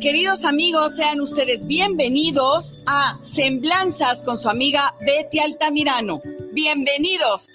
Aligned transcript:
Queridos 0.00 0.44
amigos, 0.44 0.96
sean 0.96 1.20
ustedes 1.20 1.66
bienvenidos 1.66 2.78
a 2.86 3.18
Semblanzas 3.22 4.22
con 4.22 4.36
su 4.36 4.48
amiga 4.48 4.94
Betty 5.00 5.38
Altamirano. 5.38 6.20
Bienvenidos. 6.52 7.48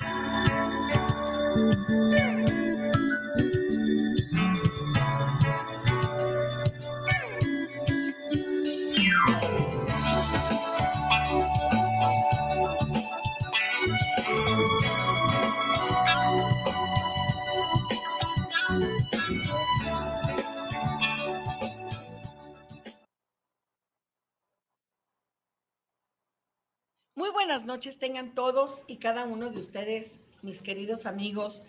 Muy 27.22 27.30
buenas 27.30 27.66
noches 27.66 28.00
tengan 28.00 28.34
todos 28.34 28.84
y 28.88 28.98
cada 28.98 29.26
uno 29.26 29.52
de 29.52 29.60
ustedes, 29.60 30.22
mis 30.42 30.64
queridos 30.64 31.06
amigos. 31.06 31.62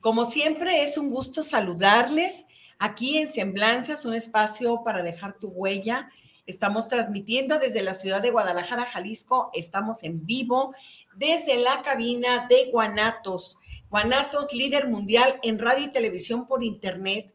Como 0.00 0.24
siempre, 0.24 0.82
es 0.82 0.98
un 0.98 1.10
gusto 1.10 1.44
saludarles 1.44 2.44
aquí 2.80 3.16
en 3.16 3.28
Semblanzas, 3.28 4.04
un 4.04 4.14
espacio 4.14 4.82
para 4.84 5.04
dejar 5.04 5.38
tu 5.38 5.46
huella. 5.46 6.10
Estamos 6.44 6.88
transmitiendo 6.88 7.60
desde 7.60 7.84
la 7.84 7.94
ciudad 7.94 8.20
de 8.20 8.32
Guadalajara, 8.32 8.84
Jalisco. 8.84 9.50
Estamos 9.54 10.02
en 10.02 10.26
vivo 10.26 10.74
desde 11.14 11.56
la 11.58 11.82
cabina 11.82 12.48
de 12.50 12.68
Guanatos. 12.72 13.60
Guanatos, 13.88 14.52
líder 14.54 14.88
mundial 14.88 15.38
en 15.44 15.60
radio 15.60 15.84
y 15.84 15.88
televisión 15.88 16.48
por 16.48 16.64
internet, 16.64 17.32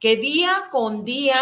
que 0.00 0.16
día 0.16 0.50
con 0.72 1.04
día 1.04 1.38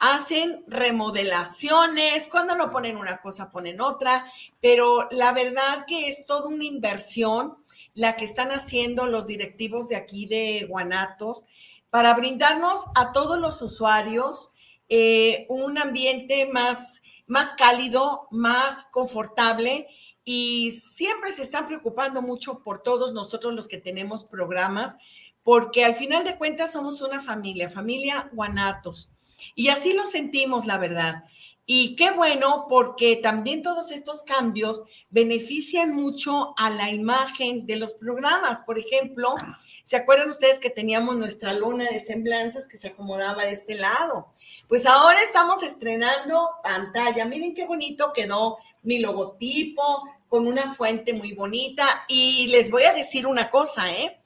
hacen 0.00 0.64
remodelaciones, 0.66 2.28
cuando 2.28 2.56
no 2.56 2.70
ponen 2.70 2.96
una 2.96 3.20
cosa, 3.20 3.50
ponen 3.50 3.80
otra, 3.80 4.24
pero 4.60 5.06
la 5.10 5.32
verdad 5.32 5.84
que 5.86 6.08
es 6.08 6.26
toda 6.26 6.48
una 6.48 6.64
inversión 6.64 7.58
la 7.94 8.14
que 8.14 8.24
están 8.24 8.50
haciendo 8.50 9.06
los 9.06 9.26
directivos 9.26 9.88
de 9.88 9.96
aquí 9.96 10.26
de 10.26 10.66
Guanatos 10.68 11.44
para 11.90 12.14
brindarnos 12.14 12.80
a 12.94 13.12
todos 13.12 13.38
los 13.38 13.60
usuarios 13.60 14.52
eh, 14.88 15.46
un 15.50 15.76
ambiente 15.76 16.46
más, 16.46 17.02
más 17.26 17.52
cálido, 17.52 18.26
más 18.30 18.86
confortable 18.86 19.86
y 20.24 20.72
siempre 20.72 21.30
se 21.32 21.42
están 21.42 21.66
preocupando 21.66 22.22
mucho 22.22 22.62
por 22.62 22.82
todos 22.82 23.12
nosotros 23.12 23.52
los 23.54 23.68
que 23.68 23.78
tenemos 23.78 24.24
programas, 24.24 24.96
porque 25.42 25.84
al 25.84 25.94
final 25.94 26.24
de 26.24 26.38
cuentas 26.38 26.72
somos 26.72 27.02
una 27.02 27.20
familia, 27.20 27.68
familia 27.68 28.30
Guanatos. 28.32 29.10
Y 29.54 29.68
así 29.68 29.92
lo 29.92 30.06
sentimos, 30.06 30.66
la 30.66 30.78
verdad. 30.78 31.24
Y 31.72 31.94
qué 31.94 32.10
bueno, 32.10 32.66
porque 32.68 33.14
también 33.14 33.62
todos 33.62 33.92
estos 33.92 34.22
cambios 34.22 34.82
benefician 35.08 35.94
mucho 35.94 36.52
a 36.56 36.68
la 36.68 36.90
imagen 36.90 37.64
de 37.64 37.76
los 37.76 37.92
programas. 37.92 38.58
Por 38.66 38.76
ejemplo, 38.76 39.36
¿se 39.84 39.94
acuerdan 39.94 40.30
ustedes 40.30 40.58
que 40.58 40.70
teníamos 40.70 41.14
nuestra 41.14 41.52
luna 41.52 41.84
de 41.88 42.00
semblanzas 42.00 42.66
que 42.66 42.76
se 42.76 42.88
acomodaba 42.88 43.44
de 43.44 43.52
este 43.52 43.76
lado? 43.76 44.32
Pues 44.66 44.84
ahora 44.84 45.20
estamos 45.22 45.62
estrenando 45.62 46.48
pantalla. 46.64 47.24
Miren 47.24 47.54
qué 47.54 47.66
bonito 47.66 48.12
quedó 48.12 48.58
mi 48.82 48.98
logotipo 48.98 50.02
con 50.28 50.48
una 50.48 50.74
fuente 50.74 51.12
muy 51.12 51.34
bonita. 51.34 51.86
Y 52.08 52.48
les 52.48 52.68
voy 52.68 52.82
a 52.82 52.94
decir 52.94 53.28
una 53.28 53.48
cosa, 53.48 53.92
¿eh? 53.92 54.20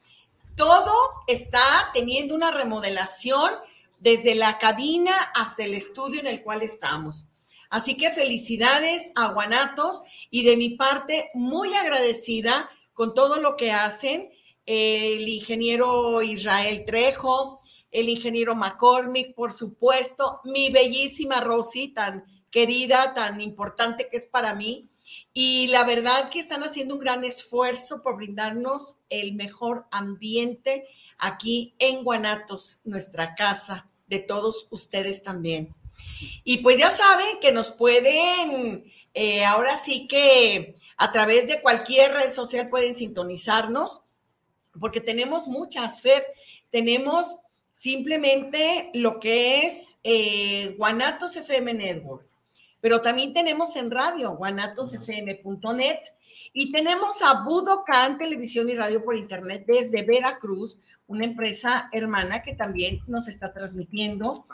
Todo 0.57 0.95
está 1.27 1.91
teniendo 1.93 2.35
una 2.35 2.53
remodelación 2.53 3.53
desde 4.05 4.35
la 4.35 4.59
cabina 4.59 5.15
hasta 5.35 5.65
el 5.65 5.73
estudio 5.73 6.21
en 6.21 6.27
el 6.27 6.43
cual 6.43 6.61
estamos. 6.61 7.27
Así 7.71 7.97
que 7.97 8.11
felicidades 8.11 9.11
a 9.17 9.29
Guanatos 9.29 10.03
y 10.31 10.45
de 10.45 10.59
mi 10.59 10.77
parte 10.77 11.31
muy 11.33 11.73
agradecida 11.73 12.69
con 12.93 13.15
todo 13.15 13.41
lo 13.41 13.57
que 13.57 13.73
hacen 13.73 14.29
el 14.67 15.27
ingeniero 15.27 16.21
Israel 16.21 16.85
Trejo, 16.85 17.61
el 17.91 18.11
ingeniero 18.11 18.55
McCormick, 18.55 19.35
por 19.35 19.55
supuesto, 19.55 20.41
mi 20.45 20.69
bellísima 20.69 21.41
Rosy, 21.41 21.89
tan 21.89 22.27
querida, 22.51 23.15
tan 23.15 23.41
importante 23.41 24.09
que 24.11 24.19
es 24.19 24.27
para 24.27 24.55
mí. 24.55 24.87
Y 25.33 25.69
la 25.69 25.85
verdad 25.85 26.29
que 26.29 26.41
están 26.41 26.63
haciendo 26.63 26.95
un 26.95 27.01
gran 27.01 27.25
esfuerzo 27.25 28.03
por 28.03 28.17
brindarnos 28.17 28.99
el 29.09 29.33
mejor 29.33 29.87
ambiente 29.91 30.85
aquí 31.17 31.75
en 31.79 32.05
Guanatos, 32.05 32.81
nuestra 32.85 33.35
casa, 33.35 33.89
de 34.07 34.19
todos 34.19 34.67
ustedes 34.71 35.23
también. 35.23 35.75
Y 36.45 36.59
pues 36.59 36.79
ya 36.79 36.91
saben 36.91 37.39
que 37.41 37.53
nos 37.53 37.71
pueden, 37.71 38.85
eh, 39.15 39.45
ahora 39.45 39.77
sí 39.77 40.07
que 40.09 40.75
a 40.97 41.13
través 41.13 41.49
de 41.49 41.61
cualquier 41.61 42.13
red 42.13 42.33
social 42.33 42.69
pueden 42.69 42.95
sintonizarnos, 42.95 44.03
porque 44.81 45.01
tenemos 45.01 45.47
muchas, 45.47 46.03
Fer, 46.03 46.25
tenemos 46.71 47.37
simplemente 47.73 48.91
lo 48.95 49.21
que 49.21 49.67
es 49.67 49.97
eh, 50.03 50.75
Guanatos 50.79 51.37
FM 51.37 51.75
Network, 51.75 52.27
pero 52.81 53.01
también 53.01 53.33
tenemos 53.33 53.77
en 53.77 53.91
radio, 53.91 54.37
guanatosfm.net, 54.37 55.99
y 56.57 56.71
tenemos 56.71 57.21
a 57.21 57.43
Budokan 57.43 58.17
Televisión 58.17 58.71
y 58.71 58.75
Radio 58.75 59.05
por 59.05 59.17
Internet 59.17 59.65
desde 59.67 60.03
Veracruz, 60.03 60.79
una 61.09 61.25
empresa 61.25 61.91
hermana 61.93 62.43
que 62.43 62.55
también 62.55 63.01
nos 63.09 63.27
está 63.27 63.53
transmitiendo 63.53 64.47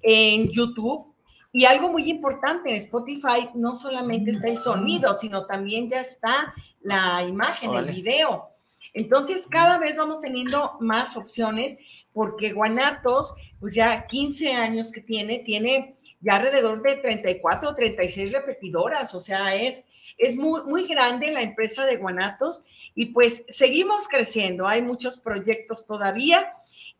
en 0.00 0.48
YouTube. 0.52 1.12
Y 1.52 1.64
algo 1.64 1.90
muy 1.90 2.08
importante, 2.08 2.70
en 2.70 2.76
Spotify 2.76 3.50
no 3.54 3.76
solamente 3.76 4.30
está 4.30 4.46
el 4.46 4.60
sonido, 4.60 5.14
sino 5.14 5.46
también 5.46 5.88
ya 5.88 6.00
está 6.00 6.54
la 6.80 7.24
imagen, 7.24 7.74
el 7.74 7.90
video. 7.90 8.50
Entonces, 8.94 9.48
cada 9.48 9.78
vez 9.78 9.96
vamos 9.96 10.20
teniendo 10.20 10.76
más 10.78 11.16
opciones 11.16 11.76
porque 12.12 12.52
Guanatos, 12.52 13.34
pues 13.58 13.74
ya 13.74 14.06
15 14.06 14.52
años 14.52 14.92
que 14.92 15.00
tiene, 15.00 15.40
tiene 15.40 15.96
ya 16.20 16.36
alrededor 16.36 16.82
de 16.82 16.96
34 16.96 17.70
o 17.70 17.74
36 17.74 18.32
repetidoras, 18.32 19.14
o 19.14 19.20
sea, 19.20 19.54
es, 19.56 19.84
es 20.18 20.36
muy, 20.36 20.62
muy 20.64 20.86
grande 20.86 21.30
la 21.30 21.42
empresa 21.42 21.86
de 21.86 21.96
Guanatos 21.96 22.62
y 22.94 23.06
pues 23.06 23.44
seguimos 23.48 24.08
creciendo, 24.08 24.66
hay 24.66 24.82
muchos 24.82 25.18
proyectos 25.18 25.86
todavía 25.86 26.52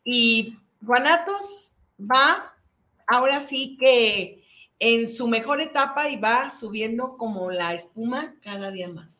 y 0.03 0.57
Guanatos 0.81 1.73
va 1.99 2.55
ahora 3.05 3.43
sí 3.43 3.77
que 3.79 4.43
en 4.79 5.07
su 5.07 5.27
mejor 5.27 5.59
etapa 5.59 6.09
y 6.09 6.15
va 6.15 6.51
subiendo 6.51 7.17
como 7.17 7.51
la 7.51 7.73
espuma 7.73 8.33
cada 8.41 8.71
día 8.71 8.87
más. 8.87 9.13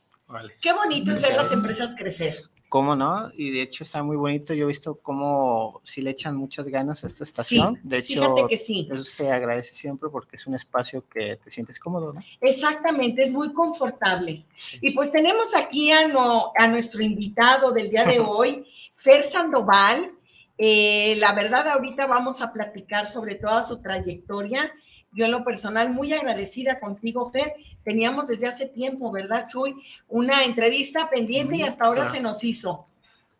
Qué 0.61 0.71
bonito 0.71 1.11
es 1.11 1.21
ver 1.21 1.35
las 1.35 1.51
empresas 1.51 1.95
crecer. 1.97 2.33
¿Cómo 2.69 2.95
no? 2.95 3.31
Y 3.35 3.49
de 3.49 3.63
hecho 3.63 3.83
está 3.83 4.03
muy 4.03 4.15
bonito. 4.15 4.53
Yo 4.53 4.65
he 4.65 4.67
visto 4.67 4.99
cómo 5.01 5.81
si 5.83 6.03
le 6.03 6.11
echan 6.11 6.35
muchas 6.35 6.67
ganas 6.67 7.03
a 7.03 7.07
esta 7.07 7.23
estación. 7.23 7.75
Sí, 7.81 7.81
de 7.83 7.97
hecho, 7.97 8.21
fíjate 8.21 8.45
que 8.47 8.57
sí. 8.57 8.87
eso 8.91 9.03
se 9.03 9.31
agradece 9.31 9.73
siempre 9.73 10.07
porque 10.09 10.35
es 10.35 10.45
un 10.45 10.53
espacio 10.53 11.03
que 11.09 11.37
te 11.37 11.49
sientes 11.49 11.79
cómodo, 11.79 12.13
¿no? 12.13 12.21
Exactamente, 12.41 13.23
es 13.23 13.33
muy 13.33 13.51
confortable. 13.53 14.45
Y 14.81 14.91
pues 14.91 15.11
tenemos 15.11 15.55
aquí 15.55 15.91
a, 15.91 16.07
no- 16.07 16.51
a 16.55 16.67
nuestro 16.67 17.01
invitado 17.01 17.71
del 17.71 17.89
día 17.89 18.05
de 18.05 18.19
hoy, 18.25 18.63
Fer 18.93 19.23
Sandoval. 19.23 20.13
Eh, 20.61 21.15
la 21.19 21.33
verdad, 21.33 21.67
ahorita 21.69 22.05
vamos 22.05 22.41
a 22.41 22.51
platicar 22.53 23.09
sobre 23.09 23.35
toda 23.35 23.65
su 23.65 23.81
trayectoria. 23.81 24.71
Yo 25.11 25.25
en 25.25 25.31
lo 25.31 25.43
personal 25.43 25.91
muy 25.91 26.13
agradecida 26.13 26.79
contigo, 26.79 27.29
Fer. 27.31 27.53
Teníamos 27.83 28.27
desde 28.27 28.47
hace 28.47 28.67
tiempo, 28.67 29.11
¿verdad, 29.11 29.45
Chuy? 29.51 29.75
Una 30.07 30.43
entrevista 30.43 31.09
pendiente 31.09 31.57
y 31.57 31.61
hasta 31.63 31.85
ahora 31.85 32.05
se 32.09 32.19
nos 32.21 32.43
hizo. 32.43 32.85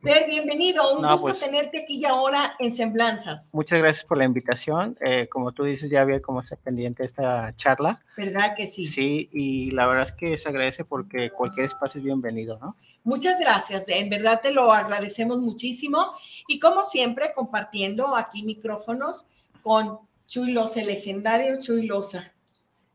Fer, 0.01 0.27
bienvenido. 0.29 0.95
Un 0.95 1.01
No, 1.01 1.11
gusto 1.11 1.27
pues- 1.27 1.39
tenerte 1.41 1.81
aquí 1.81 1.97
y 1.97 2.05
ahora 2.05 2.55
en 2.57 2.73
Semblanzas. 2.73 3.49
Muchas 3.53 3.79
gracias 3.79 4.05
por 4.05 4.17
la 4.17 4.23
invitación. 4.23 4.97
Eh, 5.01 5.27
como 5.29 5.51
tú 5.51 5.65
dices, 5.65 5.91
ya 5.91 6.01
había 6.01 6.21
como 6.21 6.39
esa 6.39 6.55
pendiente 6.55 7.03
esta 7.03 7.53
charla. 7.57 8.01
¿Verdad 8.15 8.55
que 8.55 8.65
sí? 8.65 8.87
Sí, 8.87 9.27
y 9.33 9.71
la 9.71 9.85
verdad 9.87 10.05
es 10.05 10.13
que 10.13 10.37
se 10.37 10.47
agradece 10.47 10.85
porque 10.85 11.29
cualquier 11.31 11.65
espacio 11.67 11.99
es 11.99 12.05
bienvenido, 12.05 12.57
¿no? 12.59 12.73
Muchas 13.03 13.39
gracias, 13.41 13.83
en 13.89 14.09
verdad 14.09 14.39
te 14.41 14.51
lo 14.51 14.71
agradecemos 14.71 15.39
muchísimo 15.39 16.13
y 16.47 16.59
como 16.59 16.81
siempre 16.83 17.33
compartiendo 17.35 18.15
aquí 18.15 18.43
micrófonos 18.43 19.27
con 19.61 19.99
Chuy 20.29 20.51
Loza, 20.51 20.81
el 20.81 20.87
legendario 20.87 21.59
Chuy 21.59 21.87
Loza. 21.87 22.31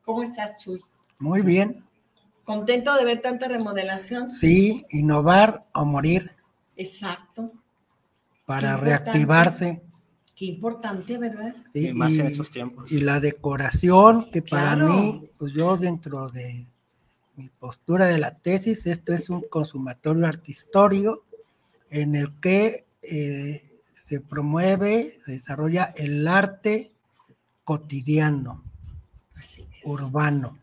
¿Cómo 0.02 0.22
estás, 0.22 0.62
Chuy? 0.62 0.80
Muy 1.18 1.42
bien. 1.42 1.84
¿Contento 2.44 2.94
de 2.94 3.04
ver 3.04 3.20
tanta 3.20 3.48
remodelación? 3.48 4.30
Sí, 4.30 4.86
innovar 4.90 5.66
o 5.74 5.84
morir 5.84 6.30
Exacto. 6.76 7.50
para 8.46 8.76
Qué 8.76 8.82
reactivarse. 8.82 9.82
Qué 10.36 10.44
importante, 10.44 11.18
¿verdad? 11.18 11.56
¿sí? 11.72 11.88
Y 11.88 11.92
más 11.92 12.12
en 12.12 12.26
esos 12.26 12.52
tiempos. 12.52 12.92
y 12.92 13.00
la 13.00 13.18
decoración, 13.18 14.30
que 14.30 14.40
para 14.40 14.76
mí, 14.76 15.28
pues 15.36 15.52
yo 15.54 15.76
dentro 15.76 16.28
de 16.28 16.68
mi 17.34 17.48
postura 17.48 18.06
de 18.06 18.18
la 18.18 18.38
tesis, 18.38 18.86
esto 18.86 19.12
es 19.12 19.28
un 19.28 19.42
consumatorio 19.50 20.24
artistorio 20.24 21.24
en 21.90 22.14
el 22.14 22.38
que 22.38 22.86
eh, 23.02 23.60
se 24.06 24.20
promueve, 24.20 25.18
se 25.26 25.32
desarrolla 25.32 25.92
el 25.96 26.28
arte 26.28 26.93
cotidiano, 27.64 28.62
Así 29.36 29.62
es. 29.62 29.80
urbano. 29.84 30.58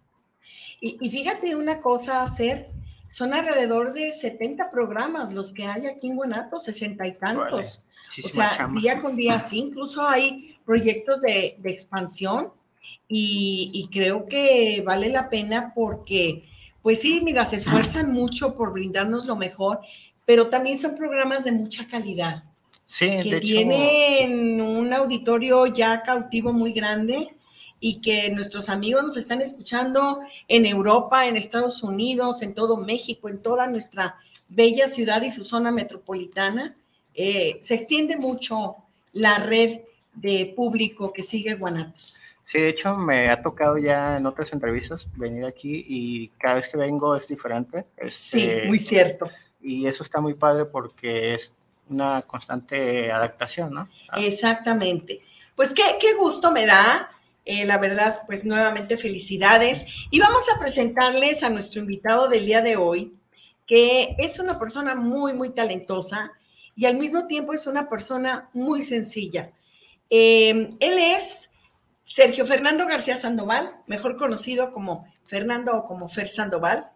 Y, 0.80 0.98
y 1.00 1.10
fíjate 1.10 1.56
una 1.56 1.80
cosa, 1.82 2.28
Fer, 2.28 2.70
son 3.08 3.34
alrededor 3.34 3.94
de 3.94 4.12
70 4.12 4.72
programas 4.72 5.34
los 5.34 5.52
que 5.52 5.66
hay 5.66 5.86
aquí 5.86 6.08
en 6.08 6.16
Guanato, 6.16 6.62
60 6.62 7.06
y 7.08 7.18
tantos. 7.18 7.84
O 8.24 8.30
sea, 8.30 8.56
chamba. 8.56 8.80
día 8.80 9.02
con 9.02 9.16
día, 9.16 9.42
sí, 9.42 9.60
incluso 9.60 10.08
hay 10.08 10.58
proyectos 10.66 11.22
de, 11.22 11.58
de 11.60 11.72
expansión 11.72 12.52
y, 13.08 13.70
y 13.74 13.88
creo 13.88 14.26
que 14.28 14.82
vale 14.86 15.10
la 15.10 15.30
pena 15.30 15.74
porque, 15.76 16.44
pues 16.82 17.02
sí, 17.02 17.22
mira, 17.24 17.44
se 17.44 17.58
esfuerzan 17.58 18.14
mucho 18.14 18.56
por 18.56 18.72
brindarnos 18.72 19.26
lo 19.26 19.36
mejor, 19.36 19.80
pero 20.26 20.48
también 20.48 20.78
son 20.78 20.96
programas 20.96 21.44
de 21.44 21.52
mucha 21.52 21.88
calidad, 21.88 22.44
Sí, 22.92 23.06
de 23.08 23.22
que 23.22 23.38
hecho, 23.38 23.48
tienen 23.48 24.60
un 24.60 24.92
auditorio 24.92 25.66
ya 25.68 26.04
cautivo 26.04 26.52
muy 26.52 26.74
grande 26.74 27.34
y 27.80 28.02
que 28.02 28.30
nuestros 28.32 28.68
amigos 28.68 29.02
nos 29.02 29.16
están 29.16 29.42
escuchando 29.42 30.20
en 30.50 30.66
Europa, 30.66 31.26
en 31.26 31.38
Estados 31.38 31.84
Unidos, 31.84 32.42
en 32.42 32.54
todo 32.54 32.76
México, 32.76 33.30
en 33.30 33.42
toda 33.42 33.68
nuestra 33.68 34.18
bella 34.50 34.90
ciudad 34.90 35.22
y 35.22 35.32
su 35.32 35.46
zona 35.46 35.72
metropolitana. 35.72 36.76
Eh, 37.14 37.60
se 37.64 37.76
extiende 37.76 38.18
mucho 38.18 38.76
la 39.14 39.38
red 39.38 39.80
de 40.14 40.54
público 40.54 41.14
que 41.14 41.24
sigue 41.24 41.54
Guanatos. 41.54 42.20
Sí, 42.44 42.60
de 42.60 42.70
hecho 42.70 42.94
me 42.98 43.30
ha 43.30 43.42
tocado 43.42 43.78
ya 43.78 44.18
en 44.18 44.26
otras 44.26 44.52
entrevistas 44.52 45.08
venir 45.16 45.46
aquí 45.46 45.86
y 45.88 46.28
cada 46.38 46.56
vez 46.56 46.68
que 46.68 46.76
vengo 46.76 47.16
es 47.16 47.30
diferente. 47.30 47.86
Sí, 48.06 48.42
este, 48.42 48.68
muy 48.68 48.80
cierto. 48.80 49.30
Y 49.62 49.88
eso 49.88 50.04
está 50.04 50.20
muy 50.20 50.34
padre 50.34 50.66
porque 50.66 51.36
es 51.36 51.54
una 51.92 52.22
constante 52.24 53.12
adaptación, 53.12 53.74
¿no? 53.74 53.88
Exactamente. 54.18 55.22
Pues 55.56 55.74
qué, 55.74 55.84
qué 56.00 56.14
gusto 56.16 56.52
me 56.52 56.66
da. 56.66 57.10
eh, 57.46 57.66
la 57.66 57.78
verdad, 57.78 58.22
pues 58.28 58.46
nuevamente 58.46 58.98
felicidades. 58.98 59.86
Y 60.10 60.20
vamos 60.20 60.44
a 60.56 60.60
presentarles 60.60 61.44
a 61.44 61.50
nuestro 61.50 61.82
invitado 61.82 62.28
del 62.28 62.46
día 62.46 62.62
de 62.62 62.76
hoy, 62.76 63.16
que 63.68 64.16
es 64.20 64.40
una 64.40 64.60
persona 64.60 64.96
muy, 64.96 65.34
muy 65.34 65.50
talentosa 65.50 66.32
y 66.76 66.86
al 66.86 66.98
mismo 66.98 67.28
tiempo 67.28 67.54
es 67.54 67.68
una 67.68 67.90
persona 67.90 68.50
muy 68.54 68.84
sencilla. 68.84 69.52
Eh, 70.10 70.70
él 70.80 70.98
es 70.98 71.50
Sergio 72.04 72.46
Fernando 72.46 72.86
García 72.86 73.18
Sandoval, 73.18 73.76
mejor 73.88 74.18
conocido 74.18 74.72
como 74.72 75.06
Fernando 75.26 75.76
o 75.76 75.86
como 75.86 76.10
Fer 76.10 76.28
Sandoval, 76.28 76.92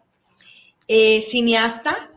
eh, 0.88 1.22
cineasta, 1.22 2.10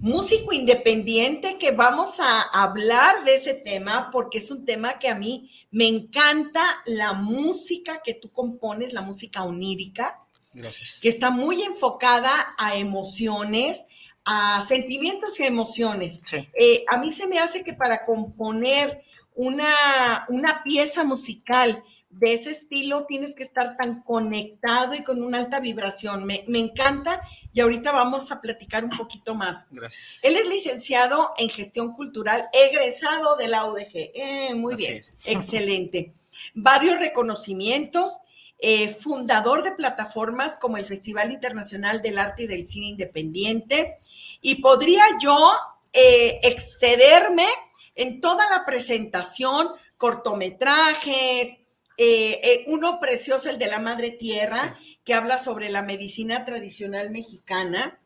músico 0.00 0.52
independiente, 0.52 1.58
que 1.58 1.72
vamos 1.72 2.18
a 2.20 2.42
hablar 2.42 3.24
de 3.24 3.34
ese 3.36 3.54
tema 3.54 4.10
porque 4.10 4.38
es 4.38 4.50
un 4.50 4.64
tema 4.64 4.98
que 4.98 5.08
a 5.08 5.14
mí 5.14 5.50
me 5.70 5.86
encanta 5.86 6.62
la 6.86 7.12
música 7.12 8.00
que 8.02 8.14
tú 8.14 8.30
compones, 8.32 8.92
la 8.92 9.02
música 9.02 9.44
onírica, 9.44 10.20
Gracias. 10.54 10.98
que 11.00 11.08
está 11.08 11.30
muy 11.30 11.62
enfocada 11.62 12.54
a 12.58 12.76
emociones, 12.76 13.84
a 14.24 14.64
sentimientos 14.66 15.38
y 15.40 15.44
emociones. 15.44 16.20
Sí, 16.22 16.48
Eh, 16.58 16.84
a 16.88 16.98
mí 16.98 17.12
se 17.12 17.26
me 17.26 17.38
hace 17.38 17.64
que 17.64 17.74
para 17.74 18.04
componer 18.04 19.02
una, 19.34 20.26
una 20.28 20.62
pieza 20.62 21.04
musical 21.04 21.82
de 22.12 22.34
ese 22.34 22.50
estilo 22.50 23.06
tienes 23.06 23.34
que 23.34 23.42
estar 23.42 23.76
tan 23.76 24.02
conectado 24.02 24.94
y 24.94 25.02
con 25.02 25.22
una 25.22 25.38
alta 25.38 25.60
vibración. 25.60 26.24
Me, 26.24 26.44
me 26.46 26.58
encanta 26.58 27.22
y 27.52 27.60
ahorita 27.60 27.90
vamos 27.90 28.30
a 28.30 28.40
platicar 28.40 28.84
un 28.84 28.96
poquito 28.96 29.34
más. 29.34 29.66
gracias. 29.70 30.20
Él 30.22 30.36
es 30.36 30.48
licenciado 30.48 31.32
en 31.38 31.48
gestión 31.48 31.94
cultural, 31.94 32.48
egresado 32.52 33.36
de 33.36 33.48
la 33.48 33.64
UDG. 33.64 34.10
Eh, 34.14 34.54
muy 34.54 34.74
Así 34.74 34.86
bien, 34.86 34.98
es. 34.98 35.12
excelente. 35.24 36.12
Varios 36.54 36.98
reconocimientos, 36.98 38.20
eh, 38.58 38.88
fundador 38.88 39.62
de 39.62 39.72
plataformas 39.72 40.58
como 40.58 40.76
el 40.76 40.84
Festival 40.84 41.32
Internacional 41.32 42.02
del 42.02 42.18
Arte 42.18 42.44
y 42.44 42.46
del 42.46 42.68
Cine 42.68 42.88
Independiente. 42.88 43.96
Y 44.42 44.56
podría 44.56 45.02
yo 45.20 45.52
eh, 45.92 46.40
excederme 46.42 47.46
en 47.94 48.20
toda 48.20 48.48
la 48.50 48.64
presentación, 48.64 49.68
cortometrajes, 49.96 51.60
eh, 51.96 52.40
eh, 52.42 52.64
uno 52.68 52.98
precioso, 53.00 53.50
el 53.50 53.58
de 53.58 53.66
la 53.66 53.78
Madre 53.78 54.10
Tierra, 54.10 54.78
que 55.04 55.14
habla 55.14 55.38
sobre 55.38 55.68
la 55.70 55.82
medicina 55.82 56.44
tradicional 56.44 57.10
mexicana 57.10 57.98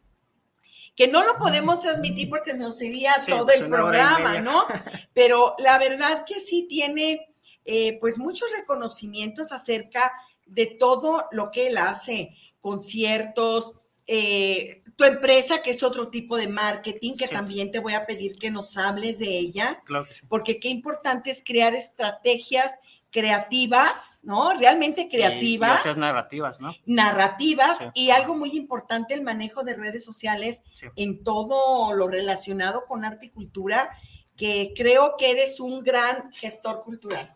que 0.97 1.09
no 1.09 1.23
lo 1.25 1.37
podemos 1.37 1.83
transmitir 1.83 2.31
porque 2.31 2.55
nos 2.55 2.81
iría 2.81 3.13
Sí, 3.23 3.31
todo 3.31 3.45
pues 3.45 3.61
el 3.61 3.69
programa. 3.69 4.41
¿no? 4.41 4.65
Pero 5.15 5.55
la 5.59 5.79
verdad 5.79 6.25
que 6.27 6.41
sí 6.41 6.67
tiene 6.69 7.29
eh, 7.67 7.99
pues 8.01 8.17
muchos 8.19 8.51
reconocimientos 8.57 9.53
acerca 9.53 10.11
de 10.47 10.65
todo 10.67 11.27
lo 11.33 11.51
que 11.51 11.67
él 11.67 11.77
hace, 11.77 12.35
conciertos, 12.61 13.73
eh, 14.07 14.83
tu 14.97 15.05
empresa 15.05 15.61
que 15.63 15.73
es 15.73 15.83
otro 15.83 16.09
tipo 16.09 16.37
de 16.39 16.49
marketing, 16.49 17.17
que 17.19 17.27
Sí. 17.27 17.35
también 17.35 17.71
te 17.71 17.81
voy 17.81 17.93
a 17.93 18.07
pedir 18.07 18.39
que 18.39 18.51
nos 18.51 18.77
hables 18.79 19.19
de 19.19 19.37
ella, 19.37 19.83
Claro 19.85 20.07
que 20.07 20.15
sí. 20.15 20.23
porque 20.29 20.59
qué 20.61 20.69
importante 20.69 21.31
es 21.31 21.43
crear 21.45 21.75
estrategias 21.75 22.79
creativas, 23.21 24.21
¿no? 24.25 24.53
Realmente 24.55 25.03
Y- 25.03 25.05
y 25.05 25.09
creativas 25.09 25.81
otras 25.81 25.97
narrativas, 25.99 26.61
¿no? 26.61 26.75
narrativas 26.85 27.79
Sí. 27.79 27.85
y 27.95 28.11
algo 28.11 28.35
muy 28.35 28.51
importante, 28.57 29.15
el 29.15 29.23
manejo 29.23 29.63
de 29.63 29.75
redes 29.75 30.05
sociales 30.05 30.63
Sí. 30.71 30.87
en 30.97 31.23
todo 31.25 31.95
lo 31.95 32.09
relacionado 32.09 32.85
con 32.87 33.05
arte 33.05 33.27
y 33.27 33.31
cultura, 33.31 33.91
que 34.37 34.73
creo 34.77 35.15
que 35.19 35.31
eres 35.31 35.61
un 35.61 35.83
gran 35.83 36.31
gestor 36.33 36.83
cultural. 36.85 37.35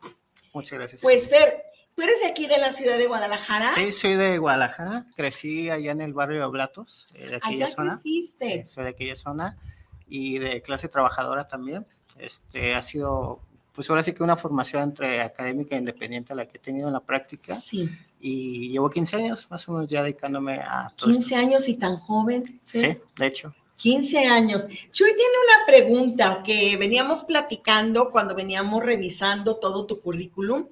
Muchas 0.52 0.78
gracias. 0.78 1.00
Pues 1.00 1.28
Fer, 1.28 1.64
tú 1.94 2.02
eres 2.02 2.20
de 2.20 2.26
aquí 2.26 2.46
de 2.46 2.58
la 2.58 2.70
ciudad 2.72 2.98
de 2.98 3.06
Guadalajara. 3.06 3.72
Sí, 3.74 3.90
soy 3.92 4.14
de 4.16 4.38
Guadalajara. 4.38 5.06
Crecí 5.16 5.70
allá 5.70 5.92
en 5.92 6.00
el 6.02 6.12
barrio 6.12 6.40
de 6.40 6.44
Oblatos, 6.44 7.14
eh, 7.16 7.26
de 7.28 7.36
aquella 7.36 7.66
Allá 7.66 7.74
zona. 7.74 7.92
creciste. 7.94 8.64
Sí, 8.66 8.72
soy 8.72 8.84
de 8.84 8.90
aquella 8.90 9.16
zona 9.16 9.58
y 10.08 10.38
de 10.38 10.60
clase 10.60 10.88
trabajadora 10.88 11.48
también. 11.48 11.86
Este 12.18 12.74
ha 12.74 12.82
sido, 12.82 13.40
pues 13.80 13.88
ahora 13.88 14.02
sí 14.02 14.12
que 14.12 14.22
una 14.22 14.36
formación 14.36 14.82
entre 14.82 15.22
académica 15.22 15.74
e 15.74 15.78
independiente 15.78 16.34
la 16.34 16.46
que 16.46 16.58
he 16.58 16.60
tenido 16.60 16.88
en 16.88 16.92
la 16.92 17.00
práctica 17.00 17.54
Sí, 17.54 17.88
y 18.20 18.68
llevo 18.68 18.90
15 18.90 19.16
años 19.16 19.46
más 19.48 19.66
o 19.66 19.72
menos 19.72 19.88
ya 19.88 20.02
dedicándome 20.02 20.56
a 20.56 20.92
todo 20.94 21.10
15 21.10 21.34
años 21.36 21.66
y 21.66 21.78
tan 21.78 21.96
joven. 21.96 22.60
Sí, 22.62 22.98
de 23.16 23.26
hecho. 23.26 23.54
15 23.76 24.18
años. 24.26 24.66
Chuy 24.68 25.08
tiene 25.16 25.32
una 25.46 25.66
pregunta 25.66 26.42
que 26.44 26.76
veníamos 26.76 27.24
platicando 27.24 28.10
cuando 28.10 28.34
veníamos 28.34 28.82
revisando 28.82 29.56
todo 29.56 29.86
tu 29.86 30.02
currículum. 30.02 30.66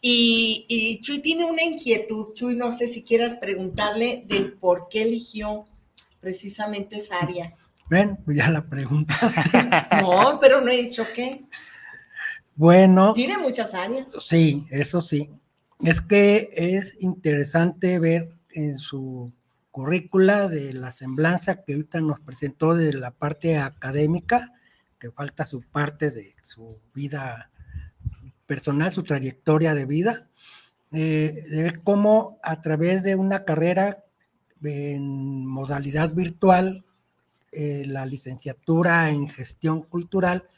Y, 0.00 0.64
y 0.66 0.98
Chuy 1.02 1.18
tiene 1.18 1.44
una 1.44 1.62
inquietud. 1.62 2.32
Chuy, 2.32 2.54
no 2.54 2.72
sé 2.72 2.88
si 2.88 3.02
quieras 3.02 3.34
preguntarle 3.34 4.24
del 4.26 4.54
por 4.54 4.88
qué 4.88 5.02
eligió 5.02 5.66
precisamente 6.20 6.96
esa 6.96 7.18
área. 7.18 7.52
Ven, 7.90 8.16
pues 8.24 8.38
ya 8.38 8.48
la 8.48 8.64
preguntaste. 8.64 9.42
No, 10.00 10.38
pero 10.40 10.62
no 10.62 10.70
he 10.70 10.76
dicho 10.78 11.04
qué. 11.14 11.44
Bueno, 12.56 13.12
Tiene 13.12 13.36
muchas 13.38 13.74
áreas. 13.74 14.06
sí, 14.20 14.66
eso 14.70 15.02
sí. 15.02 15.30
Es 15.84 16.00
que 16.00 16.50
es 16.54 16.96
interesante 17.00 17.98
ver 17.98 18.34
en 18.50 18.78
su 18.78 19.30
currícula 19.70 20.48
de 20.48 20.72
la 20.72 20.90
semblanza 20.90 21.62
que 21.62 21.74
ahorita 21.74 22.00
nos 22.00 22.18
presentó 22.20 22.74
de 22.74 22.94
la 22.94 23.10
parte 23.10 23.58
académica, 23.58 24.54
que 24.98 25.10
falta 25.10 25.44
su 25.44 25.60
parte 25.60 26.10
de 26.10 26.34
su 26.42 26.80
vida 26.94 27.50
personal, 28.46 28.90
su 28.90 29.02
trayectoria 29.02 29.74
de 29.74 29.84
vida, 29.84 30.30
eh, 30.92 31.44
de 31.50 31.62
ver 31.62 31.82
cómo 31.82 32.38
a 32.42 32.62
través 32.62 33.02
de 33.02 33.16
una 33.16 33.44
carrera 33.44 34.04
en 34.64 35.44
modalidad 35.44 36.14
virtual, 36.14 36.86
eh, 37.52 37.84
la 37.86 38.06
licenciatura 38.06 39.10
en 39.10 39.28
gestión 39.28 39.82
cultural 39.82 40.48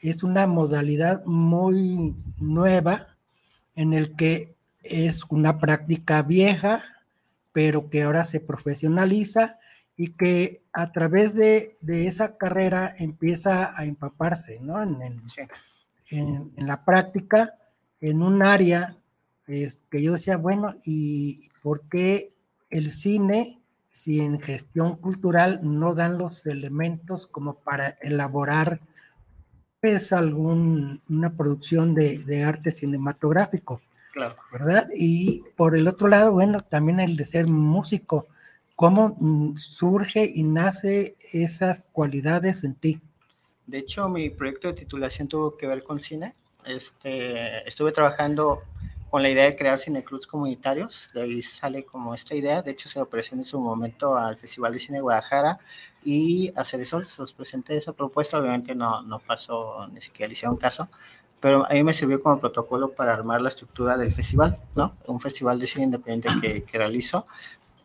es 0.00 0.22
una 0.22 0.46
modalidad 0.46 1.24
muy 1.24 2.14
nueva 2.40 3.16
en 3.74 3.92
el 3.92 4.14
que 4.16 4.54
es 4.82 5.24
una 5.28 5.58
práctica 5.58 6.22
vieja, 6.22 6.82
pero 7.52 7.90
que 7.90 8.02
ahora 8.02 8.24
se 8.24 8.40
profesionaliza 8.40 9.58
y 9.96 10.10
que 10.12 10.62
a 10.72 10.92
través 10.92 11.34
de, 11.34 11.76
de 11.80 12.06
esa 12.06 12.36
carrera 12.36 12.94
empieza 12.98 13.78
a 13.78 13.84
empaparse, 13.84 14.60
¿no? 14.60 14.80
En, 14.82 15.24
Sí. 15.26 15.42
en- 16.10 16.52
en 16.56 16.66
la 16.66 16.84
práctica, 16.84 17.54
en 18.00 18.22
un 18.22 18.42
área 18.42 18.96
es 19.48 19.78
que 19.90 20.02
yo 20.02 20.12
decía, 20.12 20.36
bueno, 20.36 20.74
¿y 20.84 21.48
por 21.62 21.82
qué 21.88 22.32
el 22.70 22.90
cine, 22.90 23.58
si 23.88 24.20
en 24.20 24.40
gestión 24.40 24.96
cultural 24.96 25.60
no 25.62 25.94
dan 25.94 26.18
los 26.18 26.46
elementos 26.46 27.26
como 27.26 27.54
para 27.54 27.96
elaborar 28.02 28.80
pues 29.80 30.12
algún, 30.12 31.00
una 31.08 31.32
producción 31.36 31.94
de, 31.94 32.18
de 32.18 32.44
arte 32.44 32.70
cinematográfico? 32.70 33.80
Claro. 34.12 34.36
¿verdad? 34.50 34.88
Y 34.94 35.44
por 35.56 35.76
el 35.76 35.86
otro 35.86 36.08
lado, 36.08 36.32
bueno, 36.32 36.60
también 36.60 36.98
el 36.98 37.16
de 37.16 37.24
ser 37.24 37.46
músico, 37.46 38.26
¿cómo 38.74 39.16
mm, 39.18 39.56
surge 39.56 40.30
y 40.34 40.42
nace 40.42 41.16
esas 41.32 41.82
cualidades 41.92 42.64
en 42.64 42.74
ti? 42.74 43.00
De 43.66 43.78
hecho, 43.78 44.08
mi 44.08 44.30
proyecto 44.30 44.68
de 44.68 44.74
titulación 44.74 45.28
tuvo 45.28 45.56
que 45.56 45.66
ver 45.66 45.82
con 45.82 46.00
cine. 46.00 46.34
Este, 46.64 47.66
estuve 47.68 47.92
trabajando 47.92 48.62
con 49.10 49.22
la 49.22 49.28
idea 49.30 49.44
de 49.44 49.56
crear 49.56 49.78
cineclubs 49.78 50.26
comunitarios, 50.26 51.10
de 51.14 51.22
ahí 51.22 51.42
sale 51.42 51.84
como 51.84 52.14
esta 52.14 52.34
idea. 52.34 52.62
De 52.62 52.70
hecho, 52.72 52.88
se 52.88 52.98
lo 52.98 53.06
presenté 53.08 53.40
en 53.42 53.44
su 53.44 53.60
momento 53.60 54.16
al 54.16 54.36
Festival 54.36 54.72
de 54.72 54.78
Cine 54.78 54.98
de 54.98 55.02
Guadalajara 55.02 55.58
y 56.04 56.52
a 56.56 56.64
Ceresol, 56.64 57.06
se 57.06 57.20
los 57.20 57.32
presenté 57.32 57.76
esa 57.76 57.92
propuesta. 57.92 58.38
Obviamente 58.38 58.74
no, 58.74 59.02
no 59.02 59.18
pasó, 59.18 59.86
ni 59.88 60.00
siquiera 60.00 60.28
le 60.28 60.32
hicieron 60.34 60.56
caso, 60.56 60.88
pero 61.40 61.64
a 61.64 61.72
mí 61.74 61.82
me 61.82 61.92
sirvió 61.94 62.22
como 62.22 62.38
protocolo 62.40 62.92
para 62.92 63.12
armar 63.14 63.40
la 63.40 63.48
estructura 63.48 63.96
del 63.96 64.12
festival, 64.12 64.58
¿no? 64.74 64.96
Un 65.06 65.20
festival 65.20 65.58
de 65.58 65.66
cine 65.66 65.84
independiente 65.84 66.40
que, 66.40 66.62
que 66.64 66.78
realizo. 66.78 67.26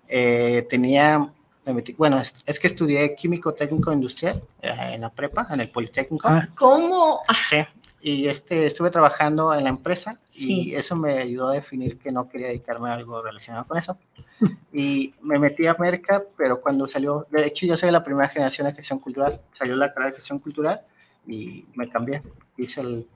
Eh, 0.07 0.65
tenía 0.69 1.31
me 1.65 1.73
metí- 1.73 1.95
bueno, 1.95 2.19
es, 2.19 2.43
es 2.45 2.59
que 2.59 2.67
estudié 2.67 3.15
químico 3.15 3.53
técnico 3.53 3.93
industrial 3.93 4.43
eh, 4.61 4.73
en 4.95 4.99
la 5.01 5.09
prepa, 5.09 5.47
en 5.49 5.61
el 5.61 5.69
Politécnico. 5.69 6.27
¿Cómo? 6.55 7.21
Sí, 7.49 7.57
y 8.05 8.27
este, 8.27 8.65
estuve 8.65 8.89
trabajando 8.91 9.53
en 9.53 9.63
la 9.63 9.69
empresa 9.69 10.19
Sí. 10.27 10.71
y 10.71 10.75
eso 10.75 10.95
me 10.97 11.19
ayudó 11.19 11.49
a 11.49 11.53
definir 11.53 11.97
que 11.97 12.11
no 12.11 12.27
quería 12.27 12.47
dedicarme 12.47 12.89
a 12.89 12.93
algo 12.93 13.21
relacionado 13.21 13.65
con 13.65 13.77
eso. 13.77 13.97
Y 14.73 15.13
me 15.21 15.39
metí 15.39 15.65
a 15.67 15.71
América, 15.71 16.23
pero 16.35 16.59
cuando 16.59 16.87
salió, 16.87 17.25
de 17.31 17.45
hecho 17.45 17.65
yo 17.65 17.77
soy 17.77 17.87
de 17.87 17.93
la 17.93 18.03
primera 18.03 18.27
generación 18.27 18.67
de 18.67 18.73
gestión 18.73 18.99
cultural, 18.99 19.39
salió 19.53 19.75
la 19.75 19.93
carrera 19.93 20.09
de 20.11 20.15
gestión 20.17 20.39
cultural 20.39 20.81
y 21.25 21.65
me 21.75 21.87
cambié. 21.89 22.21
Hice 22.57 22.81
el, 22.81 23.07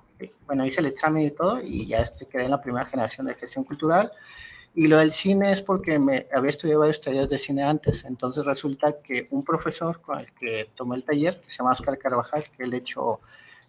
bueno, 0.45 0.65
hice 0.65 0.79
el 0.79 0.85
examen 0.85 1.23
y 1.23 1.31
todo 1.31 1.59
y 1.61 1.85
ya 1.87 1.99
este, 1.99 2.25
quedé 2.27 2.45
en 2.45 2.51
la 2.51 2.61
primera 2.61 2.85
generación 2.85 3.27
de 3.27 3.33
gestión 3.35 3.65
cultural. 3.65 4.11
Y 4.73 4.87
lo 4.87 4.99
del 4.99 5.11
cine 5.11 5.51
es 5.51 5.61
porque 5.61 5.97
me 5.99 6.27
había 6.31 6.51
estudiado 6.51 6.81
varios 6.81 7.01
talleres 7.01 7.29
de 7.29 7.39
cine 7.39 7.63
antes, 7.63 8.05
entonces 8.05 8.45
resulta 8.45 9.01
que 9.01 9.27
un 9.31 9.43
profesor 9.43 9.99
con 10.01 10.19
el 10.19 10.31
que 10.33 10.69
tomé 10.75 10.95
el 10.95 11.03
taller, 11.03 11.41
que 11.41 11.49
se 11.49 11.57
llama 11.57 11.71
Oscar 11.71 11.97
Carvajal, 11.97 12.45
que 12.55 12.63
él 12.63 12.73
hecho, 12.75 13.19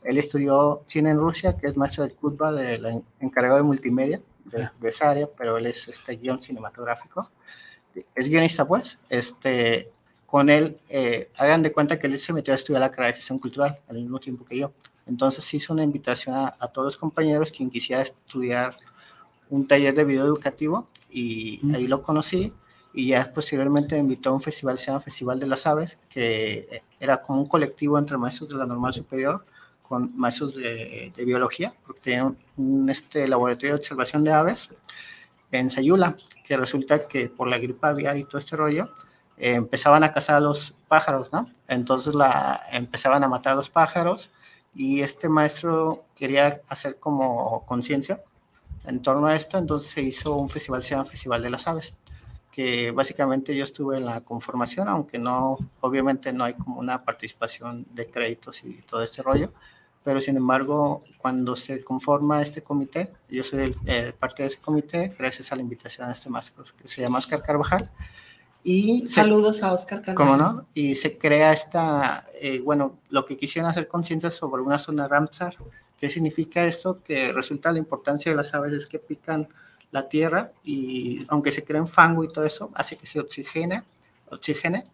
él 0.03 0.19
estudió 0.19 0.83
cine 0.85 1.11
en 1.11 1.19
Rusia, 1.19 1.57
que 1.57 1.67
es 1.67 1.77
maestro 1.77 2.05
del 2.05 2.15
CUTBA, 2.15 2.53
de 2.53 2.79
la, 2.79 3.01
encargado 3.21 3.57
de 3.57 3.63
multimedia 3.63 4.21
de, 4.45 4.69
de, 4.81 4.89
esa 4.89 5.11
área, 5.11 5.29
pero 5.37 5.59
él 5.59 5.67
es 5.67 5.89
este 5.89 6.17
guion 6.17 6.41
cinematográfico, 6.41 7.31
es 8.15 8.29
guionista 8.29 8.67
pues, 8.67 8.99
este, 9.09 9.91
con 10.27 10.51
él, 10.51 10.79
eh, 10.89 11.31
hagan 11.37 11.63
de 11.63 11.73
cuenta 11.73 11.99
que 11.99 12.07
él 12.07 12.19
se 12.19 12.33
metió 12.33 12.53
a 12.53 12.57
estudiar 12.57 12.81
la 12.81 12.91
carrera 12.91 13.09
de 13.09 13.15
gestión 13.15 13.39
cultural 13.39 13.81
al 13.89 13.97
mismo 13.97 14.19
tiempo 14.19 14.45
que 14.45 14.59
yo, 14.59 14.73
entonces 15.07 15.53
hizo 15.55 15.73
una 15.73 15.83
invitación 15.83 16.37
a, 16.37 16.57
a 16.59 16.69
todos 16.69 16.87
los 16.87 16.97
compañeros 16.97 17.51
quien 17.51 17.71
quisiera 17.71 18.03
estudiar 18.03 18.77
un 19.51 19.67
taller 19.67 19.95
de 19.95 20.05
video 20.05 20.25
educativo 20.27 20.89
y 21.11 21.61
ahí 21.75 21.87
lo 21.87 22.03
conocí 22.03 22.53
y 22.93 23.09
ya 23.09 23.33
posteriormente 23.33 23.95
me 23.95 24.01
invitó 24.01 24.31
a 24.31 24.33
un 24.33 24.41
festival, 24.41 24.79
se 24.79 24.87
llama 24.87 25.01
Festival 25.01 25.39
de 25.39 25.47
las 25.47 25.67
Aves, 25.67 25.99
que 26.09 26.83
era 26.99 27.23
como 27.23 27.43
un 27.43 27.49
colectivo 27.49 27.99
entre 27.99 28.19
maestros 28.19 28.51
de 28.51 28.57
la 28.57 28.67
normal 28.67 28.93
superior 28.93 29.45
con 29.89 30.17
maestros 30.17 30.55
de, 30.55 31.13
de 31.17 31.25
biología, 31.25 31.73
porque 31.87 32.01
tenían 32.01 32.37
un, 32.57 32.83
un, 32.83 32.91
este, 32.91 33.27
laboratorio 33.27 33.71
de 33.71 33.79
observación 33.79 34.23
de 34.25 34.33
aves 34.33 34.69
en 35.51 35.71
Sayula, 35.71 36.17
que 36.45 36.57
resulta 36.57 37.07
que 37.07 37.29
por 37.29 37.49
la 37.49 37.59
gripe 37.59 37.87
aviar 37.87 38.17
y 38.17 38.25
todo 38.25 38.39
este 38.39 38.57
rollo, 38.57 38.91
eh, 39.39 39.55
empezaban 39.55 40.03
a 40.03 40.13
cazar 40.13 40.37
a 40.37 40.41
los 40.41 40.75
pájaros, 40.89 41.33
¿no? 41.33 41.51
Entonces 41.69 42.15
la, 42.15 42.63
empezaban 42.73 43.23
a 43.23 43.29
matar 43.29 43.53
a 43.53 43.57
los 43.57 43.71
pájaros 43.71 44.31
y 44.75 45.01
este 45.01 45.29
maestro 45.29 46.05
quería 46.15 46.61
hacer 46.69 46.99
como 46.99 47.65
conciencia 47.67 48.23
en 48.85 49.01
torno 49.03 49.27
a 49.27 49.37
esto, 49.37 49.59
entonces 49.59 49.91
se 49.91 50.03
hizo 50.03 50.37
un 50.37 50.49
festival, 50.49 50.83
se 50.83 50.91
llama 50.91 51.05
Festival 51.05 51.43
de 51.43 51.51
las 51.51 51.67
Aves, 51.69 51.95
que 52.51 52.91
básicamente 52.91 53.55
yo 53.57 53.65
estuve 53.65 53.99
en 53.99 54.07
la 54.07 54.23
conformación, 54.23 54.89
aunque 54.89 55.19
no, 55.19 55.59
obviamente 55.81 56.33
no 56.33 56.45
hay 56.45 56.55
como 56.55 56.81
una 56.81 57.05
participación 57.05 57.87
de 57.93 58.11
créditos 58.11 58.65
y 58.65 58.83
todo 58.83 59.03
este 59.03 59.23
rollo, 59.23 59.53
pero 60.09 60.23
sin 60.23 60.39
embargo, 60.39 61.03
cuando 61.19 61.55
se 61.55 61.85
conforma 61.85 62.41
este 62.41 62.63
comité, 62.63 63.13
yo 63.29 63.45
soy 63.45 63.77
eh, 63.85 64.15
parte 64.19 64.43
de 64.43 64.47
ese 64.47 64.59
comité, 64.59 65.15
gracias 65.19 65.53
a 65.53 65.55
la 65.55 65.61
invitación 65.61 66.09
a 66.09 66.13
este 66.13 66.31
maestro 66.31 66.65
que 66.81 66.89
se 66.89 67.03
llama 67.03 67.19
Oscar 67.19 67.43
Carvajal. 67.43 67.91
Y 68.65 69.05
Saludos 69.05 69.59
se, 69.59 69.67
a 69.67 69.73
Oscar 69.75 70.01
Carvajal. 70.01 70.15
¿Cómo 70.15 70.37
no? 70.39 70.67
Y 70.73 70.95
se 70.95 71.19
crea 71.19 71.53
esta, 71.53 72.25
eh, 72.41 72.63
bueno, 72.65 73.01
lo 73.11 73.27
que 73.27 73.37
quisieron 73.37 73.71
hacer 73.71 73.87
conciencia 73.87 74.31
sobre 74.31 74.63
una 74.63 74.79
zona 74.79 75.07
Ramsar. 75.09 75.57
¿Qué 76.01 76.09
significa 76.09 76.65
esto? 76.65 77.03
Que 77.03 77.31
resulta 77.31 77.71
la 77.71 77.79
importancia 77.79 78.33
de 78.33 78.37
las 78.37 78.55
aves 78.55 78.73
es 78.73 78.87
que 78.87 78.99
pican 78.99 79.47
la 79.91 80.09
tierra 80.09 80.53
y 80.65 81.27
aunque 81.29 81.53
se 81.53 81.65
creen 81.65 81.87
fango 81.87 82.25
y 82.25 82.33
todo 82.33 82.47
eso, 82.47 82.71
hace 82.73 82.97
que 82.97 83.07
se 83.07 83.21
oxigene, 83.21 83.83
oxigene 84.31 84.87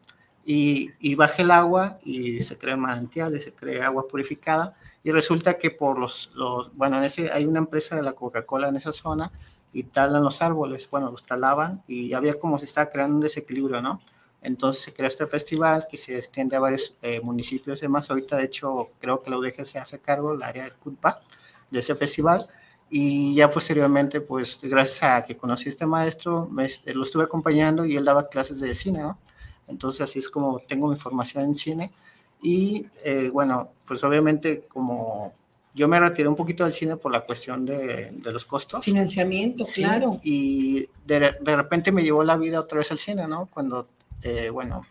y, 0.45 0.91
y 0.99 1.15
baje 1.15 1.43
el 1.43 1.51
agua 1.51 1.99
y 2.05 2.41
se 2.41 2.59
creen 2.59 2.81
manantiales, 2.81 3.45
se 3.45 3.53
crea 3.53 3.87
agua 3.87 4.07
purificada 4.07 4.77
y 5.03 5.11
resulta 5.11 5.59
que 5.59 5.71
por 5.71 5.99
los, 5.99 6.31
los 6.35 6.75
bueno, 6.77 6.99
en 6.99 7.05
ese, 7.05 7.31
hay 7.33 7.47
una 7.47 7.59
empresa 7.59 7.97
de 7.97 8.03
la 8.03 8.13
Coca-Cola 8.13 8.69
en 8.69 8.77
esa 8.77 8.93
zona 8.93 9.33
y 9.73 9.85
talan 9.85 10.23
los 10.23 10.43
árboles, 10.43 10.89
bueno, 10.91 11.11
los 11.11 11.23
talaban 11.23 11.83
y 11.87 12.13
había 12.13 12.39
como 12.39 12.59
se 12.59 12.67
estaba 12.67 12.91
creando 12.91 13.17
un 13.17 13.21
desequilibrio, 13.23 13.81
¿no? 13.81 14.01
Entonces 14.45 14.83
se 14.83 14.93
crea 14.93 15.09
este 15.09 15.27
festival 15.27 15.87
que 15.91 15.97
se 15.97 16.17
extiende 16.17 16.55
a 16.55 16.61
varios 16.61 16.97
eh, 17.01 17.19
municipios 17.23 17.81
demás. 17.81 18.11
Ahorita, 18.11 18.37
de 18.37 18.45
hecho, 18.45 18.91
creo 19.01 19.23
que 19.23 19.31
la 19.31 19.39
UDG 19.39 19.65
se 19.65 19.79
hace 19.79 20.01
cargo, 20.01 20.35
el 20.35 20.43
área 20.43 20.65
del 20.65 20.75
CUTPA, 20.75 21.23
de 21.71 21.79
ese 21.79 21.95
festival. 21.95 22.47
Y 22.91 23.35
ya 23.35 23.51
posteriormente, 23.51 24.21
pues 24.21 24.59
gracias 24.63 25.03
a 25.03 25.25
que 25.25 25.37
conocí 25.37 25.69
a 25.69 25.71
este 25.71 25.87
maestro, 25.87 26.47
me, 26.51 26.69
lo 26.93 27.03
estuve 27.03 27.25
acompañando 27.25 27.87
y 27.87 27.97
él 27.97 28.05
daba 28.05 28.29
clases 28.29 28.61
de 28.61 28.75
cine, 28.75 29.01
¿no? 29.01 29.19
Entonces 29.69 30.03
así 30.03 30.19
es 30.19 30.29
como 30.29 30.61
tengo 30.61 30.89
mi 30.89 30.97
formación 30.97 31.45
en 31.45 31.55
cine. 31.55 31.93
Y 32.43 32.87
eh, 33.03 33.31
bueno, 33.33 33.71
pues 33.87 34.03
obviamente 34.05 34.67
como 34.69 35.33
yo 35.75 35.89
me 35.89 35.99
retiré 35.99 36.29
un 36.29 36.37
poquito 36.37 36.65
del 36.65 36.73
cine 36.73 36.97
por 36.97 37.11
la 37.11 37.23
cuestión 37.23 37.67
de, 37.67 38.11
de 38.11 38.33
los 38.33 38.45
costos. 38.45 38.85
Financiamiento, 38.85 39.65
sí, 39.65 39.83
claro. 39.83 40.21
Y 40.23 40.89
de, 41.05 41.33
de, 41.41 41.57
repente 41.57 41.91
me 41.91 42.03
llevó 42.03 42.23
la 42.23 42.37
vida 42.37 42.61
otra 42.61 42.79
vez 42.79 42.93
al 42.93 42.99
cine, 42.99 43.27
¿no? 43.27 43.47
Cuando, 43.47 43.89
eh, 44.23 44.51
bueno, 44.51 44.87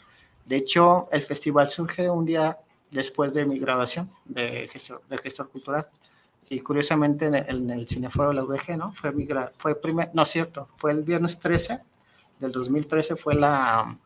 de 0.46 0.58
hecho 0.58 1.08
el 1.12 1.22
festival 1.22 1.70
surge 1.70 2.10
un 2.10 2.26
día 2.26 2.58
después 2.92 3.34
de 3.34 3.46
mi 3.46 3.60
graduación 3.60 4.12
de 4.26 4.68
gestor, 4.68 5.02
de 5.10 5.18
gestor 5.18 5.50
cultural. 5.50 5.88
Y 6.50 6.60
curiosamente 6.60 7.28
en 7.28 7.36
el, 7.36 7.48
en 7.48 7.70
el 7.70 7.88
cineforo 7.88 8.30
de 8.30 8.36
la 8.36 8.44
UDG, 8.44 8.78
¿no? 8.78 8.92
Fue 8.92 9.14
mi 9.14 9.26
fue 9.58 9.80
primer, 9.80 10.10
no 10.14 10.26
cierto, 10.26 10.68
fue 10.76 10.92
el 10.92 11.04
viernes 11.04 11.40
13 11.40 11.80
del 12.40 12.52
2013 12.52 13.16
fue 13.16 13.36
la, 13.36 13.98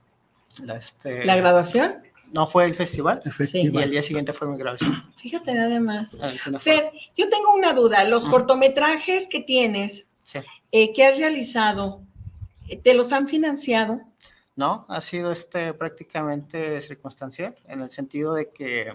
la, 0.64 0.76
este, 0.78 1.26
¿La 1.26 1.36
graduación. 1.36 2.04
No 2.32 2.46
fue 2.46 2.66
el 2.66 2.76
festival, 2.76 3.22
el 3.24 3.32
festival. 3.32 3.82
y 3.82 3.84
el 3.86 3.92
día 3.92 4.04
siguiente 4.04 4.34
fue 4.34 4.50
mi 4.50 4.58
graduación. 4.58 5.12
Fíjate 5.16 5.54
nada 5.54 5.80
más. 5.80 6.20
Fer, 6.60 6.92
yo 7.16 7.30
tengo 7.30 7.54
una 7.56 7.74
duda. 7.74 8.04
Los 8.04 8.26
uh 8.26 8.28
-huh. 8.28 8.32
cortometrajes 8.32 9.28
que 9.30 9.40
tienes, 9.40 10.08
sí. 10.24 10.40
eh, 10.72 10.92
que 10.94 11.06
has 11.06 11.20
realizado, 11.20 12.02
¿te 12.84 12.94
los 12.94 13.14
han 13.14 13.30
financiado? 13.30 14.02
no, 14.58 14.86
ha 14.90 15.02
sido 15.02 15.32
este 15.32 15.74
prácticamente 15.76 16.82
circunstancial, 16.82 17.56
en 17.68 17.82
el 17.82 17.92
sentido 17.92 18.34
de 18.34 18.50
que, 18.50 18.92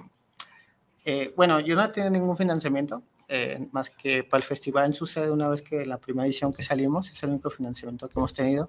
eh, 1.05 1.33
bueno, 1.37 1.61
yo 1.61 1.77
no 1.77 1.85
he 1.85 1.89
tenido 1.89 2.11
ningún 2.11 2.37
financiamiento, 2.37 3.05
eh, 3.29 3.69
más 3.71 3.89
que 3.89 4.25
para 4.25 4.43
el 4.43 4.45
festival 4.45 4.93
sucede 4.93 5.31
una 5.31 5.49
vez 5.49 5.63
que 5.63 5.87
la 5.87 5.99
primera 5.99 6.27
edición 6.27 6.53
que 6.53 6.65
salimos 6.65 7.11
es 7.11 7.23
el 7.23 7.31
único 7.31 7.49
financiamiento 7.49 8.09
que 8.09 8.19
hemos 8.19 8.35
tenido. 8.35 8.69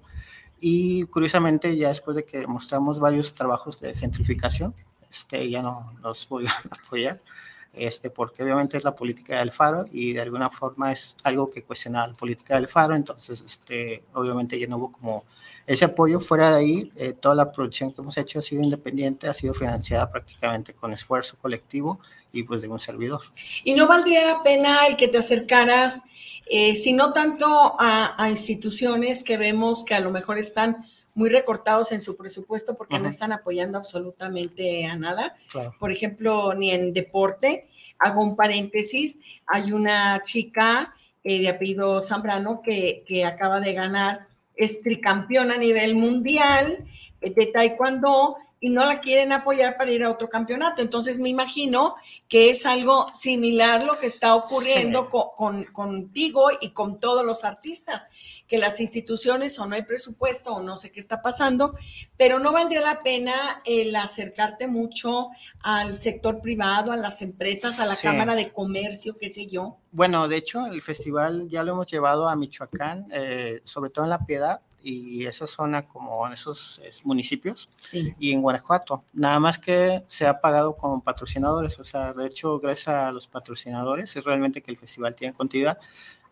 Y 0.66 1.04
curiosamente, 1.04 1.76
ya 1.76 1.88
después 1.88 2.16
de 2.16 2.24
que 2.24 2.46
mostramos 2.46 2.98
varios 2.98 3.34
trabajos 3.34 3.82
de 3.82 3.92
gentrificación, 3.92 4.74
este, 5.10 5.50
ya 5.50 5.60
no 5.60 5.92
los 6.02 6.26
voy 6.30 6.46
a 6.46 6.54
apoyar, 6.70 7.20
este, 7.74 8.08
porque 8.08 8.42
obviamente 8.42 8.78
es 8.78 8.82
la 8.82 8.94
política 8.96 9.40
del 9.40 9.52
faro 9.52 9.84
y 9.92 10.14
de 10.14 10.22
alguna 10.22 10.48
forma 10.48 10.90
es 10.90 11.16
algo 11.22 11.50
que 11.50 11.64
cuestiona 11.64 12.06
la 12.06 12.14
política 12.14 12.54
del 12.54 12.66
faro, 12.66 12.94
entonces 12.94 13.42
este, 13.42 14.04
obviamente 14.14 14.58
ya 14.58 14.66
no 14.66 14.78
hubo 14.78 14.92
como 14.92 15.24
ese 15.66 15.84
apoyo. 15.84 16.18
Fuera 16.18 16.52
de 16.52 16.56
ahí, 16.56 16.92
eh, 16.96 17.12
toda 17.12 17.34
la 17.34 17.52
producción 17.52 17.92
que 17.92 18.00
hemos 18.00 18.16
hecho 18.16 18.38
ha 18.38 18.42
sido 18.42 18.62
independiente, 18.62 19.28
ha 19.28 19.34
sido 19.34 19.52
financiada 19.52 20.10
prácticamente 20.10 20.72
con 20.72 20.94
esfuerzo 20.94 21.36
colectivo 21.42 22.00
y 22.34 22.42
pues 22.42 22.62
de 22.62 22.68
un 22.68 22.78
servidor. 22.78 23.22
¿Y 23.64 23.74
no 23.74 23.86
valdría 23.86 24.26
la 24.26 24.42
pena 24.42 24.86
el 24.86 24.96
que 24.96 25.08
te 25.08 25.18
acercaras, 25.18 26.02
eh, 26.46 26.74
si 26.74 26.92
no 26.92 27.12
tanto 27.12 27.46
a, 27.78 28.22
a, 28.22 28.28
instituciones 28.28 29.22
que 29.22 29.38
vemos 29.38 29.84
que 29.84 29.94
a 29.94 30.00
lo 30.00 30.10
mejor 30.10 30.36
están 30.36 30.84
muy 31.14 31.30
recortados 31.30 31.92
en 31.92 32.00
su 32.00 32.16
presupuesto 32.16 32.74
porque 32.74 32.98
no 32.98 33.08
están 33.08 33.32
apoyando 33.32 33.78
absolutamente 33.78 34.84
a 34.84 34.96
nada? 34.96 35.36
Claro. 35.50 35.74
Por 35.78 35.92
ejemplo, 35.92 36.54
ni 36.54 36.70
en 36.70 36.92
deporte. 36.92 37.68
Hago 37.98 38.22
un 38.22 38.36
paréntesis, 38.36 39.18
hay 39.46 39.72
una 39.72 40.20
chica 40.22 40.92
eh, 41.22 41.40
de 41.40 41.48
apellido 41.48 42.02
Zambrano 42.02 42.60
que, 42.60 43.04
que 43.06 43.24
acaba 43.24 43.60
de 43.60 43.72
ganar 43.72 44.26
es 44.56 44.82
tricampeona 44.82 45.54
a 45.54 45.58
nivel 45.58 45.94
mundial 45.94 46.84
eh, 47.20 47.32
de 47.34 47.46
taekwondo 47.46 48.36
y 48.64 48.70
no 48.70 48.86
la 48.86 48.98
quieren 49.00 49.30
apoyar 49.30 49.76
para 49.76 49.92
ir 49.92 50.02
a 50.04 50.10
otro 50.10 50.30
campeonato. 50.30 50.80
Entonces 50.80 51.18
me 51.18 51.28
imagino 51.28 51.96
que 52.28 52.48
es 52.48 52.64
algo 52.64 53.08
similar 53.12 53.84
lo 53.84 53.98
que 53.98 54.06
está 54.06 54.34
ocurriendo 54.34 55.02
Sí. 55.02 55.08
con, 55.10 55.28
con- 55.36 55.64
contigo 55.64 56.46
y 56.62 56.70
con 56.70 56.98
todos 56.98 57.26
los 57.26 57.44
artistas, 57.44 58.06
que 58.48 58.56
las 58.56 58.80
instituciones 58.80 59.58
o 59.58 59.66
no 59.66 59.74
hay 59.74 59.82
presupuesto 59.82 60.54
o 60.54 60.62
no 60.62 60.78
sé 60.78 60.90
qué 60.90 60.98
está 60.98 61.20
pasando, 61.20 61.74
pero 62.16 62.38
no 62.38 62.52
valdría 62.52 62.80
la 62.80 63.00
pena 63.00 63.34
el 63.66 63.94
acercarte 63.96 64.66
mucho 64.66 65.28
al 65.60 65.98
sector 65.98 66.40
privado, 66.40 66.90
a 66.90 66.96
las 66.96 67.20
empresas, 67.20 67.80
a 67.80 67.84
la 67.86 67.94
Sí. 67.96 68.06
Cámara 68.06 68.34
de 68.34 68.50
Comercio, 68.50 69.18
qué 69.18 69.28
sé 69.28 69.46
yo. 69.46 69.76
Bueno, 69.92 70.26
de 70.26 70.38
hecho, 70.38 70.64
el 70.64 70.80
festival 70.80 71.50
ya 71.50 71.62
lo 71.64 71.72
hemos 71.72 71.90
llevado 71.90 72.30
a 72.30 72.34
Michoacán, 72.34 73.08
eh, 73.12 73.60
sobre 73.64 73.90
todo 73.90 74.04
en 74.06 74.10
La 74.10 74.24
Piedad 74.24 74.62
y 74.84 75.26
esa 75.26 75.46
zona 75.46 75.86
como 75.88 76.26
en 76.26 76.34
esos 76.34 76.80
municipios 77.04 77.68
Sí. 77.76 78.14
y 78.18 78.32
en 78.32 78.42
Guanajuato. 78.42 79.02
Nada 79.14 79.40
más 79.40 79.58
que 79.58 80.04
se 80.06 80.26
ha 80.26 80.40
pagado 80.40 80.76
como 80.76 81.02
patrocinadores, 81.02 81.78
o 81.78 81.84
sea, 81.84 82.12
de 82.12 82.26
hecho, 82.26 82.58
gracias 82.60 82.88
a 82.88 83.10
los 83.12 83.26
patrocinadores 83.26 84.14
es 84.16 84.24
realmente 84.24 84.60
que 84.62 84.70
el 84.70 84.76
festival 84.76 85.14
tiene 85.14 85.34
continuidad. 85.34 85.78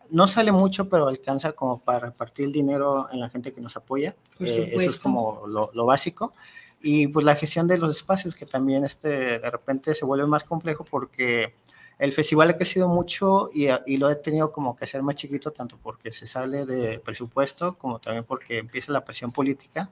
No 0.09 0.27
sale 0.27 0.51
mucho, 0.51 0.87
pero 0.89 1.07
alcanza 1.07 1.53
como 1.53 1.79
para 1.79 1.99
repartir 1.99 2.45
el 2.45 2.51
dinero 2.51 3.07
en 3.11 3.19
la 3.19 3.29
gente 3.29 3.51
que 3.53 3.61
nos 3.61 3.75
apoya. 3.77 4.15
Eh, 4.39 4.69
eso 4.73 4.89
es 4.89 4.99
como 4.99 5.47
lo, 5.47 5.71
lo 5.73 5.85
básico. 5.85 6.33
Y 6.81 7.07
pues 7.07 7.25
la 7.25 7.33
gestión 7.35 7.65
de 7.67 7.77
los 7.77 7.95
espacios, 7.95 8.35
que 8.35 8.45
también 8.45 8.83
este, 8.83 9.39
de 9.39 9.49
repente 9.49 9.95
se 9.95 10.03
vuelve 10.05 10.27
más 10.27 10.43
complejo 10.43 10.83
porque 10.83 11.55
el 11.99 12.11
festival 12.13 12.49
ha 12.49 12.57
crecido 12.57 12.87
mucho 12.87 13.49
y, 13.53 13.67
y 13.85 13.97
lo 13.97 14.09
he 14.09 14.15
tenido 14.15 14.51
como 14.51 14.75
que 14.75 14.85
hacer 14.85 15.01
más 15.03 15.15
chiquito, 15.15 15.51
tanto 15.51 15.77
porque 15.81 16.11
se 16.11 16.27
sale 16.27 16.65
de 16.65 16.99
presupuesto, 16.99 17.77
como 17.77 17.99
también 17.99 18.23
porque 18.23 18.57
empieza 18.59 18.91
la 18.91 19.03
presión 19.03 19.31
política. 19.31 19.89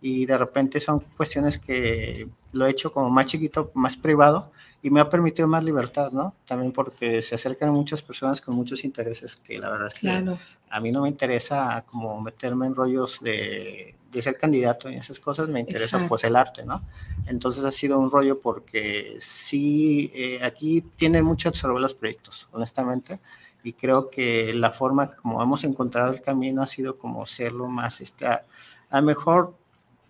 Y 0.00 0.26
de 0.26 0.38
repente 0.38 0.78
son 0.78 1.00
cuestiones 1.16 1.58
que 1.58 2.28
lo 2.52 2.66
he 2.66 2.70
hecho 2.70 2.92
como 2.92 3.10
más 3.10 3.26
chiquito, 3.26 3.72
más 3.74 3.96
privado, 3.96 4.52
y 4.80 4.90
me 4.90 5.00
ha 5.00 5.10
permitido 5.10 5.48
más 5.48 5.64
libertad, 5.64 6.12
¿no? 6.12 6.34
También 6.46 6.70
porque 6.70 7.20
se 7.20 7.34
acercan 7.34 7.70
muchas 7.72 8.00
personas 8.00 8.40
con 8.40 8.54
muchos 8.54 8.84
intereses 8.84 9.34
que 9.34 9.58
la 9.58 9.70
verdad 9.70 9.88
es 9.88 9.94
que 9.94 10.00
Claro. 10.06 10.38
a 10.70 10.78
mí 10.78 10.92
no 10.92 11.02
me 11.02 11.08
interesa 11.08 11.84
como 11.90 12.20
meterme 12.20 12.66
en 12.68 12.76
rollos 12.76 13.18
de, 13.20 13.96
de 14.10 14.22
ser 14.22 14.36
candidato 14.38 14.88
y 14.88 14.96
esas 14.96 15.20
cosas, 15.20 15.48
me 15.48 15.60
interesa 15.60 15.84
Exacto. 15.96 16.08
pues 16.08 16.24
el 16.24 16.34
arte, 16.36 16.64
¿no? 16.64 16.82
Entonces 17.26 17.64
ha 17.64 17.70
sido 17.72 17.98
un 17.98 18.10
rollo 18.10 18.40
porque 18.40 19.16
sí, 19.20 20.10
eh, 20.14 20.40
aquí 20.42 20.82
tienen 20.96 21.24
mucho 21.24 21.48
observar 21.50 21.80
los 21.80 21.94
proyectos, 21.94 22.48
honestamente, 22.52 23.20
y 23.62 23.72
creo 23.74 24.08
que 24.08 24.54
la 24.54 24.70
forma 24.70 25.14
como 25.14 25.42
hemos 25.42 25.62
encontrado 25.64 26.12
el 26.12 26.22
camino 26.22 26.62
ha 26.62 26.66
sido 26.66 26.96
como 26.96 27.26
serlo 27.26 27.66
más, 27.68 28.00
este, 28.00 28.26
a, 28.26 28.44
a 28.90 29.00
lo 29.00 29.06
mejor 29.06 29.54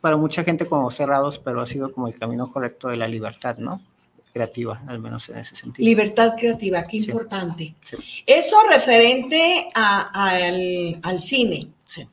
para 0.01 0.17
mucha 0.17 0.45
gente 0.45 0.67
como 0.67 0.89
cerrados, 0.93 1.39
pero 1.39 1.61
ha 1.61 1.67
sido 1.67 1.93
como 1.93 2.07
el 2.07 2.17
camino 2.17 2.53
correcto 2.53 2.87
de 2.89 2.97
la 2.97 3.09
libertad, 3.09 3.57
¿no? 3.59 3.83
Creativa, 4.33 4.81
al 4.87 5.01
menos 5.01 5.29
en 5.31 5.39
ese 5.39 5.57
sentido. 5.57 5.85
Libertad 5.85 6.35
creativa, 6.39 6.85
qué 6.85 7.01
Sí. 7.01 7.07
importante. 7.11 7.75
Sí. 7.83 7.97
Eso 8.27 8.57
referente 8.71 9.69
a- 9.75 10.11
al, 10.13 11.01
al 11.03 11.21
cine. 11.21 11.69
Sí. 11.85 12.07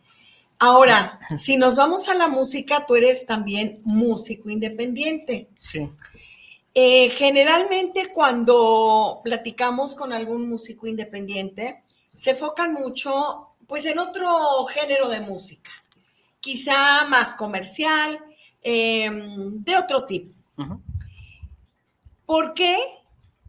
Ahora, 0.60 1.20
si 1.38 1.58
nos 1.58 1.76
vamos 1.76 2.08
a 2.08 2.14
la 2.14 2.28
música, 2.28 2.86
tú 2.86 2.96
eres 2.96 3.26
también 3.26 3.80
músico 3.84 4.50
independiente. 4.50 5.50
Sí. 5.54 5.92
Eh, 6.74 7.10
generalmente 7.10 8.12
cuando 8.14 9.22
platicamos 9.24 9.96
con 9.96 10.12
algún 10.12 10.50
músico 10.50 10.88
independiente, 10.88 11.84
se 12.14 12.32
enfocan 12.32 12.74
mucho 12.74 13.52
pues 13.68 13.86
en 13.86 13.98
otro 13.98 14.66
género 14.66 15.10
de 15.10 15.22
música, 15.22 15.72
quizá 16.40 17.06
más 17.06 17.34
comercial, 17.36 18.20
eh, 18.62 19.10
de 19.12 19.78
otro 19.78 20.04
tipo. 20.06 20.34
¿Por 22.26 22.54
qué 22.54 22.78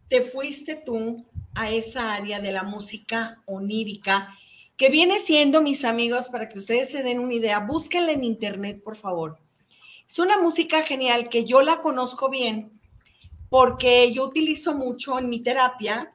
te 0.07 0.21
fuiste 0.21 0.75
tú 0.75 1.25
a 1.55 1.69
esa 1.69 2.13
área 2.13 2.39
de 2.39 2.51
la 2.51 2.63
música 2.63 3.41
onírica? 3.45 4.33
Que 4.77 4.89
viene 4.89 5.19
siendo, 5.19 5.61
mis 5.61 5.83
amigos, 5.83 6.29
para 6.29 6.47
que 6.47 6.57
ustedes 6.57 6.89
se 6.89 7.03
den 7.03 7.19
una 7.19 7.33
idea, 7.33 7.59
búsquenla 7.59 8.11
en 8.11 8.23
internet, 8.23 8.81
por 8.83 8.95
favor. 8.95 9.39
Es 10.07 10.19
una 10.19 10.37
música 10.37 10.83
genial 10.83 11.29
que 11.29 11.43
yo 11.45 11.61
la 11.61 11.81
conozco 11.81 12.29
bien 12.29 12.79
porque 13.49 14.11
yo 14.13 14.25
utilizo 14.25 14.73
mucho 14.75 15.19
en 15.19 15.29
mi 15.29 15.39
terapia. 15.39 16.13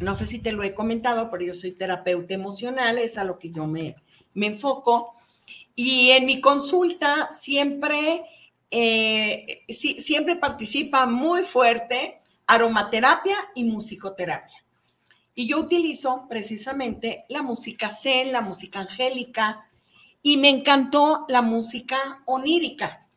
No 0.00 0.16
sé 0.16 0.26
si 0.26 0.38
te 0.38 0.52
lo 0.52 0.62
he 0.62 0.74
comentado, 0.74 1.30
pero 1.30 1.44
yo 1.44 1.54
soy 1.54 1.72
terapeuta 1.72 2.34
emocional, 2.34 2.98
es 2.98 3.18
a 3.18 3.24
lo 3.24 3.38
que 3.38 3.50
yo 3.50 3.66
me, 3.66 3.94
me 4.34 4.46
enfoco. 4.46 5.10
Y 5.74 6.10
en 6.10 6.26
mi 6.26 6.40
consulta 6.40 7.28
siempre 7.28 8.24
eh, 8.74 9.64
siempre 9.68 10.36
participa 10.36 11.04
muy 11.04 11.42
fuerte 11.42 12.22
aromaterapia 12.46 13.36
y 13.54 13.64
musicoterapia. 13.64 14.61
Y 15.34 15.48
yo 15.48 15.58
utilizo 15.58 16.26
precisamente 16.28 17.24
la 17.28 17.42
música 17.42 17.90
zen, 17.90 18.32
la 18.32 18.40
música 18.40 18.80
angélica, 18.80 19.68
y 20.22 20.36
me 20.36 20.48
encantó 20.48 21.24
la 21.28 21.42
música 21.42 22.22
onírica, 22.26 23.08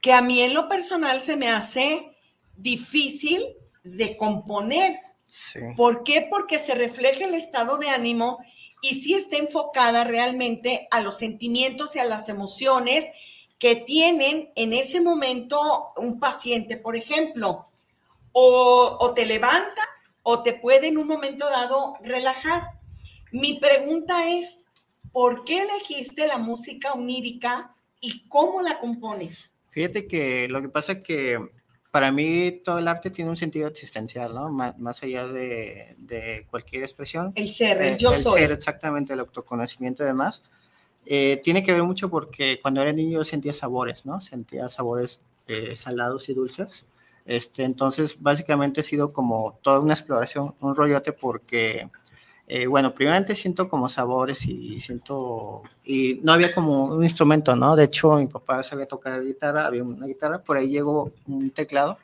que 0.00 0.12
a 0.12 0.20
mí 0.20 0.42
en 0.42 0.52
lo 0.52 0.68
personal 0.68 1.20
se 1.20 1.36
me 1.36 1.48
hace 1.48 2.16
difícil 2.56 3.42
de 3.82 4.16
componer. 4.16 5.00
Sí. 5.26 5.60
¿Por 5.76 6.04
qué? 6.04 6.26
Porque 6.28 6.58
se 6.58 6.74
refleja 6.74 7.24
el 7.24 7.34
estado 7.34 7.78
de 7.78 7.88
ánimo 7.88 8.38
y 8.82 9.00
sí 9.00 9.14
está 9.14 9.38
enfocada 9.38 10.04
realmente 10.04 10.86
a 10.90 11.00
los 11.00 11.16
sentimientos 11.16 11.96
y 11.96 12.00
a 12.00 12.04
las 12.04 12.28
emociones 12.28 13.10
que 13.58 13.76
tienen 13.76 14.52
en 14.56 14.74
ese 14.74 15.00
momento 15.00 15.92
un 15.96 16.20
paciente, 16.20 16.76
por 16.76 16.96
ejemplo, 16.96 17.68
o, 18.32 18.98
o, 19.00 19.14
te 19.14 19.24
levanta 19.24 19.88
o 20.24 20.42
te 20.42 20.54
puede 20.54 20.88
en 20.88 20.98
un 20.98 21.06
momento 21.06 21.48
dado 21.48 21.94
relajar. 22.02 22.62
Mi 23.30 23.60
pregunta 23.60 24.28
es, 24.28 24.66
¿por 25.12 25.44
qué 25.44 25.62
elegiste 25.62 26.26
la 26.26 26.38
música 26.38 26.92
onírica 26.92 27.76
y 28.00 28.26
cómo 28.28 28.60
la 28.60 28.80
compones? 28.80 29.52
Fíjate 29.70 30.08
que 30.08 30.48
lo 30.48 30.60
que 30.60 30.68
pasa 30.68 30.92
es 30.92 31.02
que 31.02 31.38
para 31.90 32.10
mí 32.10 32.60
todo 32.64 32.78
el 32.78 32.88
arte 32.88 33.10
tiene 33.10 33.30
un 33.30 33.36
sentido 33.36 33.68
existencial, 33.68 34.34
¿no? 34.34 34.50
Más, 34.50 34.76
más 34.78 35.02
allá 35.04 35.28
de, 35.28 35.94
de, 35.98 36.46
cualquier 36.50 36.82
expresión. 36.82 37.32
El 37.36 37.48
ser, 37.48 37.80
el 37.82 37.96
yo 37.96 38.10
el 38.10 38.16
soy. 38.16 38.40
ser, 38.40 38.52
exactamente, 38.52 39.12
el 39.12 39.20
autoconocimiento 39.20 40.02
y 40.02 40.06
demás. 40.06 40.42
Eh, 41.06 41.40
tiene 41.44 41.62
que 41.62 41.72
ver 41.72 41.82
mucho 41.82 42.08
porque 42.08 42.58
cuando 42.60 42.80
era 42.80 42.92
niño 42.92 43.18
yo 43.18 43.24
sentía 43.24 43.52
sabores, 43.52 44.06
¿no? 44.06 44.20
Sentía 44.20 44.68
sabores 44.68 45.20
eh, 45.46 45.76
salados 45.76 46.28
y 46.28 46.34
dulces. 46.34 46.86
Este, 47.24 47.64
entonces, 47.64 48.20
básicamente 48.20 48.80
ha 48.80 48.84
sido 48.84 49.12
como 49.12 49.58
toda 49.62 49.80
una 49.80 49.94
exploración, 49.94 50.54
un 50.60 50.74
rollote 50.76 51.12
porque, 51.12 51.90
eh, 52.46 52.66
bueno, 52.66 52.94
primeramente 52.94 53.34
siento 53.34 53.68
como 53.68 53.88
sabores 53.88 54.44
y 54.46 54.78
siento, 54.80 55.62
y 55.84 56.20
no 56.22 56.32
había 56.32 56.54
como 56.54 56.86
un 56.86 57.02
instrumento, 57.02 57.56
¿no? 57.56 57.76
De 57.76 57.84
hecho, 57.84 58.16
mi 58.16 58.26
papá 58.26 58.62
sabía 58.62 58.86
tocar 58.86 59.22
guitarra, 59.22 59.66
había 59.66 59.82
una 59.84 60.06
guitarra, 60.06 60.42
por 60.42 60.58
ahí 60.58 60.68
llegó 60.68 61.12
un 61.26 61.50
teclado 61.50 61.98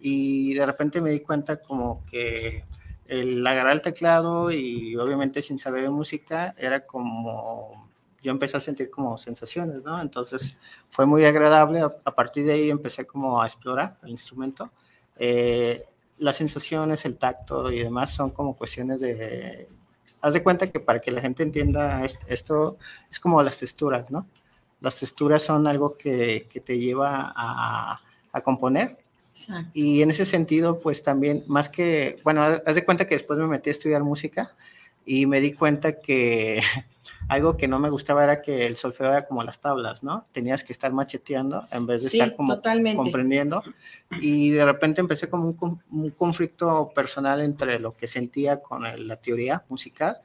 y 0.00 0.54
de 0.54 0.66
repente 0.66 1.00
me 1.00 1.10
di 1.10 1.20
cuenta 1.20 1.60
como 1.62 2.04
que 2.06 2.64
el 3.06 3.46
agarrar 3.46 3.72
el 3.72 3.82
teclado 3.82 4.50
y 4.52 4.96
obviamente 4.96 5.42
sin 5.42 5.58
saber 5.58 5.82
de 5.82 5.90
música 5.90 6.54
era 6.58 6.86
como 6.86 7.87
yo 8.22 8.32
empecé 8.32 8.56
a 8.56 8.60
sentir 8.60 8.90
como 8.90 9.16
sensaciones, 9.18 9.82
¿no? 9.82 10.00
Entonces 10.00 10.56
fue 10.90 11.06
muy 11.06 11.24
agradable, 11.24 11.80
a, 11.80 12.14
partir 12.14 12.46
de 12.46 12.52
ahí 12.52 12.70
empecé 12.70 13.06
como 13.06 13.40
a 13.40 13.46
explorar 13.46 13.98
el 14.02 14.10
instrumento. 14.10 14.70
Eh, 15.16 15.84
las 16.18 16.36
sensaciones, 16.36 17.04
el 17.04 17.16
tacto 17.16 17.70
y 17.70 17.80
demás 17.80 18.10
son 18.10 18.30
como 18.30 18.56
cuestiones 18.56 19.00
de... 19.00 19.68
Haz 20.20 20.34
de 20.34 20.42
cuenta 20.42 20.70
que 20.70 20.80
para 20.80 21.00
que 21.00 21.12
la 21.12 21.20
gente 21.20 21.44
entienda 21.44 22.04
esto, 22.04 22.78
es 23.08 23.20
como 23.20 23.40
las 23.42 23.58
texturas, 23.58 24.10
¿no? 24.10 24.26
Las 24.80 24.98
texturas 24.98 25.42
son 25.42 25.66
algo 25.68 25.96
que, 25.96 26.48
que 26.50 26.60
te 26.60 26.78
lleva 26.78 27.32
a, 27.36 28.00
a 28.32 28.40
componer 28.40 28.98
y 29.72 30.02
en 30.02 30.10
ese 30.10 30.24
sentido, 30.24 30.80
pues 30.80 31.02
también, 31.02 31.44
más 31.46 31.68
que, 31.68 32.18
bueno, 32.24 32.42
haz 32.42 32.74
de 32.74 32.84
cuenta 32.84 33.06
que 33.06 33.14
después 33.14 33.38
me 33.38 33.46
metí 33.46 33.70
a 33.70 33.72
estudiar 33.72 34.02
música 34.02 34.54
y 35.04 35.26
me 35.26 35.40
di 35.40 35.52
cuenta 35.52 36.00
que 36.00 36.60
algo 37.28 37.56
que 37.56 37.68
no 37.68 37.78
me 37.78 37.90
gustaba 37.90 38.24
era 38.24 38.40
que 38.40 38.66
el 38.66 38.76
solfeo 38.76 39.10
era 39.10 39.26
como 39.26 39.42
las 39.42 39.60
tablas, 39.60 40.02
¿no? 40.02 40.26
Tenías 40.32 40.64
que 40.64 40.72
estar 40.72 40.92
macheteando 40.92 41.66
en 41.70 41.86
vez 41.86 42.00
de 42.02 42.08
estar 42.08 42.34
como 42.34 42.60
comprendiendo. 42.96 43.62
Y 44.20 44.50
de 44.50 44.64
repente 44.64 45.02
empecé 45.02 45.28
como 45.28 45.54
un, 45.90 46.10
conflicto 46.10 46.90
personal 46.94 47.42
entre 47.42 47.78
lo 47.78 47.94
que 47.94 48.06
sentía 48.06 48.62
con 48.62 48.82
la 49.06 49.16
teoría 49.16 49.62
musical. 49.68 50.20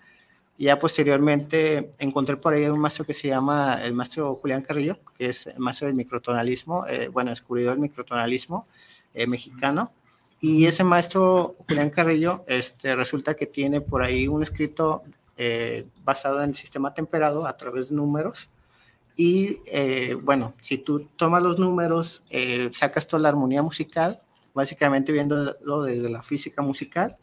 Y 0.57 0.65
ya 0.65 0.79
posteriormente 0.79 1.91
encontré 1.99 2.37
por 2.37 2.53
ahí 2.53 2.65
un 2.67 2.79
maestro 2.79 3.05
que 3.05 3.13
se 3.13 3.27
llama 3.27 3.83
el 3.83 3.93
maestro 3.93 4.33
Julián 4.35 4.61
Carrillo, 4.61 4.99
que 5.17 5.29
es 5.29 5.47
el 5.47 5.59
maestro 5.59 5.87
del 5.87 5.95
microtonalismo, 5.95 6.87
eh, 6.87 7.09
bueno, 7.09 7.31
descubridor 7.31 7.71
del 7.73 7.81
microtonalismo 7.81 8.65
eh, 9.13 9.27
mexicano. 9.27 9.91
Y 10.39 10.67
ese 10.67 10.83
maestro 10.83 11.55
Julián 11.67 11.89
Carrillo 11.89 12.45
este, 12.47 12.95
resulta 12.95 13.33
que 13.33 13.45
tiene 13.45 13.81
por 13.81 14.03
ahí 14.03 14.27
un 14.27 14.43
escrito 14.43 15.03
eh, 15.37 15.87
basado 16.03 16.43
en 16.43 16.49
el 16.49 16.55
sistema 16.55 16.93
temperado 16.93 17.47
a 17.47 17.57
través 17.57 17.89
de 17.89 17.95
números. 17.95 18.49
Y 19.15 19.59
eh, 19.67 20.15
bueno, 20.21 20.53
si 20.61 20.77
tú 20.77 21.07
tomas 21.15 21.43
los 21.43 21.59
números, 21.59 22.23
eh, 22.29 22.69
sacas 22.73 23.07
toda 23.07 23.21
la 23.21 23.29
armonía 23.29 23.61
musical, 23.61 24.21
básicamente 24.53 25.11
viéndolo 25.11 25.83
desde 25.83 26.09
la 26.09 26.23
física 26.23 26.61
musical, 26.61 27.17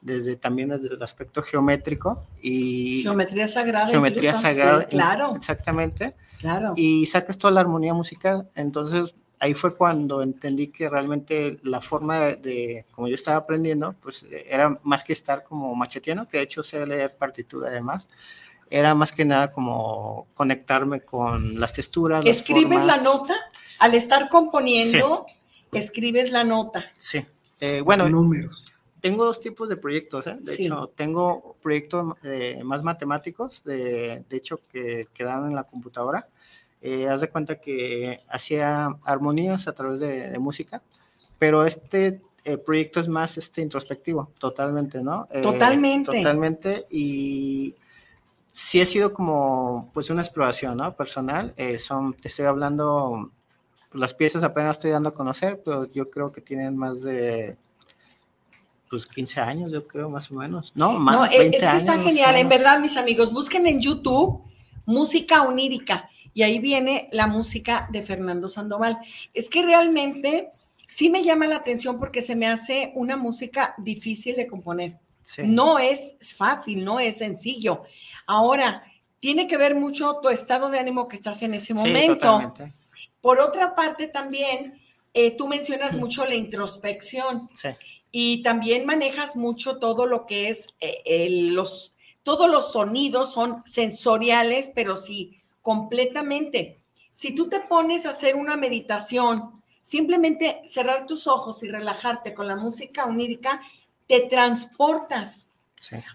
desde 0.00 0.36
también 0.36 0.68
desde 0.68 0.94
el 0.94 1.02
aspecto 1.02 1.42
geométrico 1.42 2.26
y 2.40 3.02
geometría 3.02 3.48
sagrada 3.48 3.88
geometría 3.88 4.34
sagrada 4.34 4.84
claro. 4.84 5.34
exactamente. 5.34 6.14
Claro. 6.38 6.74
Y 6.76 7.06
sacas 7.06 7.38
toda 7.38 7.52
la 7.52 7.60
armonía 7.60 7.94
musical. 7.94 8.48
Entonces 8.54 9.14
ahí 9.38 9.54
fue 9.54 9.74
cuando 9.74 10.22
entendí 10.22 10.68
que 10.68 10.88
realmente 10.88 11.58
la 11.62 11.80
forma 11.80 12.20
de, 12.20 12.86
como 12.92 13.08
yo 13.08 13.14
estaba 13.14 13.38
aprendiendo, 13.38 13.94
pues 14.02 14.26
era 14.30 14.78
más 14.82 15.04
que 15.04 15.12
estar 15.12 15.44
como 15.44 15.74
macheteando, 15.74 16.26
que 16.26 16.38
de 16.38 16.44
hecho 16.44 16.62
sé 16.62 16.84
leer 16.86 17.16
partitura 17.16 17.68
además, 17.68 18.08
era 18.70 18.94
más 18.94 19.12
que 19.12 19.24
nada 19.24 19.52
como 19.52 20.26
conectarme 20.34 21.00
con 21.02 21.58
las 21.60 21.72
texturas. 21.72 22.24
¿Escribes 22.26 22.84
la 22.84 22.96
nota? 22.98 23.34
Al 23.78 23.94
estar 23.94 24.28
componiendo, 24.28 25.26
escribes 25.72 26.32
la 26.32 26.44
nota. 26.44 26.90
Sí. 26.98 27.24
Eh, 27.60 27.80
bueno, 27.80 28.08
números. 28.08 28.72
Tengo 29.00 29.24
dos 29.24 29.40
tipos 29.40 29.68
de 29.68 29.76
proyectos, 29.76 30.26
¿eh? 30.26 30.38
De 30.40 30.54
hecho, 30.54 30.90
tengo 30.96 31.56
proyectos 31.62 32.16
eh, 32.24 32.60
más 32.64 32.82
matemáticos, 32.82 33.62
de, 33.62 34.24
de 34.28 34.36
hecho, 34.36 34.60
que 34.68 35.08
quedan 35.14 35.46
en 35.46 35.54
la 35.54 35.64
computadora 35.64 36.28
eh, 36.82 37.08
haz 37.08 37.20
de 37.20 37.30
cuenta 37.30 37.60
que 37.60 38.20
hacía 38.28 38.96
armonías 39.04 39.68
a 39.68 39.72
través 39.72 40.00
de, 40.00 40.38
música, 40.38 40.82
pero 41.38 41.64
este 41.64 42.22
eh, 42.44 42.58
proyecto 42.58 43.00
es 43.00 43.08
más 43.08 43.38
este, 43.38 43.62
introspectivo, 43.62 44.30
totalmente, 44.38 45.02
¿no? 45.02 45.26
Eh, 45.30 45.40
totalmente. 45.40 46.18
Totalmente, 46.18 46.86
y 46.90 47.74
sí 48.52 48.80
ha 48.80 48.86
sido 48.86 49.12
como, 49.12 49.90
pues, 49.92 50.10
una 50.10 50.22
exploración, 50.22 50.76
¿no? 50.76 50.94
Personal, 50.94 51.52
eh, 51.56 51.78
son, 51.78 52.14
te 52.14 52.28
estoy 52.28 52.46
hablando, 52.46 53.30
las 53.92 54.14
piezas 54.14 54.44
apenas 54.44 54.76
estoy 54.76 54.90
dando 54.90 55.08
a 55.08 55.14
conocer, 55.14 55.62
pero 55.64 55.90
yo 55.92 56.10
creo 56.10 56.30
que 56.30 56.40
tienen 56.40 56.76
más 56.76 57.02
de 57.02 57.56
pues 58.88 59.04
15 59.06 59.40
años, 59.40 59.72
yo 59.72 59.84
creo, 59.88 60.08
más 60.08 60.30
o 60.30 60.34
menos. 60.36 60.72
No, 60.76 60.92
más. 60.92 61.16
No, 61.16 61.24
es 61.24 61.50
que 61.50 61.56
está 61.56 61.98
genial, 61.98 62.36
en 62.36 62.48
verdad, 62.48 62.78
mis 62.78 62.96
amigos, 62.96 63.32
busquen 63.32 63.66
en 63.66 63.80
YouTube 63.80 64.44
música 64.86 65.42
onírica 65.42 66.08
y 66.36 66.42
ahí 66.42 66.58
viene 66.58 67.08
la 67.12 67.28
música 67.28 67.88
de 67.90 68.02
Fernando 68.02 68.50
Sandoval. 68.50 68.98
Es 69.32 69.48
que 69.48 69.62
realmente 69.62 70.52
sí 70.86 71.08
me 71.08 71.24
llama 71.24 71.46
la 71.46 71.56
atención 71.56 71.98
porque 71.98 72.20
se 72.20 72.36
me 72.36 72.46
hace 72.46 72.92
una 72.94 73.16
música 73.16 73.74
difícil 73.78 74.36
de 74.36 74.46
componer. 74.46 74.98
No 75.38 75.78
es 75.78 76.14
fácil, 76.36 76.84
no 76.84 77.00
es 77.00 77.16
sencillo. 77.16 77.84
Ahora, 78.26 78.84
tiene 79.18 79.46
que 79.46 79.56
ver 79.56 79.76
mucho 79.76 80.18
tu 80.20 80.28
estado 80.28 80.68
de 80.68 80.78
ánimo 80.78 81.08
que 81.08 81.16
estás 81.16 81.40
en 81.40 81.54
ese 81.54 81.72
momento. 81.72 82.52
Por 83.22 83.40
otra 83.40 83.74
parte, 83.74 84.06
también 84.06 84.78
eh, 85.14 85.30
tú 85.30 85.48
mencionas 85.48 85.94
mucho 85.94 86.26
la 86.26 86.34
introspección 86.34 87.48
y 88.12 88.42
también 88.42 88.84
manejas 88.84 89.36
mucho 89.36 89.78
todo 89.78 90.04
lo 90.04 90.26
que 90.26 90.50
es 90.50 90.66
eh, 90.80 91.28
los, 91.30 91.94
todos 92.22 92.50
los 92.50 92.72
sonidos 92.72 93.32
son 93.32 93.62
sensoriales, 93.64 94.70
pero 94.74 94.98
sí 94.98 95.40
completamente. 95.66 96.78
Si 97.10 97.34
tú 97.34 97.48
te 97.48 97.58
pones 97.58 98.06
a 98.06 98.10
hacer 98.10 98.36
una 98.36 98.56
meditación, 98.56 99.60
simplemente 99.82 100.62
cerrar 100.64 101.06
tus 101.06 101.26
ojos 101.26 101.60
y 101.64 101.68
relajarte 101.68 102.34
con 102.34 102.46
la 102.46 102.54
música 102.54 103.04
onírica, 103.04 103.60
te 104.06 104.20
transportas. 104.20 105.52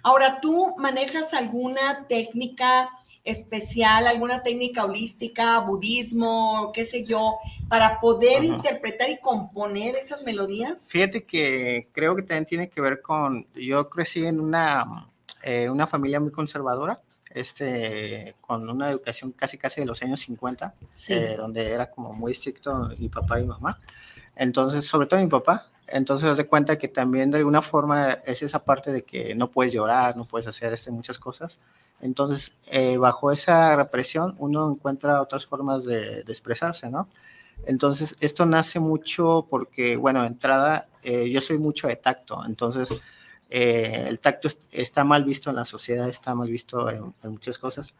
Ahora, 0.03 0.39
¿tú 0.39 0.73
manejas 0.77 1.33
alguna 1.33 2.07
técnica 2.07 2.89
especial, 3.25 4.07
alguna 4.07 4.41
técnica 4.41 4.85
holística, 4.85 5.59
budismo, 5.59 6.71
qué 6.73 6.85
sé 6.85 7.03
yo, 7.03 7.35
para 7.67 7.99
poder 7.99 8.45
interpretar 8.45 9.09
y 9.09 9.19
componer 9.19 9.97
esas 9.97 10.23
melodías? 10.23 10.87
Fíjate 10.89 11.25
que 11.25 11.89
creo 11.91 12.15
que 12.15 12.21
también 12.21 12.45
tiene 12.45 12.69
que 12.69 12.79
ver 12.79 13.01
con, 13.01 13.45
yo 13.53 13.89
crecí 13.89 14.25
en 14.25 14.39
una, 14.39 15.09
eh, 15.43 15.69
una 15.69 15.87
familia 15.87 16.21
muy 16.21 16.31
conservadora 16.31 17.01
este, 17.35 18.35
con 18.41 18.69
una 18.69 18.89
educación 18.89 19.31
casi 19.31 19.57
casi 19.57 19.81
de 19.81 19.87
los 19.87 20.01
años 20.01 20.19
50, 20.21 20.73
eh, 21.09 21.35
donde 21.37 21.71
era 21.71 21.89
como 21.89 22.13
muy 22.13 22.31
estricto 22.31 22.89
mi 22.97 23.09
papá 23.09 23.39
y 23.39 23.43
mi 23.43 23.49
mamá. 23.49 23.77
Entonces, 24.35 24.85
sobre 24.85 25.07
todo 25.07 25.19
mi 25.19 25.27
papá, 25.27 25.65
entonces 25.87 26.35
se 26.37 26.47
cuenta 26.47 26.77
que 26.77 26.87
también 26.87 27.31
de 27.31 27.39
alguna 27.39 27.61
forma 27.61 28.13
es 28.25 28.41
esa 28.41 28.63
parte 28.63 28.91
de 28.91 29.03
que 29.03 29.35
no 29.35 29.51
puedes 29.51 29.73
llorar, 29.73 30.15
no 30.15 30.25
puedes 30.25 30.47
hacer 30.47 30.73
este, 30.73 30.91
muchas 30.91 31.19
cosas. 31.19 31.59
Entonces, 32.01 32.55
eh, 32.71 32.97
bajo 32.97 33.31
esa 33.31 33.75
represión, 33.75 34.35
uno 34.39 34.71
encuentra 34.71 35.21
otras 35.21 35.45
formas 35.45 35.83
de, 35.85 36.21
expresarse, 36.21 36.89
¿no? 36.89 37.07
Entonces, 37.65 38.15
esto 38.21 38.45
nace 38.45 38.79
mucho 38.79 39.45
porque, 39.49 39.95
bueno, 39.97 40.21
de 40.21 40.27
entrada, 40.27 40.87
eh, 41.03 41.29
yo 41.29 41.41
soy 41.41 41.59
mucho 41.59 41.87
de 41.87 41.95
tacto, 41.95 42.43
entonces 42.45 42.89
eh, 43.53 44.05
el 44.07 44.21
tacto 44.21 44.47
está 44.71 45.03
mal 45.03 45.25
visto 45.25 45.49
en 45.49 45.57
la 45.57 45.65
sociedad, 45.65 46.07
está 46.07 46.33
mal 46.33 46.49
visto 46.49 46.89
en, 46.89 47.13
muchas 47.29 47.57
cosas. 47.57 47.93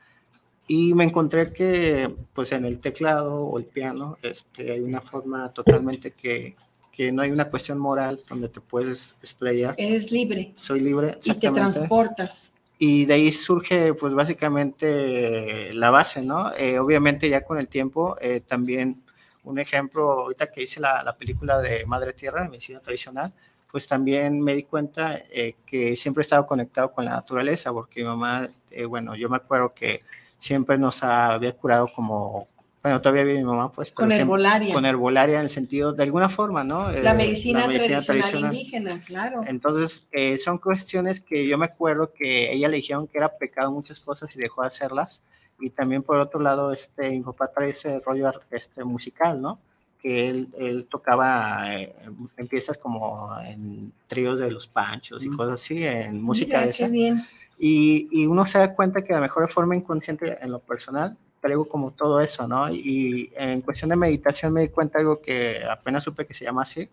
Y 0.66 0.94
me 0.94 1.04
encontré 1.04 1.52
que, 1.52 2.10
pues, 2.34 2.54
en 2.54 2.64
el 2.64 2.80
teclado 2.80 3.42
o 3.42 3.60
el 3.60 3.66
piano, 3.66 4.18
este, 4.22 4.72
hay 4.72 4.80
una 4.80 5.02
forma 5.02 5.52
totalmente 5.52 6.12
que, 6.12 6.56
que 6.90 7.12
no 7.12 7.22
hay 7.22 7.32
una 7.32 7.50
cuestión 7.50 7.80
moral 7.80 8.22
donde 8.30 8.48
te 8.48 8.62
puedes 8.62 9.18
explayar. 9.20 9.76
Eres 9.78 10.10
libre. 10.14 10.54
Soy 10.56 10.80
libre. 10.80 11.20
Y 11.22 11.34
te 11.34 11.52
transportas. 11.52 12.54
Y 12.80 13.04
de 13.04 13.14
ahí 13.16 13.32
surge, 13.34 13.94
pues, 13.94 14.14
básicamente 14.14 15.74
la 15.74 15.90
base, 15.90 16.22
¿no? 16.22 16.54
Eh, 16.54 16.80
obviamente, 16.80 17.28
ya 17.28 17.44
con 17.44 17.58
el 17.58 17.68
tiempo, 17.68 18.16
eh, 18.22 18.40
también 18.40 19.04
un 19.44 19.60
ejemplo, 19.60 20.10
ahorita 20.12 20.50
que 20.50 20.64
hice 20.64 20.80
la, 20.80 21.04
la 21.04 21.18
película 21.18 21.60
de 21.60 21.86
Madre 21.86 22.14
Tierra, 22.14 22.44
de 22.44 22.50
medicina 22.50 22.80
tradicional, 22.80 23.34
pues 23.72 23.88
también 23.88 24.42
me 24.42 24.54
di 24.54 24.64
cuenta 24.64 25.18
eh, 25.32 25.56
que 25.66 25.96
siempre 25.96 26.22
he 26.22 26.24
estado 26.24 26.46
conectado 26.46 26.92
con 26.92 27.06
la 27.06 27.12
naturaleza, 27.12 27.72
porque 27.72 28.02
mi 28.02 28.08
mamá, 28.08 28.50
eh, 28.70 28.86
bueno, 28.86 29.16
yo 29.16 29.30
me 29.30 29.38
acuerdo 29.38 29.74
que 29.74 30.04
siempre 30.38 30.78
nos 30.78 31.04
había 31.04 31.54
curado 31.54 31.88
como, 31.88 32.50
bueno, 32.84 33.00
todavía 33.00 33.24
vive 33.24 33.38
mi 33.38 33.46
mamá, 33.46 33.72
pues. 33.72 33.90
con 33.92 34.12
herbolaria. 34.12 34.74
Con 34.74 34.86
herbolaria 34.86 35.38
en 35.38 35.44
el 35.44 35.50
sentido, 35.50 35.94
de 35.94 36.04
alguna 36.04 36.28
forma, 36.28 36.66
¿no? 36.66 36.92
La, 36.92 37.14
medicina, 37.14 37.64
tradicional, 37.64 38.46
indígena, 38.46 39.00
claro. 39.06 39.44
Entonces, 39.48 40.10
eh, 40.12 40.38
son 40.40 40.58
cuestiones 40.58 41.22
que 41.22 41.48
yo 41.48 41.58
me 41.58 41.66
acuerdo 41.66 42.12
que 42.12 42.52
ella 42.52 42.68
le 42.68 42.78
dijeron 42.78 43.08
que 43.08 43.20
era 43.20 43.38
pecado 43.38 43.72
muchas 43.72 44.02
cosas 44.02 44.36
y 44.36 44.40
dejó 44.40 44.64
de 44.64 44.68
hacerlas. 44.68 45.22
Y 45.60 45.70
también, 45.70 46.04
por 46.04 46.18
otro 46.18 46.42
lado, 46.42 46.74
este, 46.74 47.12
mi 47.12 47.22
papá 47.22 47.52
trae 47.54 47.70
ese 47.70 48.00
rollo 48.00 48.34
este, 48.50 48.84
musical, 48.84 49.40
¿no? 49.42 49.60
Que 50.02 50.30
él, 50.30 50.50
él 50.58 50.88
tocaba 50.90 51.76
eh, 51.76 51.94
en 52.38 52.48
piezas 52.48 52.78
como 52.78 53.30
en 53.46 53.94
tríos 54.08 54.40
de 54.40 54.50
los 54.50 54.68
panchos 54.68 55.24
y 55.24 55.30
mm. 55.30 55.38
cosas 55.38 55.54
así, 55.56 55.86
en 55.86 56.22
música 56.22 56.62
de 56.62 56.70
esa. 56.72 56.88
Bien. 56.88 57.24
Y, 57.60 58.08
y, 58.12 58.26
uno 58.26 58.48
se 58.48 58.58
da 58.58 58.74
cuenta 58.74 59.02
que 59.02 59.10
de 59.10 59.14
la 59.14 59.22
mejor 59.22 59.50
forma 59.52 59.76
inconsciente 59.76 60.38
en 60.42 60.52
lo 60.52 60.60
personal 60.60 61.16
traigo 61.40 61.68
como 61.68 61.92
todo 61.92 62.20
eso, 62.22 62.48
¿no? 62.48 62.72
Y 62.72 63.32
en 63.36 63.62
cuestión 63.62 63.90
de 63.90 63.96
meditación 63.96 64.54
me 64.54 64.62
di 64.62 64.70
cuenta 64.70 65.00
algo 65.00 65.22
que 65.22 65.64
apenas 65.64 66.04
supe 66.04 66.26
que 66.26 66.34
se 66.34 66.46
llama 66.46 66.64
así, 66.64 66.90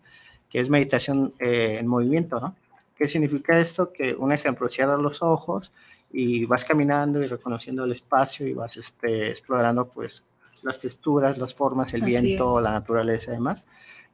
que 0.49 0.59
es 0.59 0.69
meditación 0.69 1.33
eh, 1.39 1.77
en 1.79 1.87
movimiento, 1.87 2.39
¿no? 2.39 2.55
¿Qué 2.95 3.07
significa 3.07 3.57
esto? 3.57 3.93
Que 3.93 4.13
un 4.13 4.33
ejemplo, 4.33 4.67
cierras 4.67 4.99
los 4.99 5.21
ojos 5.21 5.71
y 6.11 6.45
vas 6.45 6.65
caminando 6.65 7.23
y 7.23 7.27
reconociendo 7.27 7.85
el 7.85 7.93
espacio 7.93 8.45
y 8.45 8.53
vas 8.53 8.75
este, 8.75 9.29
explorando 9.29 9.87
pues 9.87 10.23
las 10.63 10.79
texturas, 10.79 11.37
las 11.37 11.53
formas, 11.53 11.93
el 11.93 12.03
Así 12.03 12.11
viento, 12.11 12.59
es. 12.59 12.63
la 12.63 12.71
naturaleza 12.71 13.31
y 13.31 13.35
demás. 13.35 13.65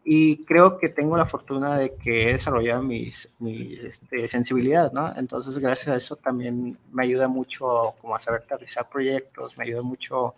Y 0.08 0.44
creo 0.46 0.78
que 0.78 0.90
tengo 0.90 1.18
la 1.18 1.26
fortuna 1.26 1.78
de 1.78 1.96
que 1.96 2.30
he 2.30 2.34
desarrollado 2.34 2.84
mis, 2.84 3.32
mi 3.40 3.74
este, 3.74 4.28
sensibilidad, 4.28 4.92
¿no? 4.92 5.12
Entonces, 5.16 5.58
gracias 5.58 5.88
a 5.88 5.96
eso 5.96 6.16
también 6.16 6.78
me 6.92 7.04
ayuda 7.04 7.28
mucho 7.28 7.96
como 8.00 8.16
a 8.16 8.20
saber 8.20 8.44
aterrizar 8.44 8.88
proyectos, 8.88 9.58
me 9.58 9.64
ayuda 9.64 9.82
mucho 9.82 10.36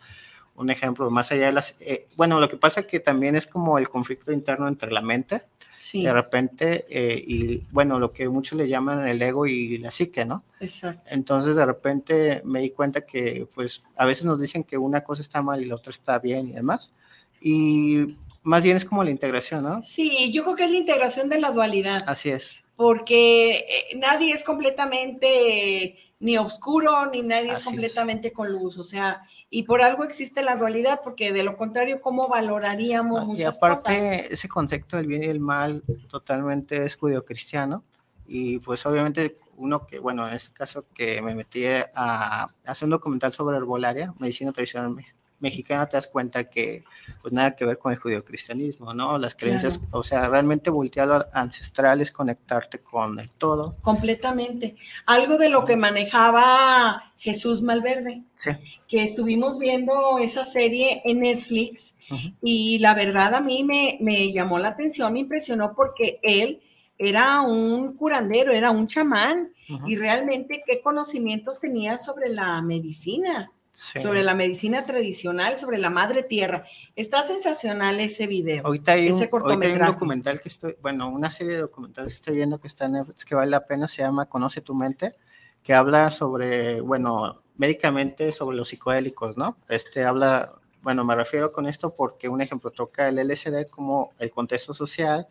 un 0.58 0.70
ejemplo, 0.70 1.10
más 1.10 1.32
allá 1.32 1.46
de 1.48 1.52
las... 1.54 1.76
eh, 1.80 2.08
bueno, 2.18 2.40
lo 2.40 2.50
que 2.50 2.58
pasa 2.58 2.84
que 2.84 3.00
también 3.00 3.36
es 3.36 3.48
como 3.48 3.78
el 3.78 3.88
conflicto 3.88 4.32
interno 4.32 4.68
entre 4.68 4.92
la 4.92 5.02
mente, 5.02 5.44
Sí, 5.78 6.02
de 6.04 6.12
repente, 6.12 6.86
eh, 6.90 7.24
y 7.26 7.64
bueno, 7.72 8.00
lo 8.00 8.10
que 8.10 8.28
muchos 8.28 8.58
le 8.58 8.68
llaman 8.68 9.08
el 9.08 9.22
ego 9.22 9.46
y 9.46 9.78
la 9.78 9.92
psique, 9.92 10.26
¿no? 10.26 10.44
exacto. 10.60 11.04
Entonces 11.14 11.56
de 11.56 11.66
repente 11.66 12.42
me 12.44 12.62
di 12.62 12.72
cuenta 12.72 13.02
que 13.02 13.48
pues 13.54 13.84
a 13.96 14.06
veces 14.06 14.26
nos 14.26 14.42
dicen 14.42 14.64
que 14.64 14.78
una 14.78 15.04
cosa 15.04 15.22
está 15.22 15.44
mal 15.44 15.62
y 15.62 15.66
la 15.66 15.76
otra 15.76 15.92
está 15.92 16.18
bien 16.18 16.50
y 16.50 16.54
demás. 16.54 16.94
Y 17.40 18.18
más 18.42 18.64
bien 18.64 18.76
es 18.76 18.86
como 18.86 19.04
la 19.04 19.12
integración, 19.12 19.64
¿no? 19.64 19.84
Sí, 19.84 20.32
yo 20.32 20.44
creo 20.44 20.56
que 20.56 20.64
es 20.66 20.72
la 20.72 20.78
integración 20.78 21.30
de 21.30 21.40
la 21.40 21.52
dualidad. 21.52 22.04
Así 22.08 22.32
es. 22.32 22.58
Porque 22.78 23.56
eh, 23.58 23.98
nadie 23.98 24.32
es 24.34 24.44
completamente 24.46 25.98
ni 26.20 26.38
oscuro 26.38 27.08
ni 27.12 27.22
nadie 27.22 27.52
Así 27.52 27.54
es 27.54 27.60
es. 27.60 27.66
completamente 27.66 28.32
con 28.32 28.52
luz, 28.52 28.78
o 28.78 28.84
sea, 28.86 29.20
y 29.50 29.64
por 29.64 29.82
algo 29.82 30.04
existe 30.04 30.42
la 30.44 30.56
dualidad, 30.58 31.02
porque 31.04 31.32
de 31.34 31.44
lo 31.44 31.58
contrario, 31.58 32.02
¿cómo 32.02 32.28
valoraríamos 32.30 33.20
Ah, 33.22 33.24
Y 33.24 33.28
muchas 33.28 33.58
aparte 33.58 33.82
cosas? 33.98 34.32
ese 34.32 34.48
concepto 34.50 34.98
del 34.98 35.08
bien 35.08 35.24
y 35.24 35.28
el 35.28 35.40
mal 35.40 35.84
totalmente 36.10 36.86
es 36.86 36.96
judio-cristiano 36.96 37.84
y 38.26 38.60
pues 38.60 38.86
obviamente 38.86 39.38
uno 39.58 39.88
que, 39.88 40.00
bueno, 40.00 40.28
en 40.28 40.36
este 40.36 40.54
caso 40.54 40.86
que 40.94 41.22
me 41.22 41.34
metí 41.34 41.66
a 41.66 42.54
hacer 42.66 42.86
un 42.86 42.92
documental 42.92 43.34
sobre 43.34 43.58
herbolaria, 43.58 44.14
medicina 44.20 44.52
tradicional 44.52 44.94
mexicana, 45.40 45.88
te 45.88 45.98
das 45.98 46.08
cuenta 46.08 46.50
que 46.50 46.84
pues 47.22 47.34
nada 47.34 47.56
que 47.56 47.66
ver 47.66 47.78
con 47.78 47.92
el 47.92 48.00
judio-cristianismo, 48.00 48.94
¿no? 48.94 49.18
Las 49.18 49.36
creencias, 49.36 49.80
o 49.92 50.04
sea, 50.04 50.28
realmente 50.28 50.70
voltear 50.70 51.12
a 51.12 51.28
ancestral 51.42 52.02
es 52.02 52.12
conectarte 52.12 52.80
con 52.80 53.20
el 53.20 53.30
todo. 53.32 53.76
Completamente. 53.82 54.76
Algo 55.06 55.38
de 55.38 55.50
lo 55.50 55.64
que 55.66 55.78
manejaba 55.78 57.14
Jesús 57.18 57.62
Malverde, 57.62 58.24
Sí. 58.36 58.52
que 58.88 59.04
estuvimos 59.04 59.60
viendo 59.60 60.18
esa 60.20 60.46
serie 60.46 61.02
en 61.06 61.20
Netflix 61.22 61.96
y 62.42 62.80
la 62.80 62.94
verdad 62.94 63.36
a 63.36 63.42
mí 63.42 63.64
me, 63.64 63.98
me 64.02 64.32
llamó 64.32 64.60
la 64.60 64.70
atención, 64.70 65.14
me 65.14 65.20
impresionó 65.20 65.74
porque 65.76 66.20
él 66.24 66.62
era 66.98 67.42
un 67.42 67.96
curandero, 67.96 68.52
era 68.54 68.72
un 68.72 68.88
chamán 68.88 69.52
y 69.86 69.96
realmente 69.98 70.64
qué 70.66 70.80
conocimientos 70.82 71.60
tenía 71.60 72.00
sobre 72.00 72.30
la 72.30 72.62
medicina, 72.62 73.52
Sí. 73.80 74.00
sobre 74.00 74.24
la 74.24 74.34
medicina 74.34 74.88
tradicional, 74.88 75.60
sobre 75.60 75.78
la 75.78 75.92
madre 75.92 76.24
tierra. 76.24 76.66
Está 76.96 77.22
sensacional 77.22 78.00
ese 78.00 78.26
video. 78.26 78.66
Ahorita 78.66 78.94
hay, 78.94 79.02
un, 79.02 79.10
ese 79.10 79.26
ahorita 79.26 79.26
hay 79.26 79.28
un 79.28 79.30
cortometraje. 79.30 79.92
documental 79.92 80.42
que 80.42 80.50
estoy, 80.50 80.76
bueno, 80.82 81.08
una 81.10 81.30
serie 81.30 81.54
de 81.54 81.60
documentales 81.60 82.14
que 82.14 82.16
estoy 82.16 82.36
viendo 82.38 82.60
que 82.60 82.66
está 82.66 82.86
en 82.86 82.94
Netflix 82.94 83.24
que 83.24 83.36
vale 83.36 83.52
la 83.52 83.68
pena, 83.68 83.88
se 83.88 84.02
llama 84.02 84.26
Conoce 84.26 84.62
tu 84.62 84.74
mente, 84.74 85.14
que 85.62 85.76
habla 85.76 86.10
sobre, 86.10 86.82
bueno, 86.82 87.44
médicamente 87.58 88.32
sobre 88.32 88.58
los 88.58 88.70
psicodélicos, 88.70 89.38
¿no? 89.38 89.58
Este 89.70 90.04
habla, 90.04 90.56
bueno, 90.82 91.06
me 91.06 91.14
refiero 91.14 91.52
con 91.52 91.68
esto 91.68 91.94
porque 91.94 92.30
un 92.30 92.42
ejemplo 92.42 92.72
toca 92.72 93.08
el 93.08 93.20
LSD 93.20 93.68
como 93.70 94.12
el 94.18 94.32
contexto 94.32 94.74
social, 94.74 95.28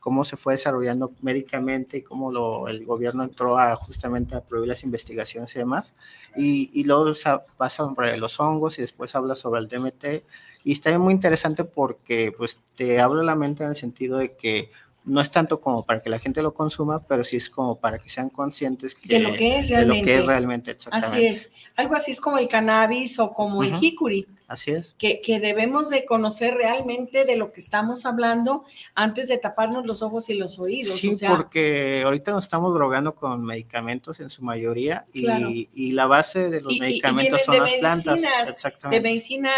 cómo 0.00 0.24
se 0.24 0.36
fue 0.36 0.54
desarrollando 0.54 1.12
médicamente 1.22 1.98
y 1.98 2.02
cómo 2.02 2.32
lo, 2.32 2.68
el 2.68 2.84
gobierno 2.86 3.22
entró 3.22 3.58
a 3.58 3.76
justamente 3.76 4.34
a 4.34 4.40
prohibir 4.40 4.68
las 4.70 4.82
investigaciones 4.82 5.54
y 5.54 5.58
demás. 5.58 5.92
Y, 6.36 6.70
y 6.72 6.84
luego 6.84 7.14
sa- 7.14 7.44
va 7.60 7.68
sobre 7.70 8.16
los 8.16 8.40
hongos 8.40 8.78
y 8.78 8.80
después 8.80 9.14
habla 9.14 9.34
sobre 9.34 9.60
el 9.60 9.68
DMT. 9.68 10.24
Y 10.64 10.72
está 10.72 10.98
muy 10.98 11.12
interesante 11.14 11.64
porque 11.64 12.32
pues 12.36 12.58
te 12.76 13.00
abre 13.00 13.22
la 13.24 13.34
mente 13.36 13.62
en 13.62 13.70
el 13.70 13.76
sentido 13.76 14.18
de 14.18 14.34
que 14.34 14.70
no 15.04 15.20
es 15.20 15.30
tanto 15.30 15.60
como 15.60 15.84
para 15.84 16.02
que 16.02 16.10
la 16.10 16.18
gente 16.18 16.42
lo 16.42 16.52
consuma, 16.52 17.02
pero 17.02 17.24
sí 17.24 17.36
es 17.36 17.48
como 17.48 17.76
para 17.76 17.98
que 17.98 18.10
sean 18.10 18.28
conscientes 18.28 18.94
que, 18.94 19.14
de 19.14 19.20
lo 19.20 19.32
que 19.34 19.58
es 19.58 19.70
realmente. 19.70 20.04
que 20.04 20.18
es 20.18 20.26
realmente 20.26 20.70
exactamente. 20.72 21.16
Así 21.16 21.26
es. 21.26 21.50
Algo 21.76 21.94
así 21.94 22.10
es 22.10 22.20
como 22.20 22.36
el 22.38 22.48
cannabis 22.48 23.18
o 23.18 23.32
como 23.32 23.62
el 23.62 23.70
Ujú. 23.70 23.80
jicuri. 23.80 24.26
Así 24.52 24.72
es. 24.72 24.94
que, 24.98 25.20
que 25.20 25.38
debemos 25.38 25.90
de 25.90 26.04
conocer 26.04 26.54
realmente 26.54 27.24
de 27.24 27.36
lo 27.36 27.52
que 27.52 27.60
estamos 27.60 28.04
hablando 28.04 28.64
antes 28.96 29.28
de 29.28 29.38
taparnos 29.38 29.86
los 29.86 30.02
ojos 30.02 30.28
y 30.28 30.34
los 30.34 30.58
oídos. 30.58 30.96
Sí, 30.98 31.10
o 31.10 31.14
sea, 31.14 31.36
porque 31.36 32.02
ahorita 32.04 32.32
nos 32.32 32.46
estamos 32.46 32.74
drogando 32.74 33.14
con 33.14 33.44
medicamentos 33.44 34.18
en 34.18 34.28
su 34.28 34.42
mayoría 34.42 35.06
y, 35.12 35.22
Claro. 35.22 35.48
y 35.50 35.92
la 35.92 36.06
base 36.06 36.50
de 36.50 36.60
los 36.62 36.72
Y- 36.72 36.74
y- 36.74 36.78
y 36.78 36.80
medicamentos 36.80 37.42
son 37.44 37.54
de 37.54 37.60
las 37.60 37.74
plantas. 37.76 38.06
medicinas, 38.16 38.44
de 38.46 38.52
Exactamente. 38.52 39.08
medicina 39.08 39.50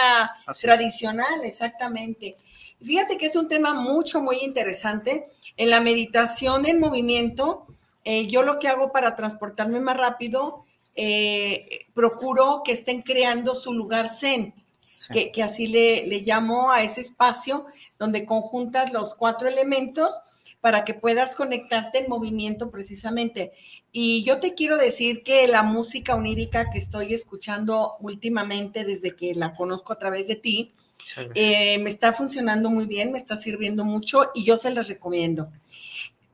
Así 0.46 0.58
es. 0.58 0.58
tradicional, 0.60 1.42
exactamente. 1.42 2.36
Fíjate 2.82 3.16
que 3.16 3.26
es 3.26 3.36
un 3.36 3.48
tema 3.48 3.72
mucho, 3.72 4.20
muy 4.20 4.40
interesante. 4.42 5.24
En 5.56 5.70
la 5.70 5.80
meditación 5.80 6.66
en 6.66 6.80
movimiento, 6.80 7.66
eh, 8.04 8.26
yo 8.26 8.42
lo 8.42 8.58
que 8.58 8.68
hago 8.68 8.92
para 8.92 9.14
transportarme 9.14 9.80
más 9.80 9.96
rápido, 9.96 10.64
eh, 10.94 11.86
procuro 11.94 12.60
que 12.62 12.72
estén 12.72 13.00
creando 13.00 13.54
su 13.54 13.72
lugar 13.72 14.10
zen. 14.10 14.52
Sí. 15.06 15.12
que, 15.12 15.32
que 15.32 15.42
así 15.42 15.66
le, 15.66 16.06
le 16.06 16.20
llamo 16.20 16.70
a 16.70 16.82
ese 16.82 17.00
espacio 17.00 17.66
donde 17.98 18.24
conjuntas 18.24 18.92
los 18.92 19.14
cuatro 19.14 19.48
elementos 19.48 20.20
para 20.60 20.84
que 20.84 20.94
puedas 20.94 21.34
conectarte 21.34 21.98
en 21.98 22.08
movimiento 22.08 22.70
precisamente. 22.70 23.52
Y 23.90 24.22
yo 24.22 24.38
te 24.38 24.54
quiero 24.54 24.78
decir 24.78 25.22
que 25.22 25.48
la 25.48 25.64
música 25.64 26.14
onírica 26.14 26.70
que 26.70 26.78
estoy 26.78 27.12
escuchando 27.12 27.96
últimamente 28.00 28.84
desde 28.84 29.14
que 29.14 29.34
la 29.34 29.54
conozco 29.54 29.92
a 29.92 29.98
través 29.98 30.28
de 30.28 30.36
ti, 30.36 30.72
eh, 31.34 31.78
me 31.78 31.90
está 31.90 32.12
funcionando 32.12 32.70
muy 32.70 32.86
bien, 32.86 33.10
me 33.10 33.18
está 33.18 33.34
sirviendo 33.34 33.84
mucho 33.84 34.30
y 34.34 34.44
yo 34.44 34.56
se 34.56 34.70
las 34.70 34.88
recomiendo. 34.88 35.50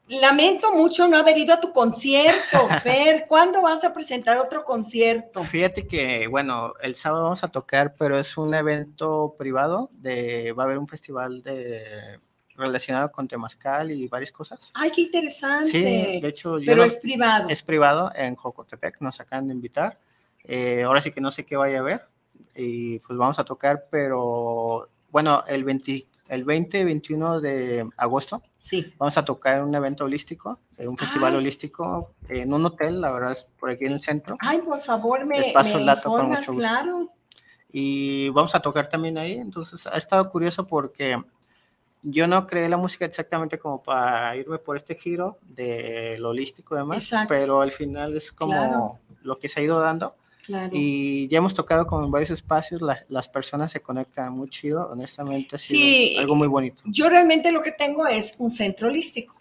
Lamento 0.08 0.72
mucho 0.74 1.06
no 1.06 1.18
haber 1.18 1.36
ido 1.36 1.54
a 1.54 1.60
tu 1.60 1.72
concierto, 1.72 2.68
Fer. 2.82 3.26
¿Cuándo 3.28 3.62
vas 3.62 3.84
a 3.84 3.92
presentar 3.92 4.38
otro 4.38 4.64
concierto? 4.64 5.44
Fíjate 5.44 5.86
que, 5.86 6.26
bueno, 6.26 6.74
el 6.82 6.94
sábado 6.94 7.24
vamos 7.24 7.44
a 7.44 7.48
tocar, 7.48 7.94
pero 7.98 8.18
es 8.18 8.36
un 8.36 8.54
evento 8.54 9.34
privado, 9.38 9.90
de, 9.92 10.52
va 10.52 10.64
a 10.64 10.66
haber 10.66 10.78
un 10.78 10.88
festival 10.88 11.42
de 11.42 12.18
relacionado 12.58 13.12
con 13.12 13.28
Temazcal 13.28 13.90
y 13.92 14.08
varias 14.08 14.32
cosas. 14.32 14.72
Ay, 14.74 14.90
qué 14.90 15.02
interesante. 15.02 15.70
Sí, 15.70 16.20
de 16.20 16.28
hecho, 16.28 16.58
yo 16.58 16.66
Pero 16.66 16.84
es 16.84 16.96
privado. 16.98 17.48
es 17.48 17.62
privado 17.62 18.10
en 18.14 18.34
Jocotepec, 18.34 19.00
nos 19.00 19.20
acaban 19.20 19.46
de 19.46 19.54
invitar. 19.54 19.98
Eh, 20.44 20.82
ahora 20.82 21.00
sí 21.00 21.12
que 21.12 21.20
no 21.20 21.30
sé 21.30 21.44
qué 21.44 21.56
vaya 21.56 21.78
a 21.78 21.80
haber 21.80 22.08
y 22.54 22.98
pues 23.00 23.16
vamos 23.18 23.38
a 23.38 23.44
tocar, 23.44 23.86
pero 23.90 24.88
bueno, 25.10 25.42
el 25.46 25.64
20, 25.64 26.06
el 26.28 26.44
20 26.44 26.84
21 26.84 27.40
de 27.40 27.88
agosto 27.96 28.42
Sí. 28.58 28.92
vamos 28.98 29.16
a 29.16 29.24
tocar 29.24 29.58
en 29.58 29.64
un 29.64 29.74
evento 29.74 30.04
holístico, 30.04 30.58
en 30.76 30.88
un 30.88 30.96
festival 30.98 31.32
Ay. 31.32 31.38
holístico, 31.38 32.12
en 32.28 32.52
un 32.52 32.66
hotel, 32.66 33.00
la 33.00 33.10
verdad 33.12 33.32
es 33.32 33.44
por 33.58 33.70
aquí 33.70 33.84
en 33.86 33.92
el 33.92 34.02
centro. 34.02 34.36
Ay, 34.40 34.58
por 34.64 34.82
favor, 34.82 35.24
me, 35.26 35.38
Les 35.40 35.52
paso 35.54 35.74
me 35.74 35.80
el 35.80 35.86
dato 35.86 36.10
con 36.10 36.26
mucho 36.28 36.52
gusto. 36.52 36.52
claro. 36.54 37.08
y 37.70 38.28
vamos 38.30 38.54
a 38.54 38.60
tocar 38.60 38.88
también 38.88 39.16
ahí. 39.18 39.34
Entonces 39.34 39.86
ha 39.86 39.96
estado 39.96 40.30
curioso 40.30 40.66
porque 40.66 41.22
yo 42.02 42.26
no 42.26 42.46
creé 42.46 42.68
la 42.68 42.76
música 42.76 43.04
exactamente 43.04 43.58
como 43.58 43.82
para 43.82 44.34
irme 44.36 44.58
por 44.58 44.76
este 44.76 44.94
giro 44.94 45.38
de 45.42 46.16
lo 46.18 46.30
holístico 46.30 46.74
y 46.74 46.78
demás, 46.78 47.02
Exacto. 47.04 47.28
pero 47.36 47.60
al 47.60 47.72
final 47.72 48.16
es 48.16 48.32
como 48.32 48.52
Claro. 48.52 48.98
lo 49.22 49.38
que 49.38 49.48
se 49.48 49.60
ha 49.60 49.62
ido 49.62 49.80
dando. 49.80 50.14
Claro. 50.48 50.70
Y 50.72 51.28
ya 51.28 51.38
hemos 51.38 51.52
tocado 51.52 51.86
como 51.86 52.06
en 52.06 52.10
varios 52.10 52.30
espacios, 52.30 52.80
la- 52.80 52.98
las 53.08 53.28
personas 53.28 53.70
se 53.70 53.80
conectan 53.82 54.32
muy 54.32 54.48
chido, 54.48 54.88
honestamente 54.90 55.56
ha 55.56 55.58
sido 55.58 55.78
Sí. 55.82 56.16
algo 56.18 56.34
muy 56.34 56.48
bonito. 56.48 56.82
Yo 56.86 57.10
realmente 57.10 57.52
lo 57.52 57.60
que 57.60 57.70
tengo 57.72 58.06
es 58.06 58.34
un 58.38 58.50
centro 58.50 58.88
holístico, 58.88 59.34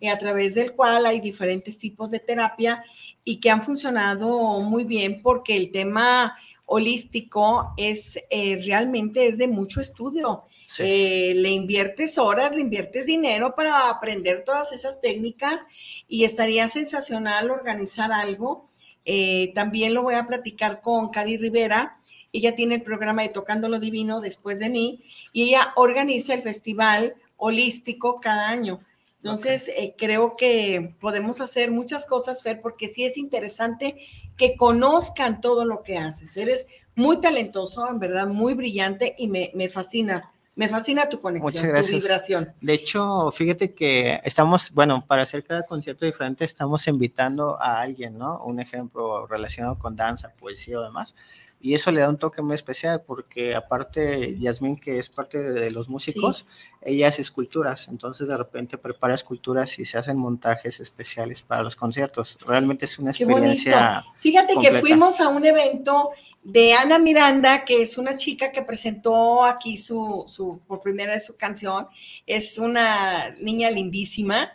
y 0.00 0.08
a 0.08 0.18
través 0.18 0.54
del 0.54 0.72
cual 0.72 1.06
hay 1.06 1.18
diferentes 1.20 1.78
tipos 1.78 2.10
de 2.10 2.18
terapia 2.18 2.84
y 3.24 3.36
que 3.40 3.48
han 3.50 3.62
funcionado 3.62 4.60
muy 4.60 4.84
bien 4.84 5.22
porque 5.22 5.56
el 5.56 5.70
tema 5.70 6.36
holístico 6.66 7.72
es 7.76 8.18
eh, 8.30 8.60
realmente 8.66 9.26
es 9.28 9.38
de 9.38 9.48
mucho 9.48 9.80
estudio. 9.80 10.42
Sí. 10.66 10.82
Eh, 10.84 11.32
le 11.36 11.50
inviertes 11.50 12.18
horas, 12.18 12.54
le 12.54 12.60
inviertes 12.60 13.06
dinero 13.06 13.54
para 13.56 13.88
aprender 13.88 14.44
todas 14.44 14.72
esas 14.72 15.00
técnicas 15.00 15.66
y 16.08 16.24
estaría 16.24 16.68
sensacional 16.68 17.50
organizar 17.50 18.12
algo. 18.12 18.66
Eh, 19.04 19.52
también 19.54 19.94
lo 19.94 20.02
voy 20.02 20.14
a 20.14 20.26
platicar 20.26 20.80
con 20.80 21.08
Cari 21.08 21.36
Rivera. 21.36 21.98
Ella 22.32 22.54
tiene 22.54 22.76
el 22.76 22.82
programa 22.82 23.22
de 23.22 23.28
Tocando 23.28 23.68
lo 23.68 23.80
Divino 23.80 24.20
después 24.20 24.58
de 24.58 24.68
mí 24.68 25.02
y 25.32 25.48
ella 25.48 25.72
organiza 25.76 26.34
el 26.34 26.42
festival 26.42 27.14
holístico 27.36 28.20
cada 28.20 28.48
año. 28.48 28.80
Entonces, 29.22 29.68
eh, 29.68 29.94
creo 29.98 30.34
que 30.34 30.94
podemos 30.98 31.42
hacer 31.42 31.70
muchas 31.70 32.06
cosas, 32.06 32.42
Fer, 32.42 32.62
porque 32.62 32.88
sí 32.88 33.04
es 33.04 33.18
interesante 33.18 33.96
que 34.38 34.56
conozcan 34.56 35.42
todo 35.42 35.66
lo 35.66 35.82
que 35.82 35.98
haces. 35.98 36.38
Eres 36.38 36.66
muy 36.94 37.20
talentoso, 37.20 37.86
en 37.86 37.98
verdad, 37.98 38.28
muy 38.28 38.54
brillante 38.54 39.14
y 39.18 39.28
me, 39.28 39.50
me 39.54 39.68
fascina, 39.68 40.32
Me 40.60 40.68
fascina 40.68 41.08
tu 41.08 41.16
Muchas 41.16 41.22
conexión, 41.40 41.64
tu 41.64 41.68
gracias. 41.70 42.02
vibración. 42.02 42.52
De 42.60 42.74
hecho, 42.74 43.32
fíjate 43.32 43.72
que 43.72 44.20
estamos, 44.24 44.72
bueno, 44.72 45.06
para 45.06 45.22
hacer 45.22 45.42
cada 45.42 45.62
concierto 45.62 46.04
diferente, 46.04 46.44
estamos 46.44 46.86
invitando 46.86 47.58
a 47.58 47.80
alguien, 47.80 48.18
¿no? 48.18 48.44
Un 48.44 48.60
ejemplo 48.60 49.26
relacionado 49.26 49.78
con 49.78 49.96
danza, 49.96 50.34
poesía 50.38 50.78
o 50.78 50.82
demás. 50.82 51.14
Y 51.60 51.74
eso 51.74 51.92
le 51.92 52.00
da 52.00 52.08
un 52.08 52.16
toque 52.16 52.40
muy 52.40 52.54
especial 52.54 53.02
porque 53.02 53.54
aparte, 53.54 54.38
Yasmín, 54.38 54.76
que 54.76 54.98
es 54.98 55.10
parte 55.10 55.42
de, 55.42 55.52
de 55.52 55.70
los 55.70 55.88
músicos, 55.90 56.46
ella 56.80 57.08
hace 57.08 57.20
esculturas, 57.20 57.88
entonces 57.88 58.28
de 58.28 58.36
repente 58.36 58.78
prepara 58.78 59.14
esculturas 59.14 59.78
y 59.78 59.84
se 59.84 59.98
hacen 59.98 60.16
montajes 60.16 60.80
especiales 60.80 61.42
para 61.42 61.62
los 61.62 61.76
conciertos. 61.76 62.38
Realmente 62.46 62.86
es 62.86 62.98
una 62.98 63.10
experiencia. 63.10 64.04
Fíjate 64.18 64.54
completa. 64.54 64.74
que 64.74 64.80
fuimos 64.80 65.20
a 65.20 65.28
un 65.28 65.44
evento 65.44 66.10
de 66.42 66.72
Ana 66.72 66.98
Miranda, 66.98 67.64
que 67.64 67.82
es 67.82 67.98
una 67.98 68.16
chica 68.16 68.50
que 68.50 68.62
presentó 68.62 69.44
aquí 69.44 69.76
su, 69.76 70.24
su 70.26 70.60
por 70.66 70.80
primera 70.80 71.12
vez 71.14 71.26
su 71.26 71.36
canción. 71.36 71.88
Es 72.26 72.58
una 72.58 73.30
niña 73.40 73.70
lindísima 73.70 74.52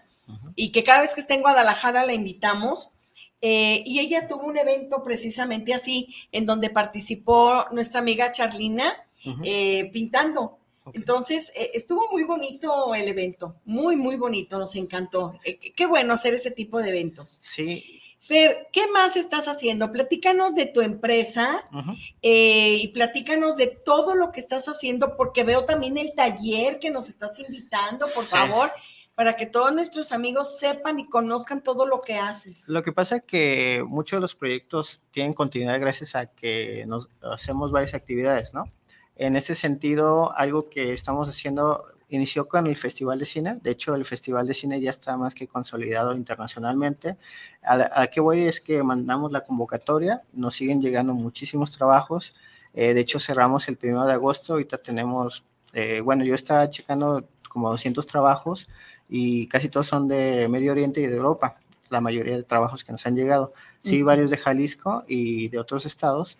y 0.55 0.71
que 0.71 0.83
cada 0.83 1.01
vez 1.01 1.13
que 1.13 1.21
esté 1.21 1.35
en 1.35 1.41
Guadalajara 1.41 2.05
la 2.05 2.13
invitamos. 2.13 2.89
Eh, 3.41 3.83
y 3.85 3.99
ella 3.99 4.27
tuvo 4.27 4.45
un 4.45 4.57
evento 4.57 5.03
precisamente 5.03 5.73
así, 5.73 6.07
en 6.31 6.45
donde 6.45 6.69
participó 6.69 7.65
nuestra 7.71 7.99
amiga 7.99 8.31
Charlina 8.31 8.93
eh, 9.43 9.89
pintando. 9.91 10.57
Entonces, 10.93 11.51
eh, 11.55 11.71
estuvo 11.73 12.03
muy 12.11 12.23
bonito 12.23 12.93
el 12.93 13.07
evento, 13.07 13.55
muy, 13.65 13.95
muy 13.95 14.15
bonito, 14.17 14.59
nos 14.59 14.75
encantó. 14.75 15.33
Eh, 15.43 15.59
qué- 15.75 15.85
bueno 15.87 16.13
hacer 16.13 16.33
ese 16.35 16.51
tipo 16.51 16.79
de 16.79 16.89
eventos. 16.89 17.37
Sí. 17.41 18.01
Fer, 18.19 18.67
¿qué 18.71 18.87
más 18.87 19.15
estás 19.17 19.47
haciendo? 19.47 19.91
Platícanos 19.91 20.55
de 20.55 20.65
tu 20.67 20.81
empresa 20.81 21.67
eh, 22.21 22.77
y 22.81 22.87
platícanos 22.89 23.55
de 23.57 23.67
todo 23.67 24.15
lo 24.15 24.31
que 24.31 24.39
estás 24.39 24.67
haciendo, 24.67 25.15
porque 25.17 25.43
veo 25.43 25.65
también 25.65 25.97
el 25.97 26.13
taller 26.15 26.79
que 26.79 26.89
nos 26.91 27.09
estás 27.09 27.37
invitando, 27.39 28.05
por 28.15 28.23
Sí. 28.23 28.29
favor, 28.31 28.71
para 29.15 29.35
que 29.35 29.45
todos 29.45 29.73
nuestros 29.73 30.11
amigos 30.11 30.59
sepan 30.59 30.99
y 30.99 31.07
conozcan 31.07 31.63
todo 31.63 31.85
lo 31.85 32.01
que 32.01 32.15
haces. 32.15 32.67
Lo 32.67 32.83
que 32.83 32.91
pasa 32.91 33.17
es 33.17 33.23
que 33.23 33.83
muchos 33.87 34.17
de 34.17 34.21
los 34.21 34.35
proyectos 34.35 35.03
tienen 35.11 35.33
continuidad 35.33 35.79
gracias 35.79 36.15
a 36.15 36.27
que 36.27 36.83
nos 36.85 37.09
hacemos 37.21 37.71
varias 37.71 37.93
actividades, 37.93 38.53
¿no? 38.53 38.65
En 39.15 39.37
ese 39.37 39.55
sentido, 39.55 40.35
algo 40.35 40.69
que 40.69 40.91
estamos 40.91 41.29
haciendo 41.29 41.85
inició 42.09 42.47
con 42.47 42.67
el 42.67 42.75
Festival 42.75 43.17
de 43.17 43.25
Cine. 43.25 43.55
De 43.61 43.71
hecho, 43.71 43.95
el 43.95 44.05
Festival 44.05 44.45
de 44.47 44.53
Cine 44.53 44.81
ya 44.81 44.89
está 44.89 45.15
más 45.17 45.33
que 45.33 45.47
consolidado 45.47 46.13
internacionalmente. 46.13 47.17
A, 47.63 48.01
a 48.01 48.07
qué 48.07 48.19
voy 48.19 48.43
es 48.43 48.59
que 48.59 48.83
mandamos 48.83 49.31
la 49.31 49.41
convocatoria, 49.41 50.23
nos 50.33 50.55
siguen 50.55 50.81
llegando 50.81 51.13
muchísimos 51.13 51.71
trabajos. 51.71 52.35
Eh, 52.73 52.93
de 52.93 52.99
hecho, 52.99 53.19
cerramos 53.19 53.67
el 53.69 53.77
primero 53.77 54.05
de 54.05 54.13
agosto. 54.13 54.53
Ahorita 54.53 54.77
tenemos, 54.77 55.45
eh, 55.73 56.01
bueno, 56.01 56.25
yo 56.25 56.35
estaba 56.35 56.69
checando 56.69 57.27
como 57.49 57.69
200 57.69 58.05
trabajos 58.05 58.67
y 59.09 59.47
casi 59.47 59.69
todos 59.69 59.87
son 59.87 60.07
de 60.07 60.47
Medio 60.47 60.71
Oriente 60.71 61.01
y 61.01 61.07
de 61.07 61.15
Europa 61.17 61.57
la 61.89 62.01
mayoría 62.01 62.35
de 62.35 62.43
trabajos 62.43 62.83
que 62.83 62.91
nos 62.91 63.05
han 63.05 63.15
llegado. 63.15 63.53
Sí, 63.79 63.97
Ujú. 63.97 64.07
varios 64.07 64.31
de 64.31 64.37
Jalisco 64.37 65.03
y 65.07 65.49
de 65.49 65.59
otros 65.59 65.85
estados, 65.85 66.37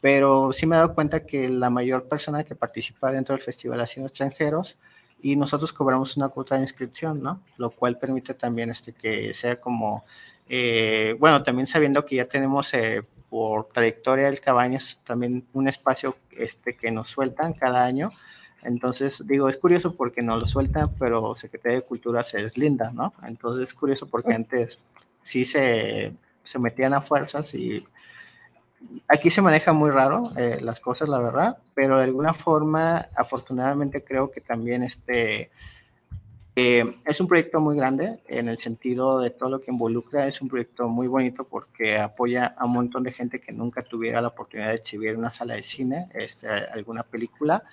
pero 0.00 0.52
sí 0.52 0.66
me 0.66 0.76
he 0.76 0.78
dado 0.78 0.94
cuenta 0.94 1.24
que 1.24 1.48
la 1.48 1.70
mayor 1.70 2.08
persona 2.08 2.44
que 2.44 2.54
participa 2.54 3.10
dentro 3.10 3.34
del 3.34 3.42
festival 3.42 3.80
ha 3.80 3.86
sido 3.86 4.06
extranjeros 4.06 4.76
y 5.20 5.36
nosotros 5.36 5.72
cobramos 5.72 6.16
una 6.16 6.28
cuota 6.28 6.54
de 6.56 6.62
inscripción, 6.62 7.22
¿no? 7.22 7.40
Lo 7.56 7.70
cual 7.70 7.98
permite 7.98 8.34
también 8.34 8.70
este, 8.70 8.92
que 8.92 9.34
sea 9.34 9.60
como, 9.60 10.04
eh, 10.48 11.16
bueno, 11.18 11.42
también 11.42 11.66
sabiendo 11.66 12.04
que 12.04 12.16
ya 12.16 12.26
tenemos 12.26 12.72
eh, 12.74 13.02
por 13.28 13.68
trayectoria 13.68 14.26
del 14.26 14.40
Cabañas 14.40 15.00
también 15.04 15.46
un 15.52 15.68
espacio 15.68 16.16
este, 16.30 16.76
que 16.76 16.90
nos 16.90 17.08
sueltan 17.08 17.52
cada 17.52 17.84
año. 17.84 18.12
Entonces, 18.62 19.24
digo, 19.26 19.48
es 19.48 19.58
curioso 19.58 19.94
porque 19.94 20.22
no 20.22 20.36
lo 20.36 20.48
sueltan, 20.48 20.90
pero 20.98 21.34
Secretaría 21.36 21.78
de 21.78 21.86
Cultura 21.86 22.24
se 22.24 22.42
deslinda, 22.42 22.90
¿no? 22.92 23.14
Entonces 23.26 23.64
es 23.64 23.74
curioso 23.74 24.06
porque 24.06 24.34
antes 24.34 24.80
sí 25.16 25.44
se, 25.44 26.12
se 26.44 26.58
metían 26.58 26.94
a 26.94 27.00
fuerzas 27.00 27.54
y 27.54 27.86
aquí 29.06 29.30
se 29.30 29.42
maneja 29.42 29.72
muy 29.72 29.90
raro 29.90 30.32
eh, 30.36 30.58
las 30.60 30.80
cosas, 30.80 31.08
la 31.08 31.18
verdad, 31.18 31.58
pero 31.74 31.98
de 31.98 32.04
alguna 32.04 32.34
forma, 32.34 33.08
afortunadamente 33.16 34.02
creo 34.04 34.30
que 34.30 34.40
también 34.40 34.82
este, 34.82 35.50
eh, 36.56 36.96
es 37.04 37.20
un 37.20 37.28
proyecto 37.28 37.60
muy 37.60 37.76
grande 37.76 38.18
en 38.26 38.48
el 38.48 38.58
sentido 38.58 39.20
de 39.20 39.30
todo 39.30 39.50
lo 39.50 39.60
que 39.60 39.70
involucra, 39.70 40.26
es 40.26 40.40
un 40.40 40.48
proyecto 40.48 40.88
muy 40.88 41.06
bonito 41.06 41.44
porque 41.44 41.98
apoya 41.98 42.54
a 42.58 42.64
un 42.64 42.72
montón 42.72 43.02
de 43.02 43.12
gente 43.12 43.40
que 43.40 43.52
nunca 43.52 43.82
tuviera 43.82 44.20
la 44.20 44.28
oportunidad 44.28 44.70
de 44.70 44.76
exhibir 44.76 45.10
en 45.10 45.18
una 45.18 45.30
sala 45.30 45.54
de 45.54 45.62
cine, 45.62 46.08
este, 46.14 46.48
alguna 46.48 47.02
película. 47.02 47.64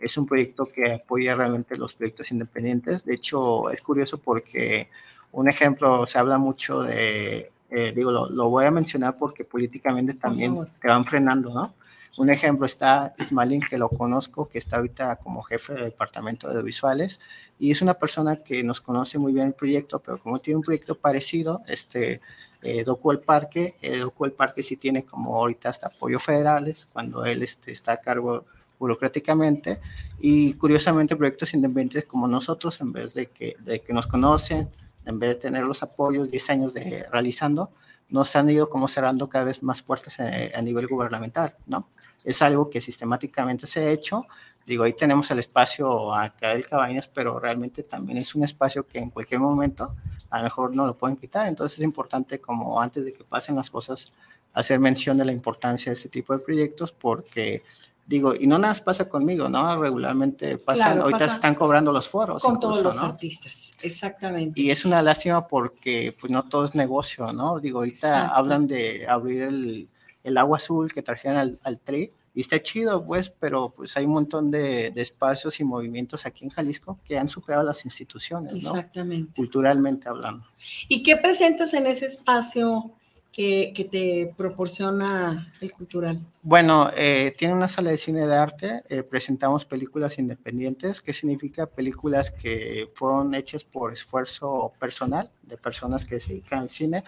Es 0.00 0.16
un 0.16 0.26
proyecto 0.26 0.66
que 0.66 0.92
apoya 0.92 1.34
realmente 1.34 1.76
los 1.76 1.94
proyectos 1.94 2.30
independientes. 2.32 3.04
De 3.04 3.14
hecho, 3.14 3.70
es 3.70 3.80
curioso 3.82 4.18
porque 4.18 4.88
un 5.32 5.48
ejemplo, 5.48 6.06
se 6.06 6.18
habla 6.18 6.38
mucho 6.38 6.82
de, 6.82 7.52
eh, 7.70 7.92
digo, 7.94 8.10
lo, 8.10 8.30
lo, 8.30 8.48
voy 8.48 8.64
a 8.64 8.70
mencionar 8.70 9.18
porque 9.18 9.44
políticamente 9.44 10.14
también 10.14 10.66
te 10.80 10.88
van 10.88 11.04
frenando, 11.04 11.52
¿no? 11.52 11.74
Un 12.16 12.30
ejemplo 12.30 12.66
está 12.66 13.14
Ismailín, 13.18 13.60
que 13.60 13.78
lo 13.78 13.88
conozco, 13.88 14.48
que 14.48 14.58
está 14.58 14.76
ahorita 14.76 15.16
como 15.16 15.42
jefe 15.42 15.74
del 15.74 15.84
departamento 15.84 16.48
de 16.48 16.54
audiovisuales, 16.54 17.20
y 17.60 17.70
es 17.70 17.80
una 17.80 17.94
persona 17.94 18.36
que 18.36 18.64
nos 18.64 18.80
conoce 18.80 19.18
muy 19.18 19.32
bien 19.32 19.48
el 19.48 19.52
proyecto, 19.52 20.00
pero 20.00 20.18
como 20.18 20.38
tiene 20.40 20.56
un 20.56 20.64
proyecto 20.64 20.96
parecido, 20.96 21.62
este, 21.68 22.20
eh, 22.62 22.82
Docu 22.82 23.12
el 23.12 23.20
Parque, 23.20 23.76
eh, 23.82 23.98
Docu 23.98 24.24
el 24.24 24.32
Parque 24.32 24.64
sí 24.64 24.76
tiene 24.76 25.04
como 25.04 25.36
ahorita 25.36 25.68
hasta 25.68 25.88
apoyo 25.88 26.18
federales, 26.18 26.88
cuando 26.92 27.24
él 27.24 27.42
este, 27.42 27.70
está 27.70 27.92
a 27.92 28.00
cargo 28.00 28.46
burocráticamente, 28.78 29.80
y 30.20 30.54
curiosamente 30.54 31.16
proyectos 31.16 31.54
independientes 31.54 32.04
como 32.04 32.28
nosotros, 32.28 32.80
en 32.80 32.92
vez 32.92 33.14
de 33.14 33.26
que, 33.26 33.56
de 33.60 33.80
que 33.80 33.92
nos 33.92 34.06
conocen, 34.06 34.68
en 35.04 35.18
vez 35.18 35.30
de 35.30 35.34
tener 35.36 35.64
los 35.64 35.82
apoyos 35.82 36.30
10 36.30 36.50
años 36.50 36.74
de 36.74 37.06
realizando, 37.10 37.70
nos 38.10 38.34
han 38.36 38.48
ido 38.50 38.70
como 38.70 38.88
cerrando 38.88 39.28
cada 39.28 39.44
vez 39.44 39.62
más 39.62 39.82
puertas 39.82 40.18
a, 40.20 40.24
a, 40.54 40.62
nivel 40.62 40.86
gubernamental, 40.86 41.54
¿no? 41.66 41.88
Es 42.24 42.42
algo 42.42 42.70
que 42.70 42.80
sistemáticamente 42.80 43.66
se 43.66 43.80
ha 43.80 43.90
hecho. 43.90 44.26
Digo, 44.66 44.84
ahí 44.84 44.92
tenemos 44.92 45.30
el 45.30 45.38
espacio 45.38 46.14
acá 46.14 46.50
del 46.50 46.66
Cabañas, 46.66 47.08
pero 47.08 47.38
realmente 47.38 47.82
también 47.82 48.18
es 48.18 48.34
un 48.34 48.44
espacio 48.44 48.86
que 48.86 48.98
en 48.98 49.10
cualquier 49.10 49.40
momento 49.40 49.94
a 50.30 50.38
lo 50.38 50.44
mejor 50.44 50.74
no 50.74 50.86
lo 50.86 50.96
pueden 50.96 51.16
quitar. 51.16 51.46
Entonces 51.46 51.78
es 51.78 51.84
importante 51.84 52.40
como 52.40 52.80
antes 52.80 53.04
de 53.04 53.12
que 53.12 53.24
pasen 53.24 53.56
las 53.56 53.70
cosas, 53.70 54.12
hacer 54.52 54.80
mención 54.80 55.16
de 55.18 55.24
la 55.24 55.32
importancia 55.32 55.90
de 55.90 55.94
este 55.94 56.08
tipo 56.08 56.32
de 56.32 56.40
proyectos 56.40 56.92
porque 56.92 57.62
digo, 58.08 58.34
y 58.34 58.46
no 58.46 58.58
nada 58.58 58.70
más 58.70 58.80
pasa 58.80 59.06
conmigo, 59.06 59.50
¿no? 59.50 59.80
Regularmente 59.80 60.56
pasan, 60.56 60.92
claro, 60.92 61.02
ahorita 61.02 61.18
pasa 61.18 61.34
están 61.34 61.54
cobrando 61.54 61.92
los 61.92 62.08
foros. 62.08 62.42
Con 62.42 62.54
incluso, 62.54 62.70
todos 62.70 62.82
los 62.82 62.96
¿no? 62.96 63.02
artistas, 63.02 63.74
exactamente. 63.82 64.58
Y 64.58 64.70
es 64.70 64.86
una 64.86 65.02
lástima 65.02 65.46
porque 65.46 66.14
pues 66.18 66.32
no 66.32 66.42
todo 66.42 66.64
es 66.64 66.74
negocio, 66.74 67.30
¿no? 67.34 67.60
Digo, 67.60 67.80
ahorita 67.80 68.08
Exacto. 68.08 68.34
hablan 68.34 68.66
de 68.66 69.06
abrir 69.06 69.42
el, 69.42 69.88
el, 70.24 70.36
agua 70.38 70.56
azul 70.56 70.90
que 70.90 71.02
trajeron 71.02 71.36
al, 71.36 71.60
al 71.62 71.78
TRI 71.80 72.08
y 72.34 72.40
está 72.40 72.62
chido, 72.62 73.04
pues, 73.04 73.28
pero 73.28 73.74
pues 73.76 73.94
hay 73.98 74.06
un 74.06 74.12
montón 74.12 74.50
de, 74.50 74.90
de, 74.90 75.02
espacios 75.02 75.60
y 75.60 75.64
movimientos 75.64 76.24
aquí 76.24 76.46
en 76.46 76.50
Jalisco 76.50 76.98
que 77.04 77.18
han 77.18 77.28
superado 77.28 77.62
las 77.62 77.84
instituciones, 77.84 78.52
¿no? 78.64 78.70
Exactamente. 78.70 79.32
Culturalmente 79.36 80.08
hablando. 80.08 80.46
¿Y 80.88 81.02
qué 81.02 81.18
presentas 81.18 81.74
en 81.74 81.86
ese 81.86 82.06
espacio? 82.06 82.94
Que, 83.38 83.72
que, 83.72 83.84
te 83.84 84.34
proporciona 84.36 85.54
el 85.60 85.70
cultural? 85.70 86.26
Bueno, 86.42 86.90
eh, 86.96 87.32
tiene 87.38 87.54
una 87.54 87.68
sala 87.68 87.90
de 87.90 87.96
cine 87.96 88.26
de 88.26 88.34
arte, 88.34 88.82
eh, 88.88 89.04
presentamos 89.04 89.64
películas 89.64 90.18
independientes, 90.18 91.00
¿qué 91.00 91.12
significa? 91.12 91.66
Películas 91.66 92.32
que 92.32 92.90
fueron 92.94 93.36
hechas 93.36 93.62
por 93.62 93.92
esfuerzo 93.92 94.72
personal 94.80 95.30
de 95.42 95.56
personas 95.56 96.04
que 96.04 96.18
se 96.18 96.30
dedican 96.30 96.58
al 96.58 96.68
cine. 96.68 97.04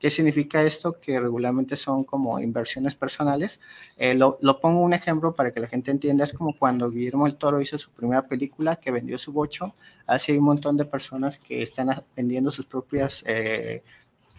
¿Qué 0.00 0.10
significa 0.10 0.62
esto? 0.62 0.98
Que 1.00 1.20
regularmente 1.20 1.76
son 1.76 2.02
como 2.02 2.40
inversiones 2.40 2.96
personales. 2.96 3.60
Eh, 3.96 4.14
lo, 4.14 4.36
lo, 4.42 4.60
pongo 4.60 4.80
un 4.80 4.94
ejemplo 4.94 5.34
para 5.36 5.52
que 5.52 5.60
la 5.60 5.68
gente 5.68 5.92
entienda, 5.92 6.24
es 6.24 6.32
como 6.32 6.56
cuando 6.56 6.90
Guillermo 6.90 7.26
el 7.28 7.36
Toro 7.36 7.60
hizo 7.60 7.78
su 7.78 7.92
primera 7.92 8.26
película 8.26 8.76
que 8.76 8.90
vendió 8.90 9.16
su 9.16 9.32
bocho, 9.32 9.76
así 10.08 10.32
hay 10.32 10.38
un 10.38 10.44
montón 10.44 10.76
de 10.76 10.84
personas 10.84 11.38
que 11.38 11.62
están 11.62 11.90
vendiendo 12.16 12.50
sus 12.50 12.66
propias 12.66 13.24
eh, 13.28 13.84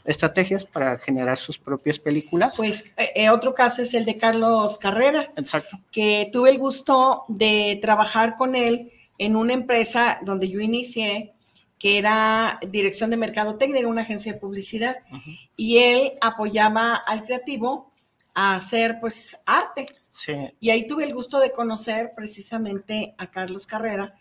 estrategias 0.10 0.66
para 0.66 0.98
generar 0.98 1.38
sus 1.38 1.58
propias 1.58 2.00
películas. 2.00 2.58
Pues 2.58 2.94
eh, 2.98 3.30
otro 3.30 3.54
caso 3.54 3.82
es 3.82 3.94
el 3.94 4.06
de 4.06 4.18
Carlos 4.18 4.78
Carrera. 4.78 5.32
Exacto. 5.36 5.80
Que 5.92 6.30
tuve 6.32 6.50
el 6.50 6.58
gusto 6.58 7.26
de 7.28 7.80
trabajar 7.82 8.36
con 8.36 8.56
él 8.56 8.92
en 9.18 9.36
una 9.36 9.54
empresa 9.54 10.20
donde 10.24 10.50
yo 10.50 10.60
inicié, 10.60 11.34
que 11.78 11.98
era 11.98 12.60
Dirección 12.68 13.10
de 13.10 13.18
Mercadotecnia, 13.18 13.88
una 13.88 14.02
agencia 14.02 14.34
de 14.34 14.40
publicidad, 14.40 14.98
uh 15.12 15.16
-huh. 15.16 15.50
y 15.56 15.78
él 15.78 16.14
apoyaba 16.22 16.96
al 16.96 17.24
creativo 17.24 17.92
a 18.34 18.56
hacer 18.56 18.98
pues 19.00 19.38
arte. 19.46 19.88
Sí. 20.10 20.34
Y 20.60 20.72
ahí 20.72 20.88
tuve 20.88 21.04
el 21.04 21.14
gusto 21.14 21.40
de 21.40 21.52
conocer 21.52 22.14
precisamente 22.16 23.14
a 23.18 23.30
Carlos 23.30 23.68
Carrera, 23.68 24.16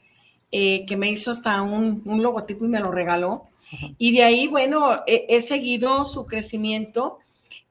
eh, 0.50 0.84
que 0.86 0.96
me 0.96 1.10
hizo 1.10 1.30
hasta 1.30 1.62
un, 1.62 2.02
un 2.04 2.22
logotipo 2.22 2.64
y 2.64 2.68
me 2.68 2.80
lo 2.80 2.90
regaló. 2.90 3.48
Y 3.98 4.16
de 4.16 4.22
ahí, 4.22 4.46
bueno, 4.46 5.02
he, 5.06 5.26
he, 5.28 5.40
seguido 5.40 6.04
su 6.04 6.26
crecimiento, 6.26 7.18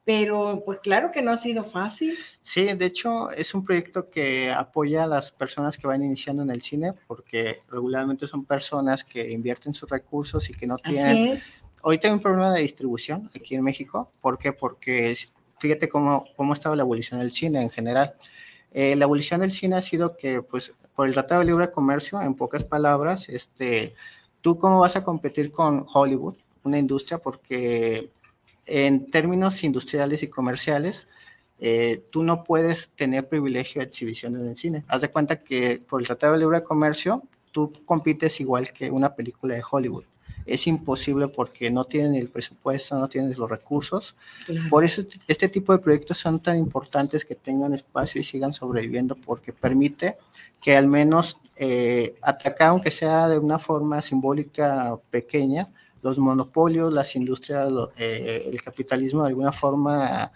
pero 0.05 0.61
pues 0.65 0.79
claro 0.79 1.11
que 1.11 1.21
no 1.21 1.31
ha 1.31 1.37
sido 1.37 1.63
fácil. 1.63 2.17
Sí, 2.41 2.63
de 2.63 2.85
hecho 2.85 3.29
es 3.31 3.53
un 3.53 3.65
proyecto 3.65 4.09
que 4.09 4.51
apoya 4.51 5.03
a 5.03 5.07
las 5.07 5.31
personas 5.31 5.77
que 5.77 5.87
van 5.87 6.03
iniciando 6.03 6.43
en 6.43 6.49
el 6.49 6.61
cine 6.61 6.93
porque 7.07 7.61
regularmente 7.69 8.27
son 8.27 8.45
personas 8.45 9.03
que 9.03 9.31
invierten 9.31 9.73
sus 9.73 9.89
recursos 9.89 10.49
y 10.49 10.53
que 10.53 10.65
no 10.67 10.77
tienen... 10.77 11.07
Así 11.07 11.29
es. 11.29 11.65
Ahorita 11.83 12.07
hay 12.07 12.13
un 12.13 12.21
problema 12.21 12.53
de 12.53 12.61
distribución 12.61 13.29
aquí 13.35 13.55
en 13.55 13.63
México. 13.63 14.11
¿Por 14.21 14.37
qué? 14.37 14.53
Porque 14.53 15.15
fíjate 15.59 15.89
cómo, 15.89 16.25
cómo 16.35 16.53
ha 16.53 16.55
estado 16.55 16.75
la 16.75 16.83
evolución 16.83 17.19
del 17.19 17.31
cine 17.31 17.61
en 17.61 17.69
general. 17.69 18.15
Eh, 18.71 18.95
la 18.95 19.05
evolución 19.05 19.41
del 19.41 19.51
cine 19.51 19.75
ha 19.75 19.81
sido 19.81 20.17
que, 20.17 20.41
pues, 20.41 20.73
por 20.95 21.07
el 21.07 21.13
Tratado 21.13 21.41
de 21.41 21.47
Libre 21.47 21.71
Comercio, 21.71 22.21
en 22.21 22.35
pocas 22.35 22.63
palabras, 22.63 23.29
este, 23.29 23.95
¿tú 24.41 24.57
cómo 24.57 24.79
vas 24.79 24.95
a 24.95 25.03
competir 25.03 25.51
con 25.51 25.85
Hollywood, 25.91 26.35
una 26.63 26.77
industria? 26.77 27.17
Porque 27.17 28.11
en 28.65 29.09
términos 29.09 29.63
industriales 29.63 30.23
y 30.23 30.27
comerciales, 30.27 31.07
eh, 31.59 32.03
tú 32.11 32.23
no 32.23 32.43
puedes 32.43 32.89
tener 32.89 33.27
privilegio 33.27 33.81
de 33.81 33.87
exhibición 33.87 34.35
en 34.35 34.47
el 34.47 34.55
cine. 34.55 34.83
Haz 34.87 35.01
de 35.01 35.09
cuenta 35.09 35.43
que 35.43 35.81
por 35.87 36.01
el 36.01 36.07
Tratado 36.07 36.33
de 36.33 36.39
Libre 36.39 36.63
Comercio, 36.63 37.23
tú 37.51 37.73
compites 37.85 38.39
igual 38.39 38.71
que 38.71 38.91
una 38.91 39.15
película 39.15 39.55
de 39.55 39.63
Hollywood. 39.69 40.03
Es 40.47 40.65
imposible 40.65 41.27
porque 41.27 41.69
no 41.69 41.85
tienen 41.85 42.15
el 42.15 42.29
presupuesto, 42.29 42.97
no 42.97 43.07
tienen 43.07 43.33
los 43.37 43.49
recursos. 43.49 44.15
Claro. 44.45 44.69
Por 44.69 44.83
eso 44.83 45.03
este 45.27 45.49
tipo 45.49 45.73
de 45.73 45.79
proyectos 45.79 46.17
son 46.17 46.39
tan 46.39 46.57
importantes 46.57 47.25
que 47.25 47.35
tengan 47.35 47.73
espacio 47.73 48.21
y 48.21 48.23
sigan 48.23 48.53
sobreviviendo 48.53 49.15
porque 49.15 49.53
permite 49.53 50.15
que 50.61 50.75
al 50.75 50.87
menos 50.87 51.41
eh, 51.55 52.15
atacar, 52.21 52.69
aunque 52.69 52.91
sea 52.91 53.27
de 53.27 53.39
una 53.39 53.59
forma 53.59 54.01
simbólica 54.01 54.97
pequeña, 55.09 55.69
los 56.01 56.19
monopolios, 56.19 56.93
las 56.93 57.15
industrias, 57.15 57.71
eh, 57.97 58.49
el 58.51 58.61
capitalismo 58.61 59.23
de 59.23 59.29
alguna 59.29 59.51
forma, 59.51 60.31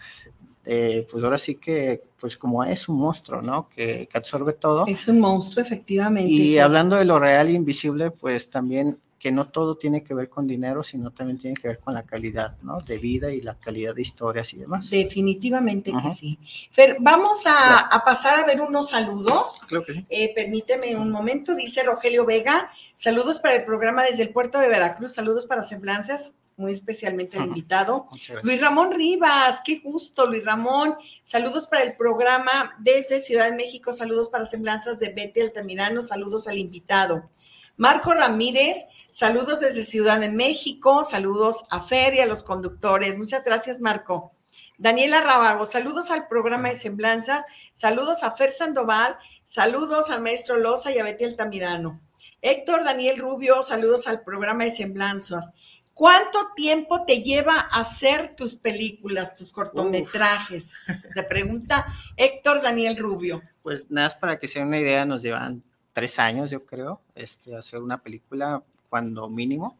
eh, 0.65 1.07
pues 1.09 1.23
ahora 1.23 1.37
sí 1.37 1.55
que, 1.55 2.03
pues 2.19 2.37
como 2.37 2.63
es 2.63 2.89
un 2.89 2.97
monstruo, 2.97 3.41
¿no? 3.41 3.69
Que, 3.69 4.07
que 4.11 4.17
absorbe 4.17 4.53
todo. 4.53 4.85
Es 4.87 5.07
un 5.07 5.19
monstruo, 5.19 5.63
efectivamente. 5.63 6.29
Y 6.29 6.57
hablando 6.57 6.95
de 6.95 7.05
lo 7.05 7.19
real 7.19 7.47
e 7.47 7.53
invisible, 7.53 8.11
pues 8.11 8.49
también 8.49 8.97
que 9.21 9.31
no 9.31 9.49
todo 9.49 9.77
tiene 9.77 10.03
que 10.03 10.15
ver 10.15 10.29
con 10.29 10.47
dinero, 10.47 10.83
sino 10.83 11.11
también 11.11 11.37
tiene 11.37 11.55
que 11.55 11.67
ver 11.67 11.79
con 11.79 11.93
la 11.93 12.01
calidad, 12.03 12.57
¿no? 12.63 12.79
De 12.79 12.97
vida 12.97 13.31
y 13.31 13.39
la 13.39 13.53
calidad 13.53 13.93
de 13.93 14.01
historias 14.01 14.51
y 14.53 14.57
demás. 14.57 14.89
Definitivamente 14.89 15.91
que 15.91 16.09
sí. 16.09 16.39
Fer, 16.71 16.97
vamos 16.99 17.45
a, 17.45 17.81
a 17.81 18.03
pasar 18.03 18.39
a 18.39 18.45
ver 18.47 18.59
unos 18.59 18.89
saludos. 18.89 19.61
Creo 19.67 19.85
que 19.85 19.93
sí. 19.93 20.05
Eh, 20.09 20.33
permíteme 20.33 20.95
un 20.95 21.11
momento, 21.11 21.53
dice 21.53 21.83
Rogelio 21.83 22.25
Vega. 22.25 22.71
Saludos 22.95 23.37
para 23.37 23.57
el 23.57 23.63
programa 23.63 24.03
desde 24.03 24.23
el 24.23 24.29
puerto 24.29 24.57
de 24.57 24.69
Veracruz. 24.69 25.11
Saludos 25.13 25.45
para 25.45 25.61
Semblanzas, 25.61 26.33
muy 26.57 26.71
especialmente 26.71 27.37
al 27.37 27.45
invitado. 27.45 28.07
Luis 28.41 28.59
Ramón 28.59 28.91
Rivas, 28.91 29.61
qué 29.63 29.81
gusto, 29.83 30.25
Luis 30.25 30.43
Ramón. 30.43 30.95
Saludos 31.21 31.67
para 31.67 31.83
el 31.83 31.95
programa 31.95 32.75
desde 32.79 33.19
Ciudad 33.19 33.51
de 33.51 33.55
México. 33.55 33.93
Saludos 33.93 34.29
para 34.29 34.45
Semblanzas 34.45 34.97
de 34.97 35.09
Betty 35.09 35.41
Altamirano. 35.41 36.01
Saludos 36.01 36.47
al 36.47 36.57
invitado. 36.57 37.29
Marco 37.77 38.13
Ramírez, 38.13 38.85
saludos 39.09 39.59
desde 39.59 39.83
Ciudad 39.83 40.19
de 40.19 40.29
México. 40.29 41.03
Saludos 41.03 41.65
a 41.69 41.79
Fer 41.79 42.13
y 42.13 42.19
a 42.19 42.25
los 42.25 42.43
conductores. 42.43 43.17
Muchas 43.17 43.43
gracias, 43.43 43.79
Marco. 43.79 44.31
Daniela 44.77 45.21
Rábago, 45.21 45.65
saludos 45.65 46.11
al 46.11 46.27
programa 46.27 46.69
de 46.69 46.77
Semblanzas. 46.77 47.43
Saludos 47.73 48.23
a 48.23 48.31
Fer 48.31 48.51
Sandoval. 48.51 49.15
Saludos 49.45 50.09
al 50.09 50.21
maestro 50.21 50.57
Loza 50.57 50.91
y 50.91 50.99
a 50.99 51.03
Betty 51.03 51.25
Altamirano. 51.25 52.01
Héctor 52.41 52.83
Daniel 52.83 53.19
Rubio, 53.19 53.61
saludos 53.61 54.07
al 54.07 54.21
programa 54.21 54.63
de 54.63 54.71
Semblanzas. 54.71 55.51
¿Cuánto 55.93 56.53
tiempo 56.55 57.05
te 57.05 57.21
lleva 57.21 57.59
hacer 57.59 58.35
tus 58.35 58.55
películas, 58.55 59.35
tus 59.35 59.51
cortometrajes? 59.51 60.73
Te 61.13 61.23
pregunta 61.23 61.85
Héctor 62.17 62.61
Daniel 62.61 62.97
Rubio. 62.97 63.43
Pues 63.61 63.91
nada 63.91 64.17
para 64.19 64.39
que 64.39 64.47
sea 64.47 64.65
una 64.65 64.79
idea, 64.79 65.05
nos 65.05 65.21
llevan 65.21 65.63
tres 65.93 66.19
años, 66.19 66.49
yo 66.51 66.65
creo, 66.65 67.01
este, 67.15 67.55
hacer 67.55 67.81
una 67.81 68.01
película 68.01 68.63
cuando 68.89 69.29
mínimo. 69.29 69.77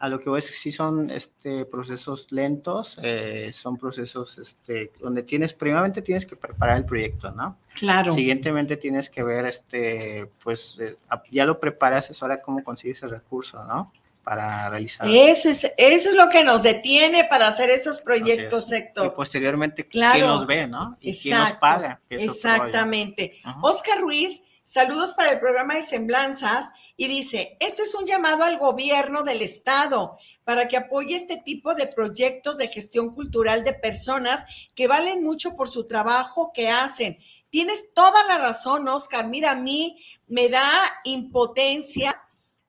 A 0.00 0.08
lo 0.08 0.20
que 0.20 0.28
voy 0.28 0.40
es 0.40 0.48
que 0.48 0.56
sí 0.56 0.72
son 0.72 1.08
este, 1.10 1.64
procesos 1.64 2.30
lentos, 2.30 2.98
eh, 3.02 3.52
son 3.54 3.78
procesos 3.78 4.38
este, 4.38 4.92
donde 5.00 5.22
tienes, 5.22 5.54
primeramente 5.54 6.02
tienes 6.02 6.26
que 6.26 6.36
preparar 6.36 6.76
el 6.76 6.84
proyecto, 6.84 7.30
¿no? 7.30 7.58
Claro. 7.74 8.12
Siguientemente 8.12 8.76
tienes 8.76 9.08
que 9.08 9.22
ver, 9.22 9.46
este, 9.46 10.28
pues 10.42 10.78
eh, 10.80 10.96
ya 11.30 11.46
lo 11.46 11.58
preparas, 11.58 12.10
es 12.10 12.20
ahora 12.22 12.42
cómo 12.42 12.62
consigues 12.62 13.02
el 13.04 13.10
recurso, 13.10 13.64
¿no? 13.64 13.92
Para 14.24 14.68
realizar. 14.68 15.06
Eso 15.08 15.48
es, 15.48 15.64
eso 15.76 16.10
es 16.10 16.16
lo 16.16 16.28
que 16.28 16.44
nos 16.44 16.62
detiene 16.62 17.24
para 17.24 17.46
hacer 17.46 17.70
esos 17.70 18.00
proyectos, 18.00 18.64
es. 18.64 18.72
Y 18.72 18.74
Héctor. 18.76 19.14
posteriormente, 19.14 19.86
Claro. 19.86 20.14
¿quién 20.14 20.26
los 20.26 20.46
ve, 20.46 20.66
no? 20.66 20.96
Y 21.00 21.16
quién 21.16 21.38
nos 21.38 21.48
Exacto, 21.48 21.60
paga. 21.60 22.00
Exactamente. 22.10 23.34
Oscar 23.62 24.00
Ruiz, 24.00 24.42
saludos 24.64 25.12
para 25.12 25.32
el 25.32 25.40
programa 25.40 25.74
de 25.74 25.82
Semblanzas 25.82 26.70
y 26.96 27.06
dice, 27.08 27.56
esto 27.60 27.82
es 27.82 27.94
un 27.94 28.06
llamado 28.06 28.44
al 28.44 28.58
gobierno 28.58 29.22
del 29.22 29.42
estado 29.42 30.16
para 30.44 30.68
que 30.68 30.76
apoye 30.76 31.16
este 31.16 31.36
tipo 31.36 31.74
de 31.74 31.86
proyectos 31.86 32.56
de 32.56 32.68
gestión 32.68 33.14
cultural 33.14 33.64
de 33.64 33.74
personas 33.74 34.44
que 34.74 34.88
valen 34.88 35.22
mucho 35.22 35.54
por 35.56 35.68
su 35.68 35.86
trabajo 35.86 36.50
que 36.52 36.68
hacen. 36.68 37.18
Tienes 37.50 37.92
toda 37.94 38.24
la 38.24 38.38
razón, 38.38 38.88
Oscar. 38.88 39.26
Mira, 39.26 39.52
a 39.52 39.56
mí 39.56 39.96
me 40.26 40.48
da 40.48 40.68
impotencia. 41.04 42.20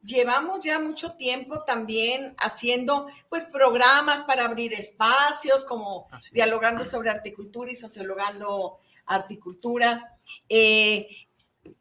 Llevamos 0.04 0.64
ya 0.64 0.80
mucho 0.80 1.14
tiempo 1.14 1.64
también 1.64 2.36
haciendo 2.38 3.08
pues 3.28 3.46
programas 3.46 4.24
para 4.24 4.46
abrir 4.46 4.74
espacios 4.74 5.66
como 5.66 6.08
es. 6.22 6.32
dialogando 6.32 6.86
sobre 6.86 7.10
articultura 7.10 7.72
y 7.72 7.76
sociologando 7.76 8.78
articultura. 9.08 10.18
Eh, 10.48 11.08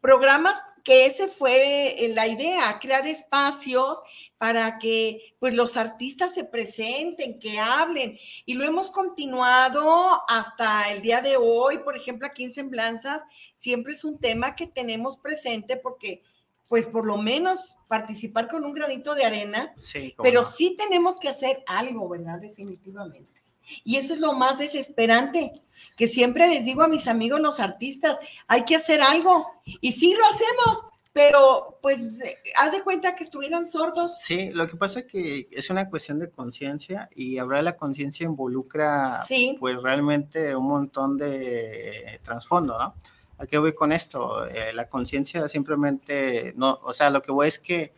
programas 0.01 0.61
que 0.83 1.07
ese 1.07 1.27
fue 1.27 2.05
eh, 2.05 2.13
la 2.13 2.27
idea, 2.27 2.77
crear 2.79 3.07
espacios 3.07 4.01
para 4.37 4.77
que 4.77 5.35
pues 5.39 5.55
los 5.55 5.77
artistas 5.77 6.33
se 6.33 6.43
presenten, 6.43 7.39
que 7.39 7.59
hablen 7.59 8.17
y 8.45 8.53
lo 8.53 8.63
hemos 8.63 8.91
continuado 8.91 10.21
hasta 10.27 10.91
el 10.91 11.01
día 11.01 11.21
de 11.21 11.37
hoy, 11.37 11.79
por 11.79 11.97
ejemplo, 11.97 12.27
aquí 12.27 12.43
en 12.43 12.53
Semblanzas 12.53 13.23
siempre 13.55 13.93
es 13.93 14.03
un 14.03 14.19
tema 14.19 14.55
que 14.55 14.67
tenemos 14.67 15.17
presente 15.17 15.75
porque 15.75 16.21
pues 16.67 16.85
por 16.87 17.05
lo 17.05 17.17
menos 17.17 17.77
participar 17.87 18.47
con 18.47 18.63
un 18.63 18.73
granito 18.73 19.15
de 19.15 19.25
arena 19.25 19.73
Sí, 19.77 20.15
pero 20.21 20.41
no. 20.41 20.43
sí 20.43 20.75
tenemos 20.77 21.17
que 21.17 21.29
hacer 21.29 21.63
algo, 21.65 22.09
¿verdad? 22.09 22.39
Definitivamente. 22.39 23.44
Y 23.83 23.97
eso 23.97 24.13
es 24.13 24.19
lo 24.19 24.33
más 24.33 24.57
desesperante, 24.59 25.61
que 25.95 26.07
siempre 26.07 26.47
les 26.47 26.65
digo 26.65 26.83
a 26.83 26.87
mis 26.87 27.07
amigos 27.07 27.39
los 27.39 27.59
artistas, 27.59 28.17
hay 28.47 28.63
que 28.63 28.75
hacer 28.75 29.01
algo. 29.01 29.45
Y 29.81 29.91
sí 29.93 30.13
lo 30.13 30.25
hacemos, 30.25 30.85
pero 31.13 31.79
pues 31.81 32.19
eh, 32.21 32.37
haz 32.57 32.73
de 32.73 32.83
cuenta 32.83 33.15
que 33.15 33.23
estuvieran 33.23 33.65
sordos. 33.65 34.19
Sí, 34.19 34.49
lo 34.51 34.67
que 34.67 34.75
pasa 34.75 34.99
es 34.99 35.05
que 35.05 35.47
es 35.51 35.69
una 35.69 35.89
cuestión 35.89 36.19
de 36.19 36.29
conciencia 36.29 37.07
y 37.15 37.37
hablar 37.37 37.59
de 37.61 37.63
la 37.63 37.77
conciencia 37.77 38.25
involucra 38.25 39.23
Sí. 39.23 39.55
pues 39.59 39.81
realmente 39.81 40.53
un 40.55 40.67
montón 40.67 41.17
de 41.17 42.19
trasfondo, 42.23 42.77
¿no? 42.77 42.95
¿A 43.37 43.45
qué 43.47 43.57
voy 43.57 43.73
con 43.73 43.91
esto? 43.91 44.45
Eh, 44.47 44.71
la 44.73 44.87
conciencia 44.89 45.47
simplemente, 45.49 46.53
no, 46.55 46.79
o 46.83 46.93
sea, 46.93 47.09
lo 47.09 47.21
que 47.21 47.31
voy 47.31 47.47
es 47.47 47.59
que 47.59 47.93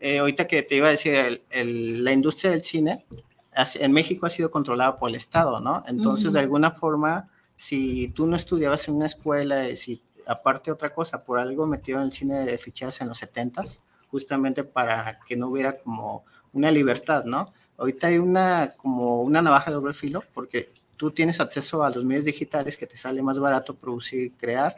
eh, 0.00 0.18
ahorita 0.18 0.46
que 0.46 0.62
te 0.62 0.74
iba 0.76 0.88
a 0.88 0.90
decir, 0.90 1.14
el- 1.14 1.42
el- 1.50 2.04
la 2.04 2.12
industria 2.12 2.50
del 2.50 2.62
cine 2.62 3.06
en 3.54 3.92
México 3.92 4.26
ha 4.26 4.30
sido 4.30 4.50
controlada 4.50 4.98
por 4.98 5.10
el 5.10 5.16
Estado, 5.16 5.60
¿no? 5.60 5.82
Entonces, 5.86 6.32
de 6.32 6.40
alguna 6.40 6.72
forma, 6.72 7.28
si 7.54 8.08
tú 8.08 8.26
no 8.26 8.36
estudiabas 8.36 8.88
en 8.88 8.94
una 8.94 9.06
escuela, 9.06 9.68
y 9.68 9.76
si 9.76 10.02
aparte 10.26 10.70
otra 10.70 10.92
cosa, 10.92 11.24
por 11.24 11.38
algo 11.38 11.66
metieron 11.66 12.04
el 12.04 12.12
cine 12.12 12.44
de 12.44 12.58
fichas 12.58 13.00
en 13.00 13.08
los 13.08 13.22
70s, 13.22 13.78
justamente 14.10 14.64
para 14.64 15.18
que 15.26 15.36
no 15.36 15.48
hubiera 15.48 15.78
como 15.78 16.24
una 16.52 16.70
libertad, 16.70 17.24
¿no? 17.24 17.52
Ahorita 17.76 18.06
hay 18.06 18.18
una 18.18 18.74
como 18.76 19.22
una 19.22 19.42
navaja 19.42 19.70
de 19.70 19.74
doble 19.74 19.94
filo 19.94 20.22
porque 20.32 20.72
tú 20.96 21.10
tienes 21.10 21.40
acceso 21.40 21.82
a 21.82 21.90
los 21.90 22.04
medios 22.04 22.24
digitales 22.24 22.76
que 22.76 22.86
te 22.86 22.96
sale 22.96 23.22
más 23.22 23.38
barato 23.38 23.74
producir 23.74 24.26
y 24.26 24.30
crear, 24.30 24.76